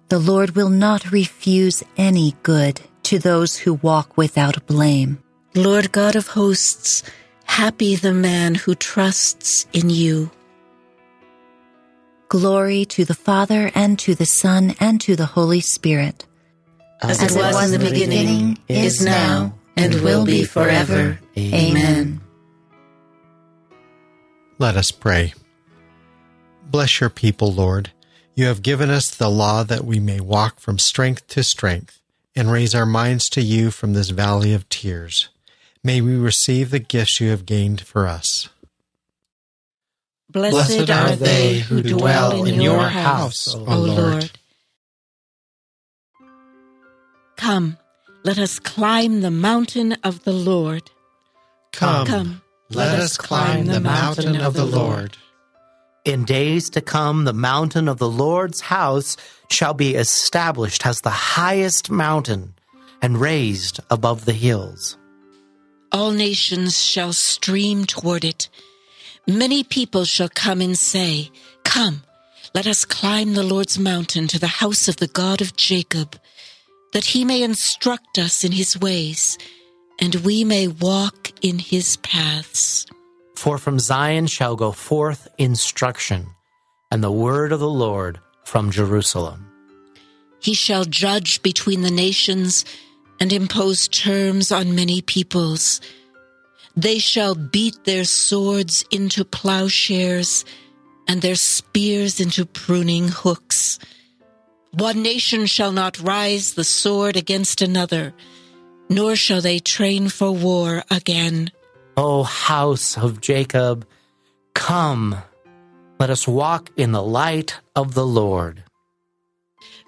The 0.10 0.18
Lord 0.18 0.56
will 0.56 0.70
not 0.70 1.12
refuse 1.12 1.84
any 1.96 2.36
good 2.42 2.82
to 3.04 3.20
those 3.20 3.58
who 3.58 3.76
walk 3.76 4.18
without 4.18 4.66
blame. 4.66 5.22
Lord 5.54 5.92
God 5.92 6.16
of 6.16 6.30
hosts, 6.30 7.04
happy 7.46 7.96
the 7.96 8.14
man 8.14 8.56
who 8.56 8.74
trusts 8.74 9.68
in 9.74 9.92
you. 9.92 10.32
Glory 12.32 12.86
to 12.86 13.04
the 13.04 13.14
Father, 13.14 13.70
and 13.76 14.00
to 14.00 14.16
the 14.16 14.26
Son, 14.26 14.74
and 14.80 15.02
to 15.02 15.18
the 15.18 15.26
Holy 15.26 15.60
Spirit. 15.60 16.26
As, 17.02 17.22
As 17.22 17.36
it 17.36 17.38
was, 17.38 17.56
was 17.56 17.74
in 17.74 17.82
the 17.82 17.90
beginning, 17.90 18.54
beginning 18.54 18.58
is 18.70 19.04
now, 19.04 19.54
and 19.76 19.96
will 19.96 20.24
be 20.24 20.46
forever. 20.46 21.20
Amen. 21.38 22.22
Let 24.60 24.78
us 24.78 24.92
pray. 24.92 25.34
Bless 26.64 27.02
your 27.02 27.10
people, 27.10 27.52
Lord. 27.52 27.92
You 28.34 28.46
have 28.46 28.64
given 28.64 28.90
us 28.90 29.14
the 29.14 29.30
law 29.30 29.66
that 29.66 29.84
we 29.84 30.00
may 30.00 30.22
walk 30.22 30.62
from 30.62 30.80
strength 30.80 31.28
to 31.28 31.44
strength 31.44 32.00
and 32.34 32.50
raise 32.50 32.74
our 32.74 32.86
minds 32.86 33.28
to 33.32 33.42
you 33.42 33.72
from 33.72 33.92
this 33.92 34.12
valley 34.12 34.54
of 34.54 34.70
tears. 34.70 35.28
May 35.84 36.00
we 36.00 36.16
receive 36.16 36.70
the 36.70 36.80
gifts 36.80 37.20
you 37.20 37.30
have 37.32 37.46
gained 37.46 37.82
for 37.82 38.08
us. 38.08 38.48
Blessed 40.32 40.90
are 40.90 41.16
they 41.18 41.60
who 41.60 41.82
dwell 41.82 42.46
in 42.46 42.62
your 42.62 42.88
house, 42.88 43.54
O 43.54 43.64
Lord. 43.64 44.32
Come, 47.36 47.78
let 48.24 48.38
us 48.38 48.58
climb 48.58 49.20
the 49.20 49.32
mountain 49.32 49.94
of 50.04 50.24
the 50.24 50.32
Lord. 50.32 50.90
Come, 51.74 52.08
Come 52.08 52.42
let 52.70 52.98
us 52.98 53.18
climb 53.18 53.66
the 53.66 53.82
mountain 53.82 54.38
of 54.38 54.54
the 54.54 54.66
Lord. 54.66 55.18
In 56.06 56.24
days 56.24 56.70
to 56.70 56.82
come, 56.82 57.26
the 57.26 57.34
mountain 57.34 57.90
of 57.90 57.98
the 57.98 58.10
Lord's 58.10 58.62
house 58.62 59.18
shall 59.50 59.74
be 59.74 59.96
established 59.96 60.86
as 60.86 61.02
the 61.02 61.10
highest 61.10 61.92
mountain 61.92 62.54
and 63.02 63.20
raised 63.20 63.82
above 63.90 64.24
the 64.24 64.34
hills. 64.34 64.98
All 65.92 66.12
nations 66.12 66.82
shall 66.82 67.12
stream 67.12 67.86
toward 67.86 68.24
it 68.24 68.48
Many 69.28 69.64
people 69.64 70.06
shall 70.06 70.30
come 70.30 70.62
and 70.62 70.78
say, 70.78 71.32
Come, 71.64 72.04
let 72.54 72.68
us 72.68 72.86
climb 72.86 73.34
the 73.34 73.44
Lord's 73.44 73.78
mountain 73.78 74.28
to 74.28 74.40
the 74.40 74.48
house 74.48 74.88
of 74.88 74.98
the 74.98 75.08
God 75.08 75.42
of 75.42 75.56
Jacob, 75.56 76.20
that 76.94 77.06
he 77.06 77.24
may 77.24 77.42
instruct 77.44 78.18
us 78.18 78.44
in 78.44 78.52
his 78.52 78.80
ways, 78.80 79.38
and 80.00 80.16
we 80.16 80.44
may 80.44 80.68
walk 80.68 81.32
in 81.42 81.60
his 81.60 81.98
paths. 81.98 82.86
For 83.36 83.58
from 83.58 83.80
Zion 83.80 84.28
shall 84.28 84.56
go 84.56 84.72
forth 84.72 85.28
instruction, 85.38 86.28
and 86.92 87.04
the 87.04 87.12
word 87.12 87.52
of 87.52 87.60
the 87.60 87.70
Lord 87.70 88.20
from 88.44 88.72
Jerusalem. 88.72 89.48
He 90.40 90.54
shall 90.56 90.86
judge 90.86 91.42
between 91.44 91.82
the 91.82 91.92
nations 91.92 92.66
and 93.20 93.32
impose 93.32 93.88
terms 93.88 94.52
on 94.52 94.76
many 94.76 95.02
peoples. 95.02 95.80
They 96.76 97.00
shall 97.00 97.36
beat 97.36 97.84
their 97.84 98.06
swords 98.06 98.86
into 98.92 99.26
plowshares 99.26 100.46
and 101.08 101.22
their 101.22 101.36
spears 101.36 102.20
into 102.20 102.46
pruning 102.46 103.10
hooks. 103.10 103.80
One 104.72 105.04
nation 105.04 105.46
shall 105.48 105.74
not 105.74 106.00
rise 106.00 106.54
the 106.54 106.64
sword 106.64 107.18
against 107.18 107.62
another, 107.62 108.14
nor 108.90 109.18
shall 109.18 109.42
they 109.42 109.60
train 109.60 110.08
for 110.08 110.32
war 110.32 110.84
again. 110.90 111.52
O 111.98 112.24
house 112.24 112.98
of 112.98 113.20
Jacob, 113.20 113.86
come, 114.54 115.18
let 116.00 116.10
us 116.10 116.26
walk 116.26 116.70
in 116.78 116.94
the 116.94 117.04
light 117.04 117.60
of 117.76 117.94
the 117.94 118.06
Lord. 118.06 118.64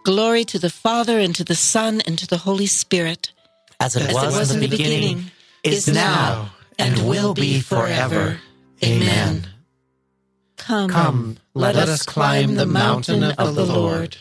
Glory 0.03 0.43
to 0.43 0.59
the 0.59 0.69
Father, 0.69 1.17
and 1.17 1.33
to 1.33 1.45
the 1.45 1.55
Son, 1.55 2.01
and 2.01 2.19
to 2.19 2.27
the 2.27 2.39
Holy 2.39 2.67
Spirit. 2.67 3.31
As 3.79 3.95
it, 3.95 4.03
As 4.03 4.13
was, 4.13 4.35
it 4.35 4.39
was, 4.39 4.51
in 4.51 4.59
the 4.59 4.67
beginning, 4.67 4.99
beginning 4.99 5.31
is 5.63 5.87
now 5.87 6.51
and 6.83 7.09
will 7.09 7.33
be 7.33 7.59
forever. 7.59 8.39
Amen. 8.83 9.47
Come, 10.57 10.89
Come 10.89 11.37
let, 11.53 11.75
let 11.75 11.89
us 11.89 12.03
climb 12.03 12.55
the 12.55 12.65
mountain 12.65 13.23
of 13.23 13.55
the 13.55 13.65
Lord. 13.65 14.17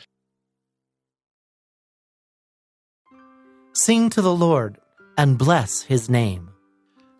Sing 3.73 4.11
to 4.11 4.23
the 4.23 4.35
Lord 4.35 4.79
and 5.17 5.39
bless 5.39 5.83
his 5.83 6.09
name. 6.09 6.51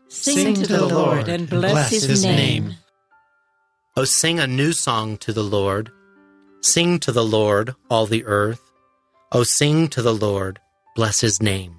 Sing, 0.09 0.55
to 0.55 0.67
the 0.67 0.87
Lord 0.87 1.29
and 1.29 1.49
bless, 1.49 1.91
his, 1.91 2.23
name. 2.23 2.75
Oh, 3.97 4.05
sing 4.05 4.39
a 4.39 4.47
new 4.47 4.73
song 4.73 5.17
to 5.19 5.33
the 5.33 5.43
Lord. 5.43 5.91
Sing 6.61 6.99
to 7.01 7.13
the 7.13 7.25
Lord, 7.25 7.75
all 7.89 8.05
the 8.05 8.25
earth. 8.27 8.61
Oh, 9.33 9.43
sing 9.43 9.89
to 9.89 10.03
the 10.03 10.13
Lord, 10.13 10.61
bless 10.95 11.21
his 11.23 11.41
name. 11.41 11.77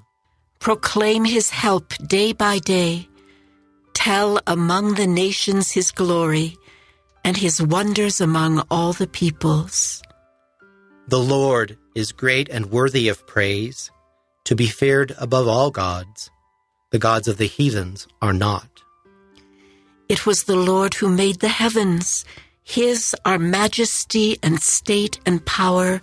Proclaim 0.59 1.25
his 1.25 1.51
help 1.51 1.93
day 2.07 2.33
by 2.33 2.57
day 2.57 3.07
tell 3.93 4.39
among 4.47 4.95
the 4.95 5.07
nations 5.07 5.71
his 5.71 5.91
glory 5.91 6.57
and 7.23 7.37
his 7.37 7.61
wonders 7.61 8.19
among 8.19 8.63
all 8.69 8.93
the 8.93 9.07
peoples. 9.07 10.01
The 11.07 11.19
Lord 11.19 11.77
is 11.95 12.11
great 12.11 12.49
and 12.49 12.71
worthy 12.71 13.07
of 13.07 13.25
praise, 13.27 13.91
to 14.45 14.55
be 14.55 14.67
feared 14.67 15.15
above 15.17 15.47
all 15.47 15.71
gods. 15.71 16.29
The 16.91 16.99
gods 16.99 17.27
of 17.27 17.37
the 17.37 17.47
heathens 17.47 18.07
are 18.21 18.33
not. 18.33 18.69
It 20.09 20.25
was 20.25 20.43
the 20.43 20.55
Lord 20.55 20.95
who 20.95 21.09
made 21.09 21.39
the 21.39 21.47
heavens. 21.47 22.25
His 22.63 23.15
are 23.25 23.39
majesty 23.39 24.37
and 24.43 24.59
state 24.61 25.19
and 25.25 25.45
power 25.45 26.01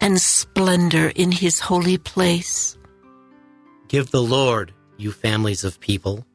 and 0.00 0.20
splendor 0.20 1.08
in 1.08 1.32
his 1.32 1.60
holy 1.60 1.98
place. 1.98 2.76
Give 3.88 4.10
the 4.10 4.22
Lord, 4.22 4.72
you 4.96 5.12
families 5.12 5.64
of 5.64 5.80
people 5.80 6.26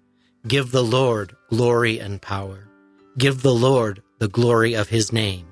Give 0.47 0.71
the 0.71 0.83
Lord 0.83 1.35
glory 1.49 1.99
and 1.99 2.21
power. 2.21 2.67
Give 3.17 3.41
the 3.41 3.53
Lord 3.53 4.01
the 4.17 4.27
glory 4.27 4.73
of 4.73 4.89
his 4.89 5.13
name. 5.13 5.45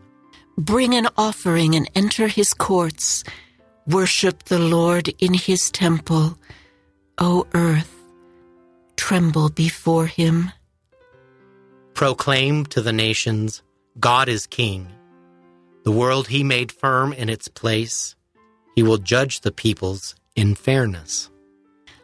Bring 0.58 0.96
an 0.96 1.08
offering 1.16 1.76
and 1.76 1.90
enter 1.94 2.28
his 2.28 2.54
courts. 2.54 3.24
Worship 3.88 4.44
the 4.46 4.60
Lord 4.60 5.10
in 5.20 5.34
his 5.34 5.70
temple. 5.72 6.38
O 7.20 7.46
earth, 7.54 7.94
tremble 8.96 9.50
before 9.50 10.08
him. 10.08 10.52
Proclaim 11.94 12.66
to 12.68 12.82
the 12.82 12.94
nations, 12.94 13.62
God 14.00 14.28
is 14.30 14.48
king. 14.48 14.88
The 15.84 15.92
world 15.92 16.28
he 16.30 16.44
made 16.44 16.72
firm 16.72 17.14
in 17.14 17.30
its 17.30 17.48
place. 17.48 18.16
He 18.76 18.84
will 18.84 18.98
judge 18.98 19.42
the 19.42 19.52
peoples 19.52 20.16
in 20.36 20.56
fairness. 20.56 21.30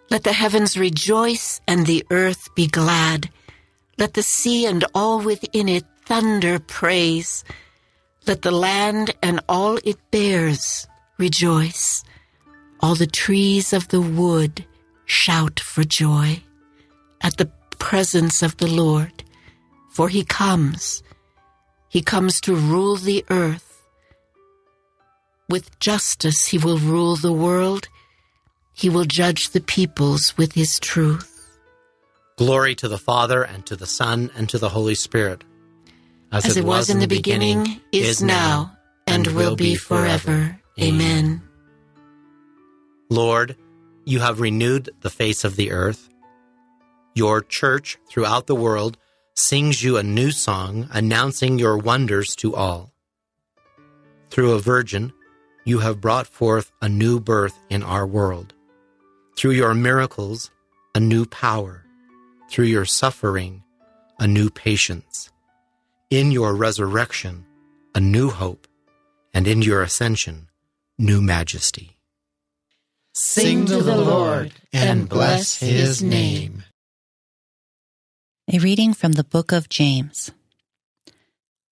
Let 0.09 0.23
the 0.23 0.33
heavens 0.33 0.77
rejoice 0.77 1.61
and 1.67 1.85
the 1.85 2.05
earth 2.11 2.53
be 2.55 2.67
glad. 2.67 3.29
Let 3.97 4.13
the 4.13 4.23
sea 4.23 4.65
and 4.65 4.85
all 4.93 5.19
within 5.19 5.67
it 5.67 5.85
thunder 6.05 6.59
praise. 6.59 7.43
Let 8.27 8.41
the 8.41 8.51
land 8.51 9.15
and 9.23 9.39
all 9.49 9.77
it 9.83 9.97
bears 10.11 10.87
rejoice. 11.17 12.03
All 12.81 12.95
the 12.95 13.07
trees 13.07 13.73
of 13.73 13.87
the 13.87 14.01
wood 14.01 14.65
shout 15.05 15.59
for 15.59 15.83
joy 15.83 16.41
at 17.21 17.37
the 17.37 17.49
presence 17.79 18.43
of 18.43 18.57
the 18.57 18.67
Lord, 18.67 19.23
for 19.91 20.09
he 20.09 20.23
comes. 20.23 21.01
He 21.89 22.01
comes 22.01 22.41
to 22.41 22.55
rule 22.55 22.95
the 22.95 23.23
earth. 23.29 23.81
With 25.49 25.79
justice 25.79 26.47
he 26.47 26.57
will 26.57 26.77
rule 26.77 27.15
the 27.15 27.33
world. 27.33 27.87
He 28.75 28.89
will 28.89 29.05
judge 29.05 29.51
the 29.51 29.61
peoples 29.61 30.37
with 30.37 30.53
his 30.53 30.79
truth. 30.79 31.31
Glory 32.37 32.75
to 32.75 32.89
the 32.89 32.97
Father, 32.97 33.41
and 33.41 33.65
to 33.65 33.77
the 33.77 33.85
Son, 33.85 34.29
and 34.35 34.49
to 34.49 34.57
the 34.57 34.69
Holy 34.69 34.95
Spirit. 34.95 35.45
As, 36.31 36.45
As 36.45 36.57
it 36.57 36.65
was 36.65 36.89
in 36.89 36.99
the 36.99 37.07
beginning, 37.07 37.79
is 37.93 38.21
now, 38.21 38.77
and 39.07 39.27
will 39.27 39.55
be 39.55 39.75
forever. 39.75 40.59
Amen. 40.79 41.41
Lord, 43.09 43.55
you 44.03 44.19
have 44.19 44.41
renewed 44.41 44.89
the 44.99 45.09
face 45.09 45.45
of 45.45 45.55
the 45.55 45.71
earth. 45.71 46.09
Your 47.13 47.39
church 47.41 47.97
throughout 48.09 48.47
the 48.47 48.55
world 48.55 48.97
sings 49.35 49.83
you 49.83 49.95
a 49.95 50.03
new 50.03 50.31
song 50.31 50.89
announcing 50.91 51.59
your 51.59 51.77
wonders 51.77 52.35
to 52.37 52.53
all. 52.55 52.91
Through 54.29 54.51
a 54.51 54.59
virgin, 54.59 55.13
you 55.63 55.79
have 55.79 56.01
brought 56.01 56.27
forth 56.27 56.71
a 56.81 56.89
new 56.89 57.21
birth 57.21 57.57
in 57.69 57.83
our 57.83 58.05
world. 58.05 58.54
Through 59.37 59.51
your 59.51 59.73
miracles, 59.73 60.49
a 60.93 60.99
new 60.99 61.25
power. 61.25 61.83
Through 62.49 62.65
your 62.65 62.85
suffering, 62.85 63.63
a 64.17 64.27
new 64.27 64.49
patience. 64.49 65.29
In 66.09 66.31
your 66.31 66.55
resurrection, 66.55 67.45
a 67.93 67.99
new 67.99 68.29
hope. 68.29 68.67
And 69.33 69.47
in 69.47 69.61
your 69.61 69.81
ascension, 69.81 70.47
new 70.97 71.21
majesty. 71.21 71.97
Sing 73.13 73.65
to 73.65 73.83
the 73.83 73.97
Lord 73.97 74.53
and 74.71 75.09
bless 75.09 75.59
his 75.59 76.01
name. 76.01 76.63
A 78.51 78.59
reading 78.59 78.93
from 78.93 79.13
the 79.13 79.23
book 79.23 79.51
of 79.51 79.67
James. 79.67 80.31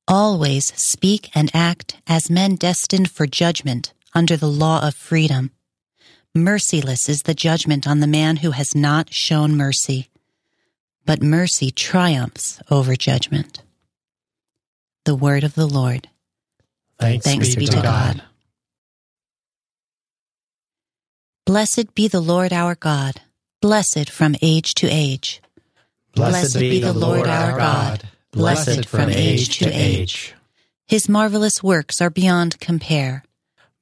Always 0.05 0.74
speak 0.76 1.30
and 1.34 1.49
act 1.53 2.01
as 2.07 2.30
men 2.30 2.55
destined 2.55 3.09
for 3.09 3.26
judgment 3.26 3.93
under 4.14 4.36
the 4.36 4.49
law 4.49 4.86
of 4.86 4.95
freedom. 4.95 5.51
Merciless 6.36 7.10
is 7.10 7.22
the 7.22 7.36
judgment 7.36 7.88
on 7.88 8.00
the 8.00 8.08
man 8.08 8.38
who 8.38 8.52
has 8.52 8.74
not 8.74 9.14
shown 9.14 9.56
mercy, 9.56 10.10
but 11.06 11.22
mercy 11.22 11.70
triumphs 11.70 12.60
over 12.72 12.96
judgment. 12.96 13.62
The 15.06 15.14
word 15.14 15.44
of 15.44 15.54
the 15.54 15.68
Lord. 15.68 16.10
Thanks, 17.00 17.24
Thanks 17.24 17.54
be, 17.54 17.68
to 17.68 17.76
God. 17.76 17.84
God. 17.84 18.24
Blessed 21.46 21.94
be 21.94 22.08
the 22.08 22.22
Lord 22.22 22.52
our 22.52 22.74
God, 22.74 23.22
blessed 23.62 24.10
from 24.10 24.36
age 24.42 24.74
to 24.76 24.88
age. 24.88 25.40
Blessed, 26.16 26.58
be 26.58 26.80
the 26.80 26.94
Lord 26.94 27.28
our 27.28 27.56
God, 27.60 28.10
blessed 28.32 28.88
from 28.88 29.12
age 29.12 29.60
to 29.60 29.70
age. 29.70 30.34
His 30.88 31.08
marvelous 31.08 31.62
works 31.62 32.02
are 32.02 32.10
beyond 32.10 32.60
compare. 32.60 33.24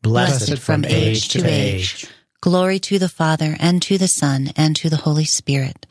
Blessed 0.01 0.57
from 0.57 0.83
age 0.83 1.29
to 1.29 1.45
age. 1.45 2.09
Glory 2.41 2.79
to 2.79 2.97
the 2.97 3.07
Father, 3.07 3.55
and 3.59 3.83
to 3.83 3.99
the 3.99 4.07
Son, 4.07 4.49
and 4.57 4.75
to 4.75 4.89
the 4.89 4.97
Holy 4.97 5.25
Spirit. 5.25 5.85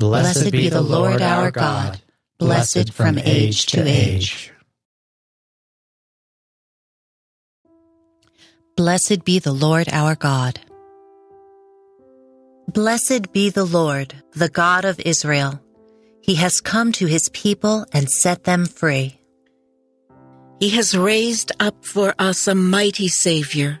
Blessed 0.00 0.50
be 0.50 0.68
the 0.68 0.82
Lord 0.82 1.22
our 1.22 1.52
God, 1.52 2.00
blessed 2.36 2.92
from 2.92 3.16
age 3.16 3.66
to 3.66 3.86
age. 3.86 4.52
Blessed 8.76 9.24
be 9.24 9.38
the 9.38 9.52
Lord 9.52 9.88
our 9.92 10.16
God. 10.16 10.58
Blessed 12.66 13.32
be 13.32 13.50
the 13.50 13.64
Lord, 13.64 14.14
the 14.32 14.48
God 14.48 14.84
of 14.84 14.98
Israel. 14.98 15.60
He 16.20 16.34
has 16.34 16.60
come 16.60 16.90
to 16.92 17.06
his 17.06 17.28
people 17.28 17.86
and 17.92 18.10
set 18.10 18.42
them 18.42 18.66
free. 18.66 19.20
He 20.58 20.70
has 20.70 20.96
raised 20.96 21.52
up 21.60 21.84
for 21.84 22.14
us 22.18 22.48
a 22.48 22.54
mighty 22.56 23.06
Savior, 23.06 23.80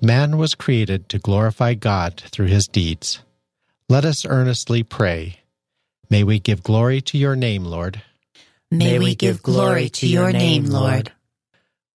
Man 0.00 0.38
was 0.38 0.54
created 0.54 1.08
to 1.08 1.18
glorify 1.18 1.74
God 1.74 2.22
through 2.30 2.46
his 2.46 2.68
deeds. 2.68 3.20
Let 3.88 4.04
us 4.04 4.24
earnestly 4.24 4.84
pray. 4.84 5.40
May 6.08 6.22
we 6.22 6.38
give 6.38 6.62
glory 6.62 7.00
to 7.02 7.18
your 7.18 7.34
name, 7.34 7.64
Lord. 7.64 8.02
May 8.70 8.98
we 8.98 9.14
give 9.14 9.42
glory 9.42 9.88
to 9.90 10.06
your 10.06 10.32
name, 10.32 10.66
Lord. 10.66 11.12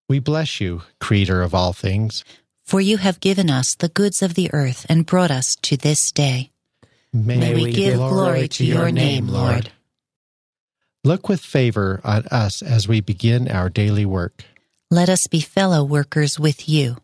We 0.08 0.18
bless 0.18 0.60
you, 0.60 0.82
Creator 1.00 1.40
of 1.40 1.54
all 1.54 1.72
things. 1.72 2.24
For 2.62 2.80
you 2.80 2.98
have 2.98 3.20
given 3.20 3.48
us 3.48 3.74
the 3.74 3.88
goods 3.88 4.22
of 4.22 4.34
the 4.34 4.52
earth 4.52 4.84
and 4.88 5.06
brought 5.06 5.30
us 5.30 5.56
to 5.62 5.76
this 5.76 6.12
day. 6.12 6.50
May, 7.12 7.38
May 7.38 7.54
we 7.54 7.72
give 7.72 7.96
glory 7.96 8.48
to 8.48 8.64
your 8.64 8.90
name, 8.90 9.28
Lord. 9.28 9.70
Look 11.04 11.28
with 11.28 11.40
favor 11.40 12.00
on 12.04 12.26
us 12.30 12.60
as 12.60 12.88
we 12.88 13.00
begin 13.00 13.50
our 13.50 13.70
daily 13.70 14.04
work. 14.04 14.44
Let 14.90 15.08
us 15.08 15.26
be 15.26 15.40
fellow 15.40 15.84
workers 15.84 16.38
with 16.38 16.68
you. 16.68 16.96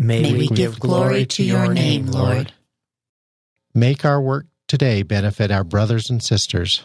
May, 0.00 0.22
May 0.22 0.32
we, 0.32 0.38
we 0.38 0.48
give 0.48 0.80
glory 0.80 1.26
to 1.26 1.42
your 1.42 1.74
name, 1.74 2.06
Lord. 2.06 2.54
Make 3.74 4.02
our 4.02 4.18
work 4.18 4.46
today 4.66 5.02
benefit 5.02 5.50
our 5.50 5.62
brothers 5.62 6.08
and 6.08 6.22
sisters. 6.22 6.82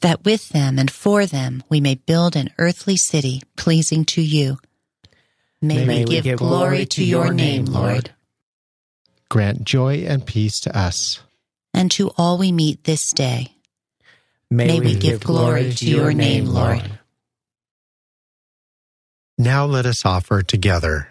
That 0.00 0.24
with 0.24 0.48
them 0.48 0.80
and 0.80 0.90
for 0.90 1.26
them 1.26 1.62
we 1.68 1.80
may 1.80 1.94
build 1.94 2.34
an 2.34 2.50
earthly 2.58 2.96
city 2.96 3.40
pleasing 3.56 4.04
to 4.06 4.20
you. 4.20 4.58
May, 5.62 5.84
may 5.84 6.04
we, 6.04 6.10
give, 6.10 6.24
give 6.24 6.38
glory 6.40 6.86
to 6.86 7.04
your 7.04 7.32
name, 7.32 7.66
Lord. 7.66 8.10
Grant 9.28 9.62
joy 9.62 9.98
and 10.08 10.26
peace 10.26 10.58
to 10.60 10.76
us. 10.76 11.20
And 11.72 11.88
to 11.92 12.10
all 12.16 12.38
we 12.38 12.50
meet 12.50 12.82
this 12.82 13.12
day. 13.12 13.52
May, 14.50 14.66
May 14.66 14.80
we, 14.80 14.86
we 14.86 14.94
give 14.96 15.22
glory 15.22 15.72
to 15.72 15.86
your 15.88 16.12
name, 16.12 16.46
Lord. 16.46 16.98
Now 19.38 19.66
let 19.66 19.86
us 19.86 20.04
offer 20.04 20.42
together 20.42 21.10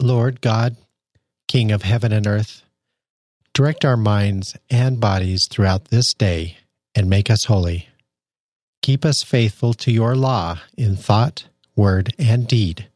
Lord 0.00 0.40
God, 0.40 0.76
King 1.48 1.70
of 1.70 1.82
heaven 1.82 2.12
and 2.12 2.26
earth, 2.26 2.62
direct 3.52 3.84
our 3.84 3.96
minds 3.96 4.56
and 4.68 5.00
bodies 5.00 5.46
throughout 5.50 5.86
this 5.86 6.12
day 6.14 6.58
and 6.94 7.08
make 7.08 7.30
us 7.30 7.44
holy. 7.44 7.88
Keep 8.82 9.04
us 9.04 9.22
faithful 9.22 9.72
to 9.74 9.90
your 9.90 10.14
law 10.14 10.60
in 10.76 10.96
thought, 10.96 11.46
word, 11.76 12.14
and 12.18 12.46
deed. 12.46 12.88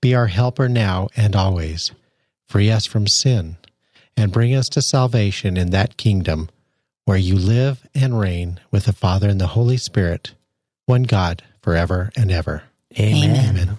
Be 0.00 0.14
our 0.14 0.26
helper 0.26 0.68
now 0.68 1.08
and 1.16 1.36
always. 1.36 1.92
Free 2.48 2.70
us 2.70 2.86
from 2.86 3.06
sin 3.06 3.56
and 4.16 4.32
bring 4.32 4.54
us 4.54 4.68
to 4.70 4.82
salvation 4.82 5.56
in 5.56 5.70
that 5.70 5.96
kingdom 5.96 6.48
where 7.04 7.18
you 7.18 7.36
live 7.36 7.86
and 7.94 8.18
reign 8.18 8.60
with 8.70 8.84
the 8.86 8.92
Father 8.92 9.28
and 9.28 9.40
the 9.40 9.48
Holy 9.48 9.76
Spirit, 9.76 10.34
one 10.86 11.04
God, 11.04 11.42
forever 11.62 12.10
and 12.16 12.30
ever. 12.30 12.64
Amen. 12.98 13.48
Amen. 13.56 13.78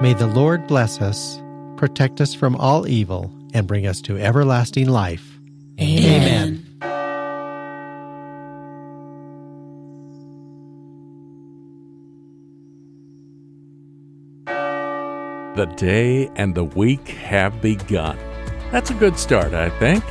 May 0.00 0.14
the 0.14 0.26
Lord 0.26 0.66
bless 0.66 1.02
us, 1.02 1.42
protect 1.76 2.22
us 2.22 2.32
from 2.32 2.56
all 2.56 2.88
evil, 2.88 3.30
and 3.52 3.66
bring 3.66 3.86
us 3.86 4.00
to 4.02 4.16
everlasting 4.16 4.88
life. 4.88 5.38
Amen. 5.78 6.66
The 15.54 15.66
day 15.76 16.30
and 16.34 16.54
the 16.54 16.64
week 16.64 17.08
have 17.08 17.60
begun. 17.60 18.16
That's 18.70 18.88
a 18.88 18.94
good 18.94 19.18
start, 19.18 19.52
I 19.52 19.68
think. 19.78 20.02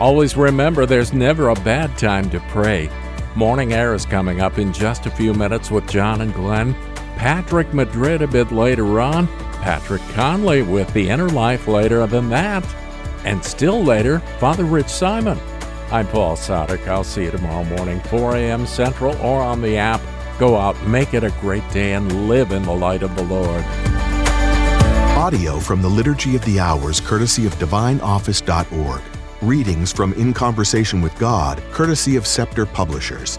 Always 0.00 0.38
remember 0.38 0.86
there's 0.86 1.12
never 1.12 1.50
a 1.50 1.54
bad 1.56 1.98
time 1.98 2.30
to 2.30 2.40
pray. 2.48 2.88
Morning 3.36 3.74
Air 3.74 3.92
is 3.92 4.06
coming 4.06 4.40
up 4.40 4.58
in 4.58 4.72
just 4.72 5.04
a 5.04 5.10
few 5.10 5.34
minutes 5.34 5.70
with 5.70 5.86
John 5.90 6.22
and 6.22 6.32
Glenn. 6.32 6.74
Patrick 7.16 7.72
Madrid 7.72 8.22
a 8.22 8.26
bit 8.26 8.52
later 8.52 9.00
on. 9.00 9.26
Patrick 9.62 10.02
Conley 10.10 10.62
with 10.62 10.92
The 10.92 11.08
Inner 11.08 11.28
Life 11.28 11.66
later 11.66 12.06
than 12.06 12.28
that. 12.30 12.64
And 13.24 13.42
still 13.42 13.82
later, 13.82 14.18
Father 14.38 14.64
Rich 14.64 14.88
Simon. 14.88 15.38
I'm 15.90 16.06
Paul 16.08 16.36
Sadek. 16.36 16.86
I'll 16.86 17.04
see 17.04 17.24
you 17.24 17.30
tomorrow 17.30 17.64
morning, 17.64 18.00
4 18.00 18.36
a.m. 18.36 18.66
Central 18.66 19.16
or 19.18 19.42
on 19.42 19.62
the 19.62 19.76
app. 19.76 20.00
Go 20.38 20.56
out, 20.56 20.80
make 20.86 21.14
it 21.14 21.24
a 21.24 21.30
great 21.40 21.68
day, 21.70 21.92
and 21.92 22.28
live 22.28 22.50
in 22.50 22.62
the 22.64 22.72
light 22.72 23.02
of 23.02 23.14
the 23.14 23.22
Lord. 23.22 23.64
Audio 25.16 25.58
from 25.58 25.80
the 25.80 25.88
Liturgy 25.88 26.36
of 26.36 26.44
the 26.44 26.58
Hours, 26.58 27.00
courtesy 27.00 27.46
of 27.46 27.54
DivineOffice.org. 27.54 29.00
Readings 29.40 29.92
from 29.92 30.12
In 30.14 30.34
Conversation 30.34 31.00
with 31.00 31.16
God, 31.18 31.62
courtesy 31.70 32.16
of 32.16 32.26
Scepter 32.26 32.66
Publishers. 32.66 33.38